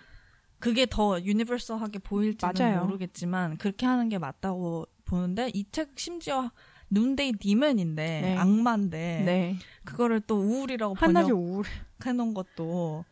그게 0.59 0.85
더 0.85 1.21
universal하게 1.21 1.99
보일지는 1.99 2.53
맞아요. 2.57 2.83
모르겠지만 2.85 3.57
그렇게 3.57 3.85
하는 3.85 4.09
게 4.09 4.17
맞다고 4.17 4.85
보는데 5.05 5.49
이 5.53 5.65
책 5.71 5.91
심지어 5.97 6.51
Noonday 6.89 7.33
Demon인데 7.33 8.21
네. 8.21 8.37
악마인데 8.37 9.21
네. 9.25 9.55
그거를 9.85 10.21
또 10.21 10.39
우울이라고 10.39 10.95
한낮에 10.95 11.31
우울. 11.31 11.63
번역해놓은 11.99 12.33
것도 12.33 13.05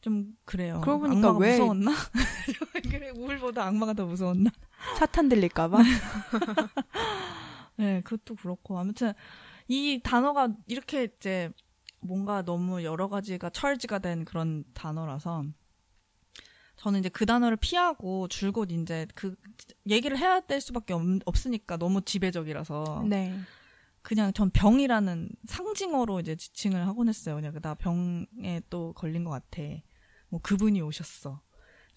좀 0.00 0.36
그래요. 0.44 0.80
그러고 0.82 1.00
보니까 1.00 1.28
악마가 1.28 1.38
왜- 1.38 1.52
무서웠나? 1.58 1.90
그래 2.90 3.10
우울보다 3.16 3.66
악마가 3.66 3.92
더 3.92 4.06
무서웠나? 4.06 4.50
사탄 4.96 5.28
들릴까봐. 5.28 5.78
네, 7.76 8.00
그것도 8.02 8.34
그렇고 8.36 8.78
아무튼 8.78 9.12
이 9.68 10.00
단어가 10.02 10.48
이렇게 10.66 11.04
이제 11.16 11.50
뭔가 12.00 12.42
너무 12.42 12.82
여러 12.84 13.08
가지가 13.08 13.50
철지가 13.50 13.98
된 13.98 14.24
그런 14.24 14.64
단어라서 14.74 15.44
저는 16.78 17.00
이제 17.00 17.08
그 17.08 17.26
단어를 17.26 17.56
피하고 17.56 18.28
줄곧 18.28 18.70
이제 18.70 19.06
그 19.14 19.34
얘기를 19.88 20.16
해야 20.16 20.40
될 20.40 20.60
수밖에 20.60 20.94
없, 20.94 21.02
없으니까 21.24 21.76
너무 21.76 22.02
지배적이라서 22.02 23.04
네. 23.08 23.38
그냥 24.02 24.32
전 24.32 24.50
병이라는 24.50 25.28
상징어로 25.46 26.20
이제 26.20 26.36
지칭을 26.36 26.86
하곤 26.86 27.08
했어요. 27.08 27.34
그냥 27.34 27.52
나 27.60 27.74
병에 27.74 28.60
또 28.70 28.92
걸린 28.94 29.24
것 29.24 29.30
같아. 29.30 29.62
뭐 30.28 30.40
그분이 30.40 30.80
오셨어. 30.80 31.40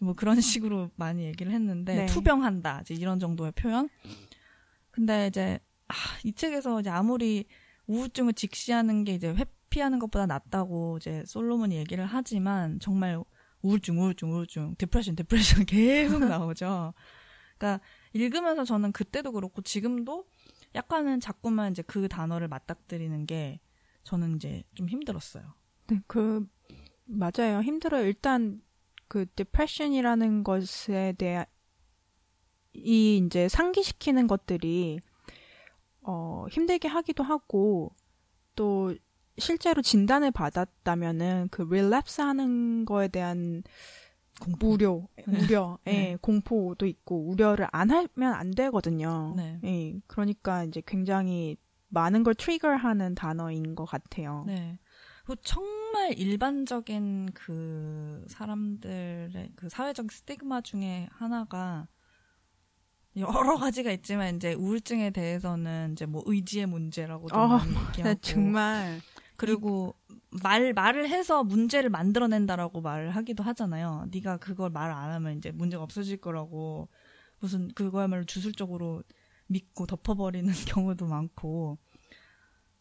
뭐 0.01 0.13
그런 0.13 0.35
식으로 0.41 0.89
많이 0.95 1.25
얘기를 1.25 1.53
했는데 1.53 1.95
네. 1.95 2.05
투병한다. 2.07 2.81
이제 2.81 2.95
이런 2.95 3.19
정도의 3.19 3.51
표현. 3.51 3.87
근데 4.89 5.27
이제 5.27 5.59
아, 5.89 5.93
이 6.23 6.33
책에서 6.33 6.79
이제 6.79 6.89
아무리 6.89 7.45
우울증을 7.85 8.33
직시하는 8.33 9.03
게 9.03 9.13
이제 9.13 9.29
회피하는 9.29 9.99
것보다 9.99 10.25
낫다고 10.25 10.97
이제 10.97 11.23
솔로몬이 11.27 11.75
얘기를 11.77 12.03
하지만 12.05 12.79
정말 12.79 13.23
우울증, 13.61 13.99
우울증, 13.99 14.31
우울증, 14.31 14.75
depression, 14.77 15.15
depression 15.15 15.65
계속 15.67 16.19
나오죠. 16.19 16.93
그러니까 17.57 17.83
읽으면서 18.13 18.63
저는 18.63 18.91
그때도 18.91 19.31
그렇고 19.31 19.61
지금도 19.61 20.25
약간은 20.73 21.19
자꾸만 21.19 21.71
이제 21.71 21.81
그 21.83 22.07
단어를 22.07 22.47
맞닥뜨리는 22.47 23.25
게 23.25 23.59
저는 24.03 24.35
이제 24.35 24.63
좀 24.73 24.89
힘들었어요. 24.89 25.53
네, 25.87 26.01
그 26.07 26.45
맞아요. 27.05 27.61
힘들어요. 27.61 28.05
일단 28.05 28.61
그 29.07 29.25
디프레션이라는 29.35 30.43
것에 30.43 31.13
대한 31.17 31.45
이 32.73 33.17
이제 33.17 33.49
상기시키는 33.49 34.27
것들이 34.27 35.01
어 36.01 36.45
힘들게 36.49 36.87
하기도 36.87 37.23
하고 37.23 37.93
또 38.55 38.95
실제로 39.37 39.81
진단을 39.81 40.31
받았다면은 40.31 41.49
그 41.51 41.63
relapse 41.63 42.23
하는 42.23 42.85
거에 42.85 43.07
대한 43.07 43.63
공포. 44.39 44.71
우려, 44.71 45.07
우려, 45.27 45.77
예, 45.87 45.91
네. 45.91 46.17
공포도 46.19 46.85
있고 46.85 47.29
우려를 47.29 47.67
안 47.71 47.91
하면 47.91 48.33
안 48.33 48.51
되거든요. 48.51 49.33
네. 49.37 49.59
예, 49.63 49.99
그러니까 50.07 50.63
이제 50.63 50.81
굉장히 50.85 51.57
많은 51.89 52.23
걸 52.23 52.33
트리거하는 52.33 53.15
단어인 53.15 53.75
것 53.75 53.85
같아요. 53.85 54.43
네. 54.47 54.79
정말 55.43 56.13
일반적인 56.13 57.31
그 57.33 58.25
사람들의 58.27 59.51
그 59.55 59.69
사회적 59.69 60.11
스티그마 60.11 60.61
중에 60.61 61.07
하나가 61.11 61.87
여러 63.17 63.57
가지가 63.57 63.91
있지만 63.91 64.37
이제 64.37 64.53
우울증에 64.53 65.09
대해서는 65.11 65.93
이제 65.93 66.05
뭐 66.05 66.23
의지의 66.25 66.65
문제라고도 66.65 67.35
아, 67.35 67.47
많이 67.47 67.71
네, 67.73 67.79
얘기하고 67.89 68.19
정말 68.21 69.01
그리고 69.41 69.95
말 70.43 70.71
말을 70.73 71.09
해서 71.09 71.43
문제를 71.43 71.89
만들어낸다라고 71.89 72.81
말을 72.81 73.09
하기도 73.15 73.43
하잖아요. 73.43 74.05
네가 74.11 74.37
그걸 74.37 74.69
말 74.69 74.91
안 74.91 75.11
하면 75.13 75.37
이제 75.39 75.49
문제가 75.51 75.81
없어질 75.81 76.17
거라고 76.17 76.89
무슨 77.39 77.67
그거야말로 77.73 78.23
주술적으로 78.25 79.01
믿고 79.47 79.87
덮어버리는 79.87 80.45
경우도 80.67 81.07
많고 81.07 81.79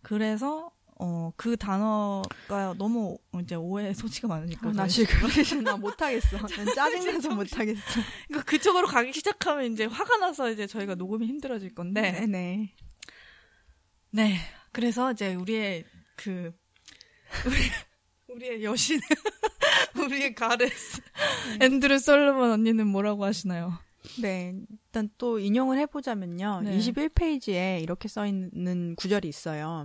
그래서 0.03 0.71
어 0.99 1.33
그 1.37 1.57
단어가 1.57 2.75
너무 2.77 3.17
이제 3.43 3.55
오해 3.55 3.95
소지가 3.95 4.29
많으니까 4.29 4.69
아, 4.69 4.73
나 4.73 4.87
지금 4.87 5.17
나 5.65 5.79
못하겠어. 5.79 6.37
난 6.37 6.67
짜증나서 6.77 7.31
못하겠어. 7.31 7.81
그러니까 8.29 8.51
그쪽으로 8.51 8.87
가기 8.87 9.15
시작하면 9.15 9.73
이제 9.73 9.87
화가 9.87 10.19
나서 10.19 10.51
이제 10.51 10.67
저희가 10.67 10.97
녹음이 10.97 11.27
힘들어질 11.27 11.75
건데 11.75 12.13
네, 12.13 12.27
네. 12.27 12.75
네 14.11 14.37
그래서 14.73 15.13
이제 15.13 15.35
우리의 15.35 15.87
그 16.23 16.53
우리 17.47 17.57
우리의 18.29 18.65
여신 18.65 19.01
우리의 19.99 20.35
가레스 20.35 21.01
앤드류 21.61 21.99
솔로몬 21.99 22.51
언니는 22.51 22.87
뭐라고 22.87 23.25
하시나요? 23.25 23.79
네, 24.21 24.55
일단 24.71 25.11
또 25.19 25.39
인용을 25.39 25.79
해보자면요. 25.79 26.63
네. 26.65 26.79
21페이지에 26.79 27.83
이렇게 27.83 28.09
써 28.09 28.27
있는 28.27 28.95
구절이 28.97 29.29
있어요. 29.29 29.85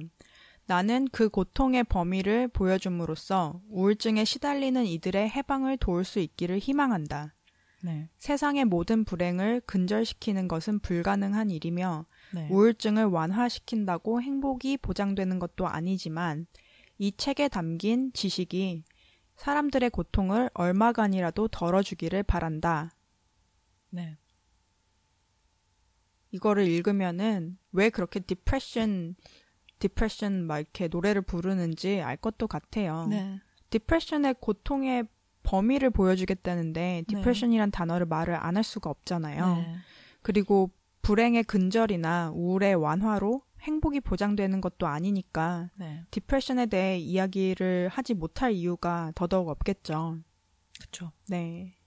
나는 0.68 1.08
그 1.12 1.30
고통의 1.30 1.84
범위를 1.84 2.48
보여줌으로써 2.48 3.62
우울증에 3.70 4.26
시달리는 4.26 4.86
이들의 4.86 5.30
해방을 5.30 5.78
도울 5.78 6.06
수 6.06 6.20
있기를 6.20 6.60
희망한다. 6.60 7.36
네, 7.84 8.10
세상의 8.18 8.66
모든 8.66 9.04
불행을 9.04 9.62
근절시키는 9.68 10.48
것은 10.48 10.80
불가능한 10.80 11.52
일이며 11.52 12.06
네, 12.34 12.48
우울증을 12.50 13.06
완화시킨다고 13.06 14.22
행복이 14.22 14.78
보장되는 14.78 15.40
것도 15.40 15.68
아니지만 15.68 16.48
이 16.98 17.12
책에 17.16 17.48
담긴 17.48 18.12
지식이 18.14 18.84
사람들의 19.36 19.90
고통을 19.90 20.50
얼마간이라도 20.54 21.50
덜어주기를 21.50 22.24
바란다. 22.24 22.92
네, 23.90 24.18
이거를 26.32 26.68
읽으면은 26.68 27.58
왜 27.72 27.90
그렇게 27.90 28.20
depression 28.20 29.16
depression 29.80 30.46
막 30.48 30.60
이렇게 30.60 30.88
노래를 30.88 31.22
부르는지 31.22 32.02
알 32.02 32.18
것도 32.18 32.48
같아요. 32.48 33.08
네, 33.08 33.40
depression의 33.70 34.36
고통의 34.40 35.08
범위를 35.44 35.90
보여주겠다는데 35.92 36.82
네. 36.82 37.04
depression이란 37.08 37.72
단어를 37.72 38.06
말을 38.06 38.36
안 38.36 38.56
할 38.56 38.64
수가 38.64 38.90
없잖아요. 38.90 39.56
네, 39.58 39.76
그리고 40.22 40.72
불행의 41.06 41.44
근절이나 41.44 42.32
우울의 42.34 42.74
완화로 42.74 43.44
행복이 43.62 44.02
보장되는 44.02 44.60
것도 44.60 44.88
아니니까 44.88 45.70
네, 45.78 46.04
디프레션에 46.10 46.66
대해 46.66 46.98
이야기를 46.98 47.90
하지 47.90 48.16
못할 48.16 48.54
이유가 48.54 49.12
더더욱 49.14 49.50
없겠죠. 49.50 50.18
그렇죠. 50.80 51.12
네. 51.28 51.78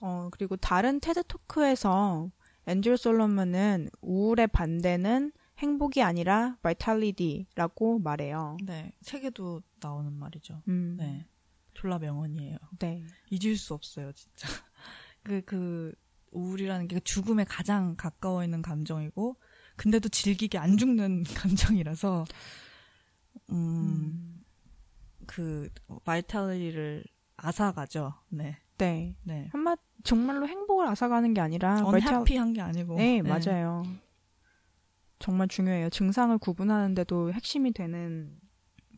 어, 0.00 0.28
그리고 0.32 0.56
다른 0.56 0.98
테드 0.98 1.22
토크에서 1.28 2.32
앤드류 2.66 2.96
솔로몬은 2.96 3.90
우울의 4.00 4.48
반대는 4.48 5.30
행복이 5.58 6.02
아니라 6.02 6.56
vitality,라고 6.62 8.00
말해요. 8.00 8.56
네, 8.64 8.90
책에도 9.02 9.62
나오는 9.80 10.12
말이죠. 10.12 10.64
음, 10.66 10.96
네, 10.98 11.28
졸라 11.74 12.00
명언이에요. 12.00 12.58
네. 12.80 13.04
잊을 13.30 13.56
수 13.56 13.72
없어요, 13.72 14.10
진짜. 14.10 14.48
그, 15.22 15.42
그, 15.42 15.94
우울이라는 16.36 16.88
게 16.88 17.00
죽음에 17.00 17.44
가장 17.44 17.96
가까워 17.96 18.44
있는 18.44 18.62
감정이고, 18.62 19.36
근데도 19.76 20.08
질기게 20.08 20.58
안 20.58 20.76
죽는 20.76 21.24
감정이라서, 21.80 22.24
음, 23.50 23.54
음, 23.56 24.44
그, 25.26 25.68
바이탈리를 26.04 27.04
앗아가죠. 27.36 28.14
네, 28.28 28.58
네. 28.78 29.16
네. 29.22 29.48
한마 29.52 29.76
정말로 30.04 30.46
행복을 30.46 30.86
앗아가는 30.88 31.34
게 31.34 31.40
아니라 31.40 31.84
언해피한 31.84 32.52
게 32.52 32.60
아니고. 32.60 32.96
네, 32.96 33.22
맞아요. 33.22 33.82
정말 35.18 35.48
중요해요. 35.48 35.88
증상을 35.90 36.36
구분하는데도 36.38 37.32
핵심이 37.32 37.72
되는 37.72 38.38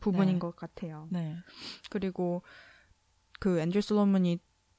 부분인 0.00 0.34
네. 0.34 0.38
것 0.38 0.56
같아요. 0.56 1.08
네, 1.10 1.36
그리고 1.90 2.42
그 3.40 3.60
앤드류 3.60 3.80
솔로몬이 3.80 4.38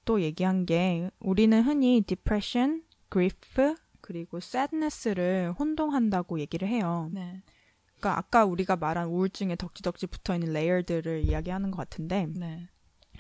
또 0.10 0.24
얘기한 0.24 0.66
게 0.66 1.12
우리는 1.20 1.62
흔히 1.62 2.02
depression, 2.02 2.82
grief 3.12 3.76
그리고 4.02 4.38
sadness를 4.40 5.54
혼동한다고 5.60 6.40
얘기를 6.40 6.68
해요. 6.68 7.12
네, 7.14 7.44
그러니까 7.86 8.18
아까 8.18 8.44
우리가 8.44 8.76
말한 8.76 9.10
우울증에 9.10 9.56
덕지덕지 9.56 10.08
붙어 10.08 10.34
있는 10.34 10.52
레이어들을 10.52 11.26
이야기하는 11.26 11.70
것 11.70 11.78
같은데 11.78 12.26
네, 12.34 12.68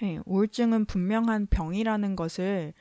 네, 0.01 0.19
우울증은 0.25 0.85
분명한 0.85 1.49
병이라는 1.51 2.15
것을 2.15 2.73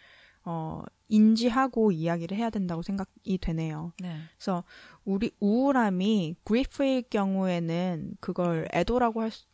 어, 0.43 0.83
인지하고 1.09 1.93
이야기를 1.93 2.35
해야 2.35 2.49
된다고 2.49 2.81
생각이 2.81 3.37
되네요. 3.37 3.93
네, 4.01 4.17
그래서 4.39 4.65
우리 5.05 5.33
우울함이 5.39 6.37
grief일 6.47 7.03
경우에는 7.11 8.15
그걸 8.21 8.69
애도라고 8.73 9.21
할 9.21 9.31
수, 9.31 9.45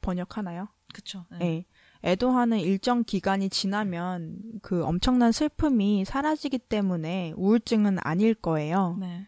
번역하나요? 0.00 0.66
그쵸. 0.92 1.26
네. 1.30 1.38
네. 1.38 1.66
애도하는 2.02 2.60
일정 2.60 3.04
기간이 3.04 3.50
지나면 3.50 4.38
그 4.62 4.84
엄청난 4.84 5.32
슬픔이 5.32 6.04
사라지기 6.04 6.58
때문에 6.58 7.34
우울증은 7.36 7.98
아닐 8.00 8.34
거예요. 8.34 8.96
네, 9.00 9.26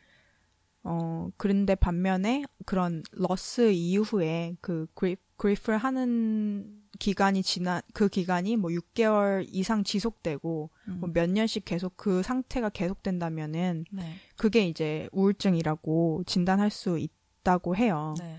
어, 0.84 1.28
그런데 1.36 1.74
반면에 1.74 2.44
그런 2.64 3.02
러스 3.12 3.72
이후에 3.72 4.56
그 4.60 4.86
그리프, 4.94 5.22
그리프를 5.36 5.78
하는 5.78 6.82
기간이 6.98 7.42
지나, 7.42 7.82
그 7.92 8.08
기간이 8.08 8.56
뭐 8.56 8.70
6개월 8.70 9.46
이상 9.48 9.82
지속되고 9.82 10.70
음, 10.88 11.00
뭐몇 11.00 11.30
년씩 11.30 11.64
계속 11.64 11.96
그 11.96 12.22
상태가 12.22 12.68
계속된다면은 12.68 13.84
네, 13.90 14.14
그게 14.36 14.66
이제 14.66 15.08
우울증이라고 15.12 16.22
진단할 16.26 16.70
수 16.70 16.98
있다고 16.98 17.76
해요. 17.76 18.14
네, 18.18 18.38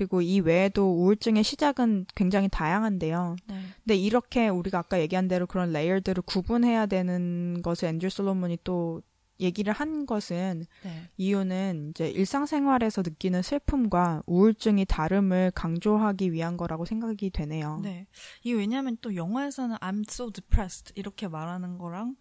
그리고 0.00 0.22
이 0.22 0.40
외에도 0.40 0.94
우울증의 0.94 1.44
시작은 1.44 2.06
굉장히 2.14 2.48
다양한데요. 2.48 3.36
네, 3.46 3.54
근데 3.84 3.96
이렇게 3.96 4.48
우리가 4.48 4.78
아까 4.78 4.98
얘기한 4.98 5.28
대로 5.28 5.46
그런 5.46 5.72
레이어들을 5.72 6.22
구분해야 6.22 6.86
되는 6.86 7.60
것을 7.60 7.88
앤드류 7.88 8.08
솔로몬이 8.08 8.56
또 8.64 9.02
얘기를 9.40 9.74
한 9.74 10.06
것은 10.06 10.64
네, 10.82 11.10
이유는 11.18 11.90
이제 11.90 12.08
일상생활에서 12.08 13.02
느끼는 13.02 13.42
슬픔과 13.42 14.22
우울증이 14.24 14.86
다름을 14.86 15.52
강조하기 15.54 16.32
위한 16.32 16.56
거라고 16.56 16.86
생각이 16.86 17.28
되네요. 17.28 17.80
네. 17.82 18.06
이게 18.42 18.54
왜냐하면 18.54 18.96
또 19.02 19.14
영화에서는 19.14 19.76
I'm 19.76 20.10
so 20.10 20.30
depressed 20.30 20.94
이렇게 20.96 21.28
말하는 21.28 21.76
거랑 21.76 22.16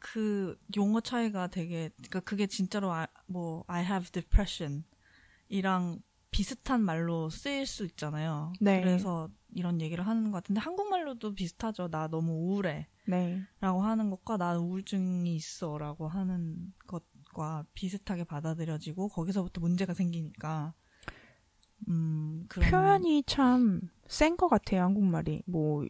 그 0.00 0.58
용어 0.76 1.00
차이가 1.00 1.46
되게 1.46 1.90
그러니까 1.96 2.18
그게 2.20 2.48
진짜로 2.48 2.90
아, 2.92 3.06
뭐 3.28 3.62
I 3.68 3.84
have 3.84 4.10
depression 4.10 4.82
이랑 5.48 6.00
비슷한 6.32 6.82
말로 6.82 7.30
쓰일 7.30 7.66
수 7.66 7.84
있잖아요. 7.84 8.52
네. 8.60 8.80
그래서 8.80 9.28
이런 9.54 9.80
얘기를 9.80 10.04
하는 10.06 10.24
것 10.32 10.38
같은데 10.38 10.60
한국말로도 10.60 11.34
비슷하죠. 11.34 11.88
나 11.88 12.08
너무 12.08 12.32
우울해. 12.32 12.88
네. 13.06 13.42
라고 13.60 13.82
하는 13.82 14.10
것과 14.10 14.38
나 14.38 14.58
우울증이 14.58 15.36
있어 15.36 15.78
라고 15.78 16.08
하는 16.08 16.72
것과 16.88 17.64
비슷하게 17.74 18.24
받아들여지고 18.24 19.08
거기서부터 19.08 19.60
문제가 19.60 19.94
생기니까 19.94 20.72
음 21.88 22.44
그런 22.48 22.70
표현이 22.70 23.24
참 23.26 23.80
센 24.08 24.36
것 24.36 24.48
같아요, 24.48 24.82
한국말이. 24.82 25.42
뭐, 25.46 25.84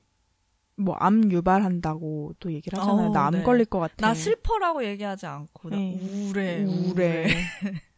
뭐, 0.77 0.95
암 0.97 1.31
유발한다고 1.31 2.35
또 2.39 2.53
얘기를 2.53 2.79
하잖아요. 2.79 3.09
어, 3.09 3.13
나암 3.13 3.33
네. 3.33 3.43
걸릴 3.43 3.65
것 3.67 3.79
같아. 3.81 3.95
나 4.07 4.15
슬퍼라고 4.15 4.85
얘기하지 4.85 5.27
않고 5.27 5.71
나 5.71 5.77
네. 5.77 5.99
우울해 6.01 6.65
우울해. 6.65 7.27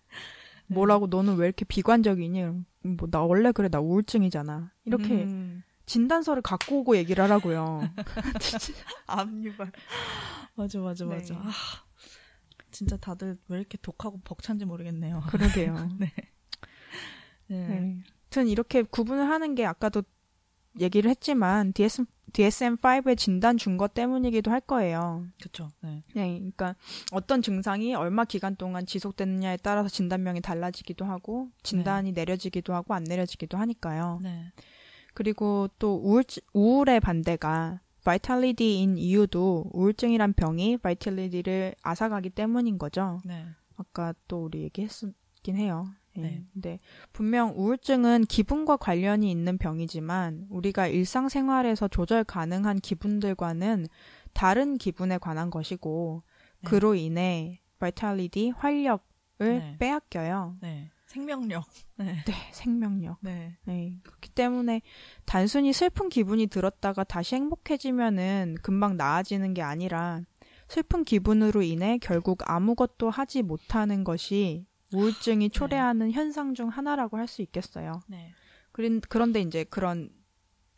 뭐라고 0.66 1.06
너는 1.06 1.36
왜 1.36 1.46
이렇게 1.46 1.64
비관적이니? 1.64 2.42
뭐, 2.82 3.08
나 3.10 3.22
원래 3.22 3.52
그래. 3.52 3.68
나 3.68 3.80
우울증이잖아. 3.80 4.72
이렇게 4.84 5.24
음, 5.24 5.62
진단서를 5.86 6.42
갖고 6.42 6.80
오고 6.80 6.96
얘기를 6.96 7.22
하라고요. 7.24 7.80
암유발 9.06 9.72
맞아 10.54 10.78
맞아 10.80 11.04
네. 11.04 11.14
맞아 11.16 11.34
아, 11.34 11.50
진짜 12.70 12.96
다들 12.96 13.36
왜 13.48 13.58
이렇게 13.58 13.78
독하고 13.80 14.20
벅찬지 14.24 14.64
모르겠네요 14.64 15.22
그러게요. 15.28 15.88
네. 15.98 16.12
네. 17.48 17.98
여튼 18.26 18.48
이렇게 18.48 18.82
구분을 18.82 19.28
하는 19.28 19.54
게 19.54 19.64
아까도 19.64 20.02
얘기를 20.80 21.10
했지만 21.10 21.72
DSM, 21.72 22.06
DSM-5의 22.32 23.16
진단 23.16 23.56
준 23.56 23.76
것 23.76 23.94
때문이기도 23.94 24.50
할 24.50 24.60
거예요. 24.60 25.26
그렇죠. 25.40 25.70
네. 25.80 26.02
네, 26.14 26.36
그러니까 26.38 26.74
어떤 27.12 27.42
증상이 27.42 27.94
얼마 27.94 28.24
기간 28.24 28.56
동안 28.56 28.86
지속되느냐에 28.86 29.58
따라서 29.58 29.88
진단명이 29.88 30.40
달라지기도 30.40 31.04
하고 31.04 31.48
진단이 31.62 32.12
내려지기도 32.12 32.74
하고 32.74 32.94
안 32.94 33.04
내려지기도 33.04 33.56
하니까요. 33.56 34.20
네. 34.22 34.52
그리고 35.14 35.68
또 35.78 35.94
우울, 35.94 36.24
우울의 36.54 36.98
반대가 37.00 37.80
vitality인 38.04 38.98
이유도 38.98 39.70
우울증이란 39.72 40.32
병이 40.34 40.78
vitality를 40.78 41.74
앗아가기 41.82 42.30
때문인 42.30 42.78
거죠. 42.78 43.20
네. 43.24 43.46
아까 43.76 44.12
또 44.28 44.44
우리 44.44 44.62
얘기했긴 44.62 45.56
해요. 45.56 45.86
예. 46.16 46.20
네. 46.20 46.44
근데 46.52 46.80
분명 47.12 47.52
우울증은 47.56 48.24
기분과 48.26 48.76
관련이 48.76 49.30
있는 49.30 49.58
병이지만 49.58 50.46
우리가 50.50 50.86
일상생활에서 50.86 51.88
조절 51.88 52.24
가능한 52.24 52.80
기분들과는 52.80 53.86
다른 54.32 54.78
기분에 54.78 55.18
관한 55.18 55.50
것이고 55.50 56.22
네. 56.60 56.68
그로 56.68 56.94
인해 56.94 57.60
바이탈리티 57.78 58.50
활력을 58.50 58.98
네. 59.38 59.76
빼앗겨요. 59.78 60.56
네. 60.60 60.90
생명력. 61.06 61.64
네. 61.96 62.24
네, 62.24 62.32
생명력. 62.52 63.18
네. 63.20 63.56
네, 63.64 63.98
그렇기 64.02 64.30
때문에 64.30 64.82
단순히 65.24 65.72
슬픈 65.72 66.08
기분이 66.08 66.48
들었다가 66.48 67.04
다시 67.04 67.36
행복해지면은 67.36 68.56
금방 68.62 68.96
나아지는 68.96 69.54
게 69.54 69.62
아니라 69.62 70.22
슬픈 70.68 71.04
기분으로 71.04 71.62
인해 71.62 71.98
결국 71.98 72.38
아무것도 72.50 73.10
하지 73.10 73.42
못하는 73.42 74.02
것이 74.02 74.66
우울증이 74.94 75.50
초래하는 75.50 76.12
현상 76.12 76.54
중 76.54 76.68
하나라고 76.68 77.16
할 77.18 77.26
수 77.26 77.42
있겠어요. 77.42 78.00
네. 78.08 78.32
그린- 78.72 79.00
그런데 79.08 79.40
이제 79.40 79.64
그런 79.64 80.10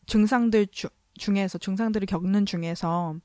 증상들 0.06 0.68
주- 0.68 0.88
중에서 1.14 1.58
증상들을 1.58 2.06
겪는 2.06 2.46
중에서 2.46 3.16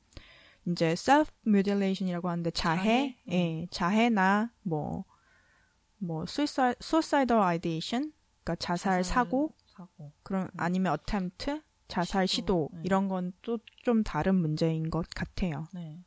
이제 0.67 0.91
self 0.93 1.31
mutilation이라고 1.47 2.29
하는데 2.29 2.51
자해, 2.51 2.83
자해? 2.83 3.17
예, 3.29 3.67
자해나 3.71 4.51
뭐뭐 4.63 6.23
suicide, 6.27 6.75
suicidal 6.81 7.41
ideation, 7.43 8.11
그러니까 8.43 8.55
자살 8.55 9.03
사고 9.03 9.53
사고. 9.65 10.11
그런 10.23 10.49
아니면 10.57 10.93
attempt 10.93 11.61
자살 11.87 12.27
시도, 12.27 12.69
시도, 12.69 12.69
네. 12.73 12.81
이런 12.85 13.07
건 13.07 13.33
또 13.41 13.57
좀 13.83 14.03
다른 14.03 14.35
문제인 14.35 14.89
것 14.89 15.07
같아요. 15.15 15.67
네. 15.73 15.99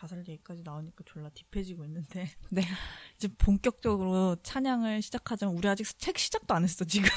자살 0.00 0.20
얘기까지 0.26 0.62
나오니까 0.64 1.02
졸라 1.04 1.28
딥해지고 1.30 1.84
있는데. 1.84 2.30
네. 2.50 2.62
이제 3.16 3.28
본격적으로 3.36 4.36
찬양을 4.42 5.02
시작하자면 5.02 5.54
우리 5.56 5.68
아직 5.68 5.86
책 5.98 6.16
시작도 6.18 6.54
안 6.54 6.64
했어, 6.64 6.84
지금. 6.84 7.08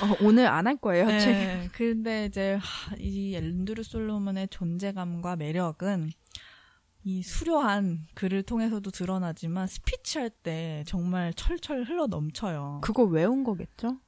어, 0.00 0.16
오늘 0.22 0.46
안 0.46 0.66
할 0.68 0.76
거예요. 0.76 1.06
책. 1.18 1.32
네. 1.32 1.68
근데 1.72 2.26
이제 2.26 2.56
하, 2.60 2.94
이 2.96 3.34
앤드류 3.34 3.82
솔로몬의 3.82 4.48
존재감과 4.48 5.34
매력은 5.36 6.12
이 7.04 7.22
수려한 7.24 8.06
글을 8.14 8.44
통해서도 8.44 8.92
드러나지만 8.92 9.66
스피치 9.66 10.18
할 10.18 10.30
때 10.30 10.84
정말 10.86 11.34
철철 11.34 11.82
흘러 11.82 12.06
넘쳐요. 12.06 12.78
그, 12.82 12.92
그거 12.92 13.02
외운 13.10 13.42
거겠죠? 13.42 13.98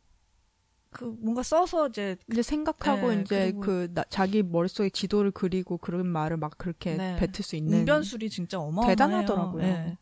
뭔가 1.02 1.42
써서 1.42 1.88
이제 1.88 2.16
이제 2.30 2.42
생각하고 2.42 3.12
네, 3.12 3.20
이제 3.22 3.52
그 3.60 3.88
나- 3.94 4.04
자기 4.10 4.42
머릿속에 4.42 4.90
지도를 4.90 5.30
그리고 5.30 5.78
그런 5.78 6.06
말을 6.06 6.36
막 6.36 6.56
그렇게 6.58 6.96
네. 6.96 7.16
뱉을 7.16 7.42
수 7.42 7.56
있는 7.56 7.80
웅변술이 7.80 8.30
진짜 8.30 8.58
어마어마해요. 8.58 8.88
대단하더라고요. 8.94 9.62
네. 9.62 9.98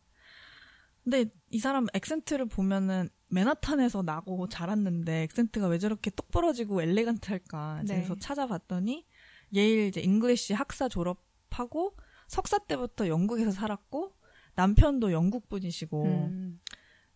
근데 1.04 1.24
이 1.50 1.58
사람 1.58 1.86
accent를 1.94 2.46
보면은 2.46 3.08
맨하탄에서 3.28 4.02
나고 4.02 4.48
자랐는데 4.48 5.22
accent가 5.22 5.66
왜 5.68 5.78
저렇게 5.78 6.10
똑부러지고 6.10 6.82
elegant할까? 6.82 7.82
네. 7.86 7.94
그래서 7.96 8.14
찾아봤더니 8.14 9.06
예일 9.54 9.86
이제 9.88 10.00
English 10.00 10.54
학사 10.54 10.88
졸업하고 10.88 11.96
석사 12.28 12.58
때부터 12.58 13.08
영국에서 13.08 13.50
살았고 13.50 14.12
남편도 14.54 15.12
영국 15.12 15.48
분이시고 15.48 16.04
음. 16.04 16.60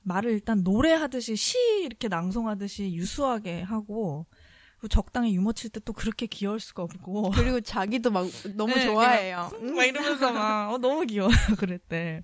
말을 0.06 0.30
일단 0.32 0.62
노래하듯이 0.62 1.34
시 1.36 1.56
이렇게 1.82 2.08
낭송하듯이 2.08 2.94
유수하게 2.94 3.62
하고 3.62 4.26
적당히 4.88 5.34
유머 5.34 5.52
칠 5.52 5.70
때 5.70 5.80
또 5.80 5.92
그렇게 5.92 6.26
귀여울 6.26 6.60
수가 6.60 6.82
없고 6.84 7.30
그리고 7.32 7.60
자기도 7.60 8.10
막 8.10 8.26
너무 8.54 8.74
네, 8.74 8.84
좋아해요. 8.86 9.50
막 9.74 9.84
이러면서 9.84 10.32
막 10.32 10.72
어, 10.72 10.78
너무 10.78 11.04
귀여워요 11.06 11.34
그랬대. 11.58 12.22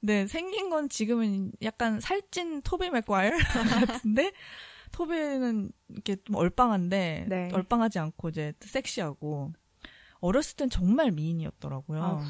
네 0.00 0.26
생긴 0.26 0.70
건 0.70 0.88
지금은 0.88 1.52
약간 1.62 2.00
살찐 2.00 2.62
토비 2.62 2.90
맥과일 2.90 3.32
같은데 4.02 4.32
토비는 4.92 5.72
이렇게 5.88 6.16
좀 6.24 6.36
얼빵한데 6.36 7.26
네. 7.28 7.48
얼빵하지 7.52 7.98
않고 7.98 8.28
이제 8.30 8.52
섹시하고 8.60 9.52
어렸을 10.20 10.56
땐 10.56 10.70
정말 10.70 11.10
미인이었더라고요. 11.10 12.02
아우. 12.02 12.22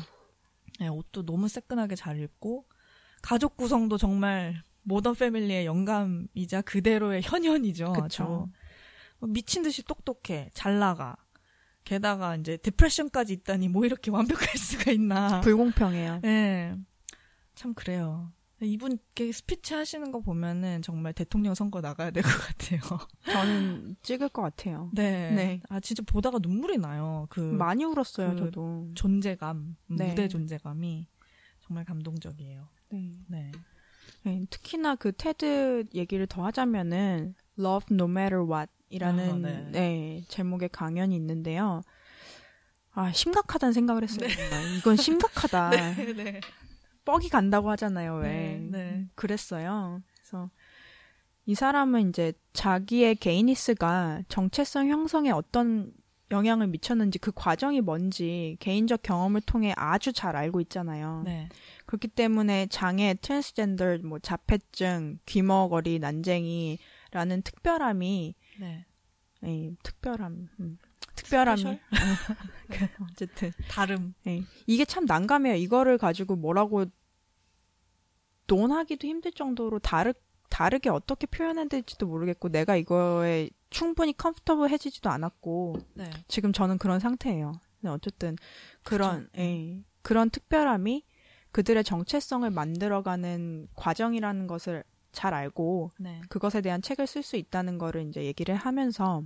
네, 0.81 0.89
옷도 0.89 1.25
너무 1.25 1.49
새끈하게 1.49 1.95
잘 1.95 2.21
입고 2.21 2.67
가족 3.23 3.57
구성도 3.57 3.97
정말 3.99 4.63
모던 4.83 5.15
패밀리의 5.17 5.67
영감이자 5.67 6.63
그대로의 6.63 7.23
현현이죠. 7.23 7.93
아주 8.03 8.47
미친 9.21 9.63
듯이 9.63 9.83
똑똑해, 9.83 10.51
잘 10.55 10.79
나가. 10.79 11.17
게다가 11.85 12.37
이제 12.37 12.57
디프레션까지 12.57 13.33
있다니 13.33 13.69
뭐 13.69 13.85
이렇게 13.85 14.11
완벽할 14.11 14.57
수가 14.57 14.91
있나. 14.93 15.41
불공평해요. 15.41 16.21
네. 16.23 16.77
참 17.55 17.75
그래요. 17.75 18.33
이분 18.61 18.93
이렇게 18.93 19.33
스피치 19.33 19.75
하시는 19.75 20.11
거 20.11 20.21
보면은 20.21 20.81
정말 20.83 21.13
대통령 21.13 21.55
선거 21.55 21.81
나가야 21.81 22.11
될 22.11 22.23
것 22.23 22.31
같아요. 22.31 22.81
저는 23.31 23.97
찍을 24.03 24.31
것 24.31 24.43
같아요. 24.43 24.91
네. 24.95 25.31
네. 25.33 25.61
아 25.69 25.79
진짜 25.81 26.03
보다가 26.07 26.39
눈물이 26.41 26.79
나요. 26.79 27.27
그 27.29 27.41
많이 27.41 27.85
울었어요, 27.85 28.31
그- 28.31 28.37
저도. 28.37 28.91
존재감, 28.95 29.77
네. 29.89 30.09
무대 30.09 30.27
존재감이 30.29 31.07
정말 31.61 31.85
감동적이에요. 31.85 32.69
네. 32.91 33.19
네. 33.29 33.53
네, 34.23 34.47
특히나 34.51 34.97
그 34.97 35.13
테드 35.13 35.85
얘기를 35.95 36.27
더 36.27 36.45
하자면은 36.45 37.35
Love 37.59 37.95
No 37.95 38.05
Matter 38.05 38.45
What 38.45 38.71
이라는 38.91 39.31
아, 39.31 39.49
네. 39.49 39.69
네, 39.71 40.25
제목의 40.29 40.69
강연이 40.71 41.15
있는데요. 41.17 41.83
아, 42.93 43.13
심각하다는 43.13 43.73
생각을 43.73 44.03
했어요. 44.05 44.29
정말. 44.29 44.77
이건 44.79 44.97
심각하다. 44.97 45.71
네. 45.95 46.13
네. 46.15 46.41
뻑이 47.05 47.29
간다고 47.29 47.71
하잖아요, 47.71 48.17
왜. 48.17 48.29
네, 48.29 48.69
네. 48.71 49.07
그랬어요. 49.15 50.03
그래서 50.17 50.51
이 51.45 51.55
사람은 51.55 52.09
이제 52.09 52.33
자기의 52.53 53.17
gayness가 53.17 54.23
정체성 54.29 54.89
형성에 54.89 55.31
어떤 55.31 55.93
영향을 56.31 56.67
미쳤는지 56.67 57.19
그 57.19 57.31
과정이 57.35 57.81
뭔지 57.81 58.57
개인적 58.59 59.03
경험을 59.03 59.41
통해 59.43 59.73
아주 59.77 60.13
잘 60.13 60.35
알고 60.35 60.61
있잖아요. 60.63 61.23
네. 61.25 61.49
그렇기 61.87 62.09
때문에 62.09 62.67
장애, 62.67 63.15
트랜스젠더, 63.15 63.99
뭐 63.99 64.19
자폐증, 64.19 65.19
귀머거리, 65.27 66.01
난쟁이라는 66.01 67.43
특별함이 67.45 68.35
네. 68.59 68.87
예, 69.45 69.71
특별함, 69.83 70.49
음, 70.59 70.79
특별함이? 71.15 71.79
그, 72.69 72.89
어쨌든 73.11 73.53
다름. 73.69 74.15
예. 74.27 74.43
이게 74.67 74.85
참 74.85 75.05
난감해요. 75.05 75.55
이거를 75.55 75.99
가지고 75.99 76.37
뭐라고 76.37 76.87
논하기도 78.47 79.07
힘들 79.07 79.33
정도로 79.33 79.79
다르 79.79 80.13
다르게 80.49 80.89
어떻게 80.89 81.27
표현해야 81.27 81.67
될지도 81.67 82.07
모르겠고 82.07 82.49
내가 82.49 82.77
이거에 82.77 83.51
충분히 83.71 84.17
컴포터블해지지도 84.17 85.11
않았고 85.11 85.77
네. 85.95 86.11
지금 86.29 86.53
저는 86.53 86.79
그런 86.79 87.01
상태예요. 87.01 87.53
근데 87.81 87.91
어쨌든 87.93 88.37
그런 88.85 89.27
그쵸. 89.33 89.43
예, 89.43 89.83
그런 90.03 90.31
특별함이 90.31 91.05
그들의 91.53 91.83
정체성을 91.85 92.49
만들어가는 92.51 93.69
과정이라는 93.75 94.47
것을 94.47 94.85
잘 95.13 95.33
알고 95.35 95.91
네. 95.99 96.21
그것에 96.29 96.61
대한 96.61 96.83
책을 96.83 97.07
쓸 97.07 97.23
수 97.23 97.37
있다는 97.37 97.79
거를 97.79 98.07
이제 98.09 98.25
얘기를 98.25 98.55
하면서 98.55 99.23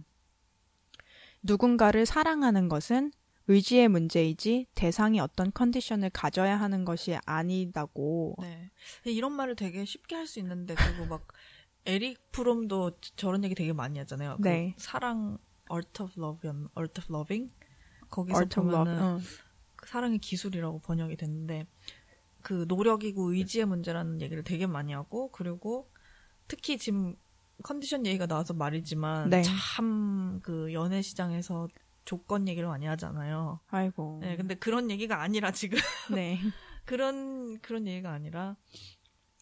누군가를 1.43 2.07
사랑하는 2.07 2.69
것은 2.69 3.13
의지의 3.49 3.89
문제이지 3.89 4.69
대상이 4.75 5.19
어떤 5.19 5.51
컨디션을 5.53 6.11
가져야 6.11 6.61
하는 6.61 6.85
것이 6.85 7.17
아니다고. 7.27 8.37
네. 8.41 8.71
이런 9.05 9.33
말을 9.33 9.57
되게 9.57 9.85
쉽게 9.85 10.15
할 10.15 10.27
수 10.27 10.39
있는데 10.39 10.75
그리고 10.75 11.07
막 11.07 11.27
에릭 11.87 12.33
프롬도 12.33 12.93
저런 13.17 13.45
얘기 13.45 13.55
되게 13.55 13.73
많이 13.73 13.99
하잖아요. 13.99 14.37
그 14.41 14.49
네. 14.49 14.75
사랑 14.77 15.39
Art 15.71 16.03
of 16.03 16.13
Love, 16.19 16.51
Art 16.77 17.01
of 17.01 17.13
Loving 17.13 17.53
거기서 18.11 18.39
Art. 18.39 18.61
보면은 18.61 19.01
응. 19.01 19.21
그 19.77 19.89
사랑의 19.89 20.19
기술이라고 20.19 20.81
번역이 20.81 21.17
됐는데 21.17 21.67
그 22.43 22.65
노력이고 22.69 23.33
의지의 23.33 23.67
문제라는 23.67 24.21
얘기를 24.21 24.43
되게 24.43 24.67
많이 24.67 24.93
하고 24.93 25.31
그리고 25.31 25.91
특히 26.49 26.79
지금 26.79 27.17
컨디션 27.63 28.07
얘기가 28.07 28.27
나와서 28.27 28.55
말이지만 28.55 29.31
네. 29.31 29.43
참그 29.43 30.73
연애 30.73 31.03
시장에서 31.03 31.69
조건 32.05 32.49
얘기를 32.49 32.69
많이 32.69 32.87
하잖아요. 32.87 33.61
아이고. 33.69 34.19
네, 34.23 34.37
근데 34.37 34.55
그런 34.55 34.91
얘기가 34.91 35.23
아니라 35.23 35.53
지금 35.53 35.79
네. 36.15 36.39
그런 36.85 37.61
그런 37.61 37.87
얘기가 37.87 38.11
아니라 38.11 38.57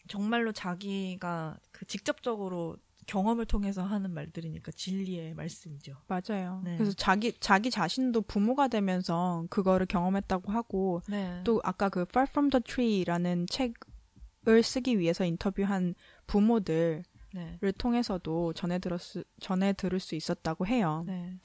정말로 0.09 0.51
자기가 0.51 1.57
그 1.71 1.85
직접적으로 1.85 2.75
경험을 3.05 3.45
통해서 3.45 3.83
하는 3.83 4.11
말들이니까 4.13 4.71
진리의 4.71 5.33
말씀이죠. 5.35 5.95
맞아요. 6.07 6.61
네. 6.63 6.77
그래서 6.77 6.93
자기 6.93 7.33
자기 7.39 7.71
자신도 7.71 8.23
부모가 8.23 8.67
되면서 8.67 9.45
그거를 9.49 9.85
경험했다고 9.85 10.51
하고 10.51 11.01
네. 11.07 11.41
또 11.43 11.61
아까 11.63 11.89
그 11.89 12.01
Far 12.01 12.27
From 12.29 12.49
the 12.49 12.61
Tree라는 12.61 13.47
책을 13.47 14.63
쓰기 14.63 14.99
위해서 14.99 15.25
인터뷰한 15.25 15.95
부모들을 16.27 17.03
네. 17.33 17.59
통해서도 17.77 18.53
전해 18.53 18.79
들었 18.79 19.01
전해 19.39 19.73
들을 19.73 19.99
수 19.99 20.15
있었다고 20.15 20.67
해요. 20.67 21.03
네. 21.07 21.39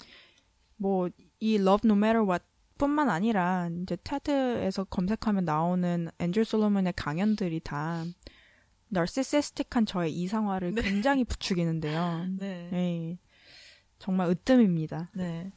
뭐이 0.77 1.11
Love 1.43 1.81
No 1.85 1.95
Matter 1.95 2.27
What 2.27 2.45
뿐만 2.77 3.09
아니라 3.09 3.71
이제 3.83 3.97
테드에서 4.03 4.85
검색하면 4.85 5.45
나오는 5.45 6.11
앤드류 6.19 6.45
솔로몬의 6.45 6.95
강연들이 6.97 7.61
다 7.61 8.05
narcissistic한 8.95 9.87
저의 9.87 10.13
이상화를 10.13 10.75
네. 10.75 10.83
굉장히 10.83 11.25
부추기는데요. 11.25 12.27
네. 12.39 12.71
예. 12.73 13.19
정말 13.99 14.29
으뜸입니다. 14.31 15.11
네. 15.15 15.53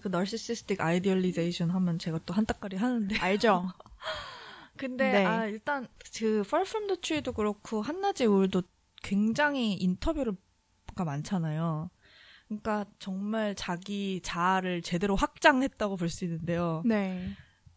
그 0.00 0.08
narcissistic 0.08 0.80
idealization 0.80 1.70
하면 1.74 1.98
제가 1.98 2.20
또 2.26 2.34
한따까리 2.34 2.76
하는데. 2.76 3.16
알죠? 3.20 3.68
근데 4.76 5.12
네. 5.12 5.24
아 5.26 5.46
일단 5.46 5.86
그 6.16 6.42
From 6.46 6.86
the 6.86 7.00
Tree도 7.00 7.32
그렇고 7.32 7.82
한낮의 7.82 8.26
우울도 8.26 8.62
굉장히 9.02 9.74
인터뷰가 9.74 10.34
많잖아요. 11.04 11.90
그러니까 12.48 12.84
정말 12.98 13.54
자기 13.54 14.20
자아를 14.22 14.82
제대로 14.82 15.16
확장했다고 15.16 15.96
볼 15.96 16.08
수 16.08 16.24
있는데요. 16.24 16.82
네. 16.84 17.30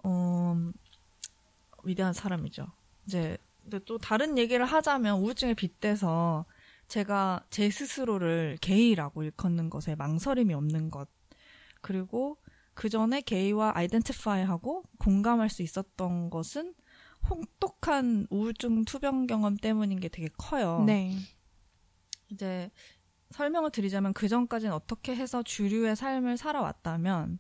어, 0.04 0.56
위대한 1.84 2.14
사람이죠. 2.14 2.68
이제 3.06 3.38
근데 3.64 3.80
또 3.86 3.98
다른 3.98 4.38
얘기를 4.38 4.66
하자면 4.66 5.20
우울증에 5.20 5.54
빗대서 5.54 6.46
제가 6.88 7.46
제 7.50 7.70
스스로를 7.70 8.58
게이라고 8.62 9.24
일컫는 9.24 9.70
것에 9.70 9.96
망설임이 9.96 10.54
없는 10.54 10.92
것 10.92 11.08
그리고 11.82 12.38
그 12.74 12.90
전에 12.90 13.22
게이와 13.22 13.74
identify하고 13.76 14.84
공감할 15.00 15.50
수 15.50 15.62
있었던 15.62 16.30
것은 16.30 16.74
혹독한 17.30 18.28
우울증 18.30 18.84
투병 18.84 19.28
경험 19.28 19.56
때문인 19.56 20.00
게 20.00 20.10
되게 20.10 20.28
커요. 20.38 20.84
네. 20.86 21.16
이제 22.30 22.70
설명을 23.32 23.72
드리자면 23.72 24.14
그 24.14 24.28
전까지는 24.28 24.74
어떻게 24.74 25.16
해서 25.16 25.42
주류의 25.42 25.96
삶을 25.96 26.38
살아왔다면 26.38 27.40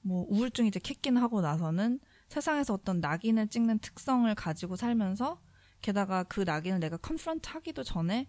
뭐 0.00 0.26
우울증이 0.28 0.68
이제 0.68 0.80
kick 0.80 1.04
in 1.04 1.16
하고 1.16 1.40
나서는 1.40 2.00
세상에서 2.28 2.74
어떤 2.74 3.00
낙인을 3.00 3.48
찍는 3.48 3.78
특성을 3.80 4.32
가지고 4.34 4.76
살면서 4.76 5.40
게다가 5.80 6.24
그 6.24 6.40
낙인을 6.40 6.80
내가 6.80 6.96
confront 6.96 7.48
하기도 7.50 7.82
전에 7.82 8.28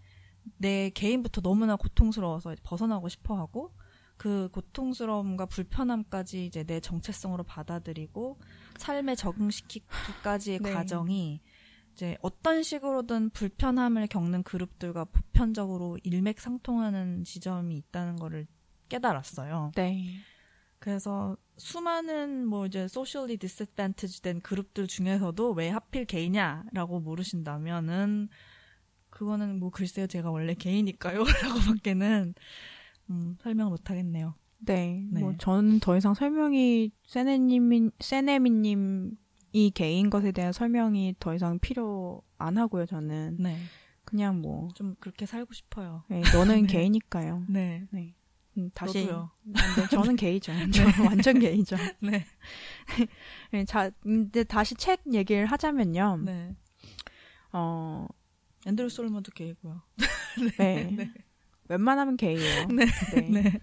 내 0.58 0.89
개인부터 0.89 1.41
너무나 1.41 1.76
고통스러워서 1.76 2.56
벗어나고 2.64 3.10
싶어 3.10 3.38
하고 3.38 3.74
그 4.18 4.50
고통스러움과 4.52 5.45
불편함까지 5.45 6.45
이제 6.45 6.64
내 6.64 6.80
정체성으로 6.80 7.43
받아들이고 7.43 8.39
삶에 8.78 9.16
적응시키기까지의 9.16 10.60
네. 10.60 10.74
과정이 10.74 11.41
이제 11.93 12.18
어떤 12.22 12.64
식으로든 12.64 13.30
불편함을 13.32 14.08
겪는 14.08 14.43
그룹들과 14.43 15.06
보편적으로 15.06 15.97
일맥상통하는 16.04 17.24
지점이 17.24 17.78
있다는 17.78 18.18
거를 18.18 18.47
깨달았어요. 18.89 19.72
네. 19.76 20.06
그래서 20.80 21.36
수많은 21.57 22.45
뭐 22.47 22.65
이제 22.65 22.88
소셜리 22.88 23.38
디스밴티지 23.38 24.21
된 24.21 24.39
그룹들 24.39 24.88
중에서도 24.88 25.51
왜 25.51 25.69
하필 25.69 26.05
게이냐라고 26.05 26.99
물으신다면은 27.01 28.30
그거는 29.09 29.59
뭐 29.59 29.69
글쎄요 29.71 30.07
제가 30.07 30.32
원래 30.32 30.53
게이니까요 30.53 31.23
라고밖에는 31.43 32.34
음, 33.09 33.38
설명을 33.41 33.71
못 33.71 33.89
하겠네요. 33.89 34.36
네. 34.59 35.05
네. 35.11 35.21
뭐 35.21 35.34
저는 35.38 35.80
더 35.80 35.97
이상 35.97 36.13
설명이 36.13 36.91
세네님 37.07 37.91
세네미님 37.99 39.17
이 39.51 39.71
개인 39.71 40.09
것에 40.09 40.32
대한 40.32 40.53
설명이 40.53 41.15
더 41.19 41.34
이상 41.34 41.59
필요 41.59 42.21
안 42.38 42.57
하고요. 42.57 42.86
저는 42.86 43.38
네. 43.39 43.57
그냥 44.05 44.41
뭐 44.41 44.69
좀 44.75 44.95
그렇게 44.99 45.25
살고 45.25 45.53
싶어요. 45.53 46.03
네, 46.07 46.21
너는 46.34 46.63
네. 46.67 46.73
게이니까요. 46.73 47.45
네. 47.49 47.86
네. 47.91 48.15
음, 48.60 48.70
다시 48.74 49.05
저도요. 49.05 49.32
아, 49.55 49.76
네, 49.76 49.88
저는 49.89 50.16
게이죠. 50.16 50.51
저는 50.72 51.05
완전 51.05 51.39
게이죠. 51.39 51.76
네. 52.01 52.26
네, 53.51 53.66
자, 53.66 53.89
근데 54.01 54.43
다시 54.43 54.76
책 54.76 55.01
얘기를 55.12 55.45
하자면요. 55.45 56.22
네. 56.26 56.55
어, 57.53 58.07
앤드류 58.68 58.89
솔먼도 58.89 59.32
게이고요. 59.32 59.82
네. 60.57 60.89
네. 60.91 61.12
웬만하면 61.70 62.18
게이예요. 62.18 62.68
네. 62.68 62.86
네. 63.16 63.41
네. 63.41 63.60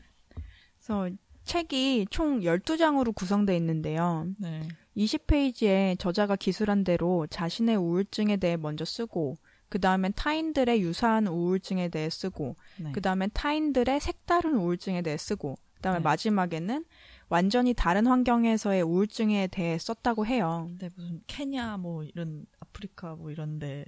그래서 0.79 1.11
책이 1.45 2.07
총 2.11 2.41
12장으로 2.41 3.15
구성되어 3.15 3.55
있는데요. 3.57 4.29
네. 4.39 4.67
20페이지에 4.97 5.99
저자가 5.99 6.37
기술한 6.37 6.85
대로 6.85 7.27
자신의 7.29 7.77
우울증에 7.77 8.37
대해 8.39 8.57
먼저 8.57 8.85
쓰고, 8.85 9.37
그 9.69 9.81
다음엔 9.81 10.13
타인들의 10.15 10.81
유사한 10.81 11.27
우울증에 11.27 11.89
대해 11.89 12.09
쓰고, 12.09 12.57
네. 12.79 12.93
그 12.93 13.01
다음엔 13.01 13.31
타인들의 13.35 14.01
색다른 14.01 14.57
우울증에 14.57 15.03
대해 15.03 15.17
쓰고, 15.17 15.57
그 15.75 15.81
다음에 15.83 15.99
네. 15.99 16.05
마지막에는 16.05 16.85
완전히 17.29 17.75
다른 17.75 18.07
환경에서의 18.07 18.83
우울증에 18.83 19.49
대해 19.49 19.79
썼다고 19.79 20.27
해요. 20.27 20.67
근데 20.69 20.89
무슨 20.97 21.21
케냐 21.27 21.77
뭐 21.77 22.05
이런 22.05 22.47
아프리카 22.61 23.15
뭐 23.17 23.31
이런 23.31 23.59
데에 23.59 23.85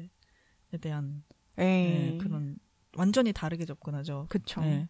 대한 0.80 1.22
예. 1.58 1.62
네, 1.62 2.18
그런 2.20 2.58
완전히 2.96 3.32
다르게 3.32 3.64
접근하죠. 3.64 4.26
그쵸. 4.28 4.60
네. 4.60 4.88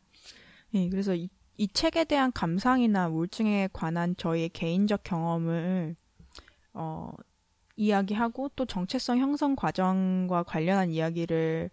예, 0.75 0.89
그래서 0.89 1.15
이, 1.15 1.29
이 1.57 1.69
책에 1.69 2.05
대한 2.05 2.33
감상이나 2.33 3.09
우울증에 3.09 3.69
관한 3.73 4.17
저희의 4.17 4.51
개인적 4.51 5.03
경험을 5.03 5.97
어, 6.73 7.11
이야기하고 7.79 8.51
또 8.57 8.67
정체성 8.67 9.19
형성 9.19 9.57
과정과 9.57 10.43
관련한 10.43 10.91
이야기를 10.91 11.71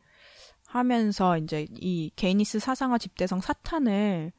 하면서 0.68 1.38
이제 1.38 1.68
이 1.72 2.12
gayness 2.16 2.60
사상화 2.60 2.97
집대성 2.97 3.41
4탄을 3.41 4.32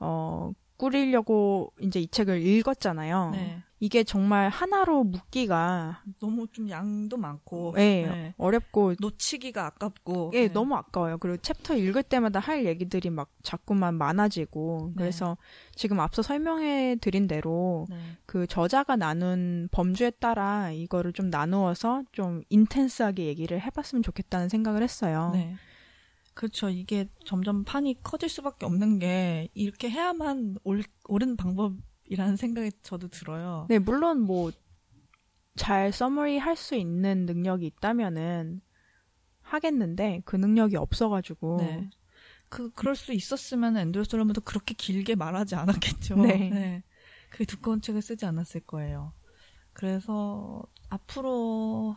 어, 0.00 0.52
꾸리려고 0.76 1.72
이제 1.80 2.00
이 2.00 2.08
책을 2.08 2.42
읽었잖아요. 2.42 3.30
네. 3.32 3.62
이게 3.78 4.04
정말 4.04 4.48
하나로 4.48 5.04
묶기가 5.04 6.02
너무 6.18 6.46
좀 6.48 6.70
양도 6.70 7.18
많고 7.18 7.74
예, 7.76 8.06
네. 8.06 8.34
어렵고 8.38 8.94
놓치기가 8.98 9.66
아깝고 9.66 10.30
예, 10.32 10.48
네. 10.48 10.52
너무 10.52 10.76
아까워요. 10.76 11.18
그리고 11.18 11.36
챕터 11.36 11.76
읽을 11.76 12.02
때마다 12.02 12.40
할 12.40 12.64
얘기들이 12.64 13.10
막 13.10 13.28
자꾸만 13.42 13.94
많아지고 13.94 14.92
네. 14.94 15.02
그래서 15.02 15.36
지금 15.74 16.00
앞서 16.00 16.22
설명해 16.22 16.96
드린 17.02 17.26
대로 17.26 17.86
네. 17.90 17.98
그 18.24 18.46
저자가 18.46 18.96
나눈 18.96 19.68
범주에 19.72 20.12
따라 20.12 20.70
이거를 20.70 21.12
좀 21.12 21.28
나누어서 21.28 22.02
좀 22.12 22.42
인텐스하게 22.48 23.26
얘기를 23.26 23.60
해봤으면 23.60 24.02
좋겠다는 24.02 24.48
생각을 24.48 24.82
했어요. 24.82 25.32
네. 26.36 26.40
그렇죠. 26.40 26.68
이게 26.70 27.08
점점 27.24 27.64
판이 27.64 28.02
커질 28.02 28.28
수밖에 28.28 28.66
없는 28.66 28.98
게 28.98 29.48
이렇게 29.54 29.90
해야만 29.90 30.58
올, 30.64 30.82
옳은 31.08 31.36
방법이라는 31.36 32.36
생각이 32.36 32.70
저도 32.82 33.08
들어요. 33.08 33.66
네, 33.68 33.78
물론 33.78 34.20
뭐 34.20 34.52
잘 35.56 35.90
서머리 35.90 36.38
할 36.38 36.54
수 36.54 36.74
있는 36.74 37.26
능력이 37.26 37.66
있다면은 37.66 38.60
하겠는데 39.42 40.22
그 40.24 40.36
능력이 40.36 40.76
없어가지고 40.76 41.56
네. 41.60 41.90
그 42.48 42.70
그럴 42.70 42.94
수 42.94 43.12
있었으면 43.12 43.92
솔로몬도 44.04 44.42
그렇게 44.42 44.74
길게 44.74 45.14
말하지 45.16 45.54
않았겠죠. 45.56 46.16
네. 46.16 46.82
그 47.30 47.44
두꺼운 47.44 47.80
책을 47.80 48.02
쓰지 48.02 48.24
않았을 48.26 48.60
거예요. 48.60 49.12
그래서 49.72 50.62
앞으로 50.88 51.96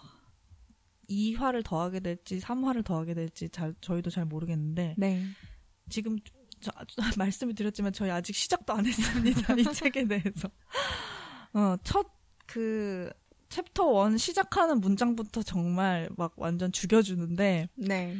2화를 1.09 1.63
더하게 1.65 1.99
될지 1.99 2.39
3화를 2.39 2.83
더하게 2.85 3.13
될지 3.13 3.49
잘 3.49 3.73
저희도 3.81 4.09
잘 4.09 4.25
모르겠는데 4.25 4.95
네. 4.97 5.23
지금 5.89 6.17
저, 6.61 6.71
말씀을 7.17 7.55
드렸지만 7.55 7.93
저희 7.93 8.11
아직 8.11 8.35
시작도 8.35 8.73
안 8.73 8.85
했습니다. 8.85 9.55
이 9.55 9.63
책에 9.73 10.05
대해서. 10.07 10.49
어, 11.53 11.75
첫 11.83 12.19
그 12.51 13.11
챕터 13.49 14.09
1 14.09 14.17
시작하는 14.17 14.79
문장부터 14.81 15.43
정말 15.43 16.09
막 16.17 16.33
완전 16.35 16.71
죽여주는데 16.71 17.69
네. 17.75 18.17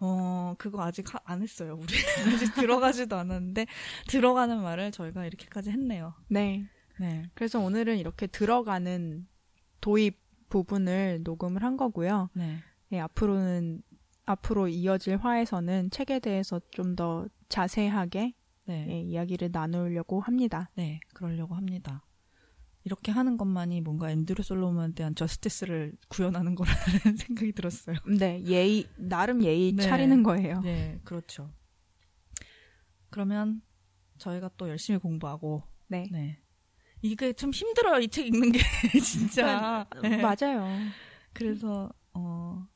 어, 0.00 0.54
그거 0.58 0.80
아직 0.84 1.12
하- 1.12 1.18
안 1.24 1.42
했어요. 1.42 1.76
우리 1.80 1.92
아직 2.36 2.54
들어가지도 2.54 3.16
않았는데 3.16 3.66
들어가는 4.06 4.62
말을 4.62 4.92
저희가 4.92 5.26
이렇게까지 5.26 5.70
했네요. 5.70 6.14
네. 6.28 6.68
네. 7.00 7.28
그래서 7.34 7.58
오늘은 7.58 7.98
이렇게 7.98 8.28
들어가는 8.28 9.26
도입 9.80 10.20
부분을 10.48 11.20
녹음을 11.22 11.62
한 11.62 11.76
거고요. 11.76 12.30
네. 12.34 12.58
네, 12.90 13.00
앞으로는 13.00 13.82
앞으로 14.26 14.68
이어질 14.68 15.16
화에서는 15.16 15.90
책에 15.90 16.18
대해서 16.20 16.60
좀 16.70 16.96
더 16.96 17.26
자세하게 17.48 18.34
네. 18.66 18.86
예, 18.90 19.00
이야기를 19.00 19.50
나누려고 19.52 20.20
합니다. 20.20 20.70
네. 20.74 21.00
그러려고 21.14 21.54
합니다. 21.54 22.04
이렇게 22.84 23.10
하는 23.12 23.36
것만이 23.36 23.80
뭔가 23.80 24.10
앤드류 24.10 24.42
솔로몬에 24.42 24.92
대한 24.94 25.14
저스티스를 25.14 25.92
구현하는 26.08 26.54
거라는 26.54 26.76
생각이 27.16 27.52
들었어요. 27.52 27.96
네, 28.18 28.42
예의 28.44 28.86
나름 28.96 29.42
예의 29.42 29.72
네. 29.72 29.82
차리는 29.82 30.22
거예요. 30.22 30.60
네, 30.60 30.98
그렇죠. 31.04 31.50
그러면 33.10 33.62
저희가 34.18 34.50
또 34.56 34.68
열심히 34.68 34.98
공부하고 34.98 35.62
네. 35.88 36.06
네. 36.10 36.38
이게 37.02 37.32
좀 37.32 37.50
힘들어요. 37.50 38.00
이 38.00 38.08
책 38.08 38.26
읽는 38.26 38.52
게 38.52 38.58
진짜. 39.04 39.86
네. 40.02 40.18
맞아요. 40.22 40.66
그래서 41.32 41.90
어 42.14 42.66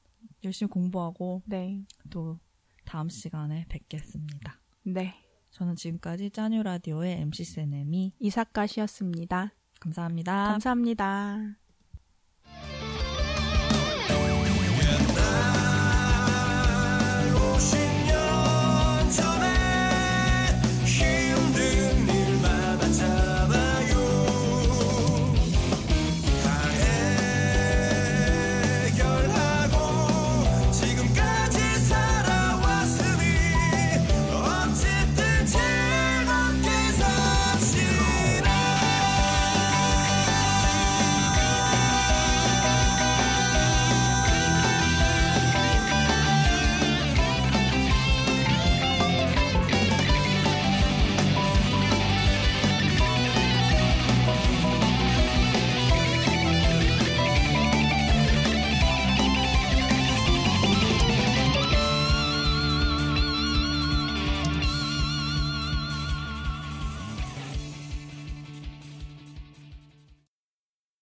열심히 0.44 0.70
공부하고 0.70 1.42
네. 1.46 1.82
또 2.10 2.38
다음 2.84 3.08
시간에 3.08 3.66
뵙겠습니다. 3.68 4.60
네. 4.84 5.14
저는 5.50 5.76
지금까지 5.76 6.30
짜뉴 6.30 6.62
라디오의 6.62 7.20
MC 7.20 7.44
세네미 7.44 8.14
이사카시였습니다. 8.18 9.52
감사합니다. 9.80 10.44
감사합니다. 10.52 11.61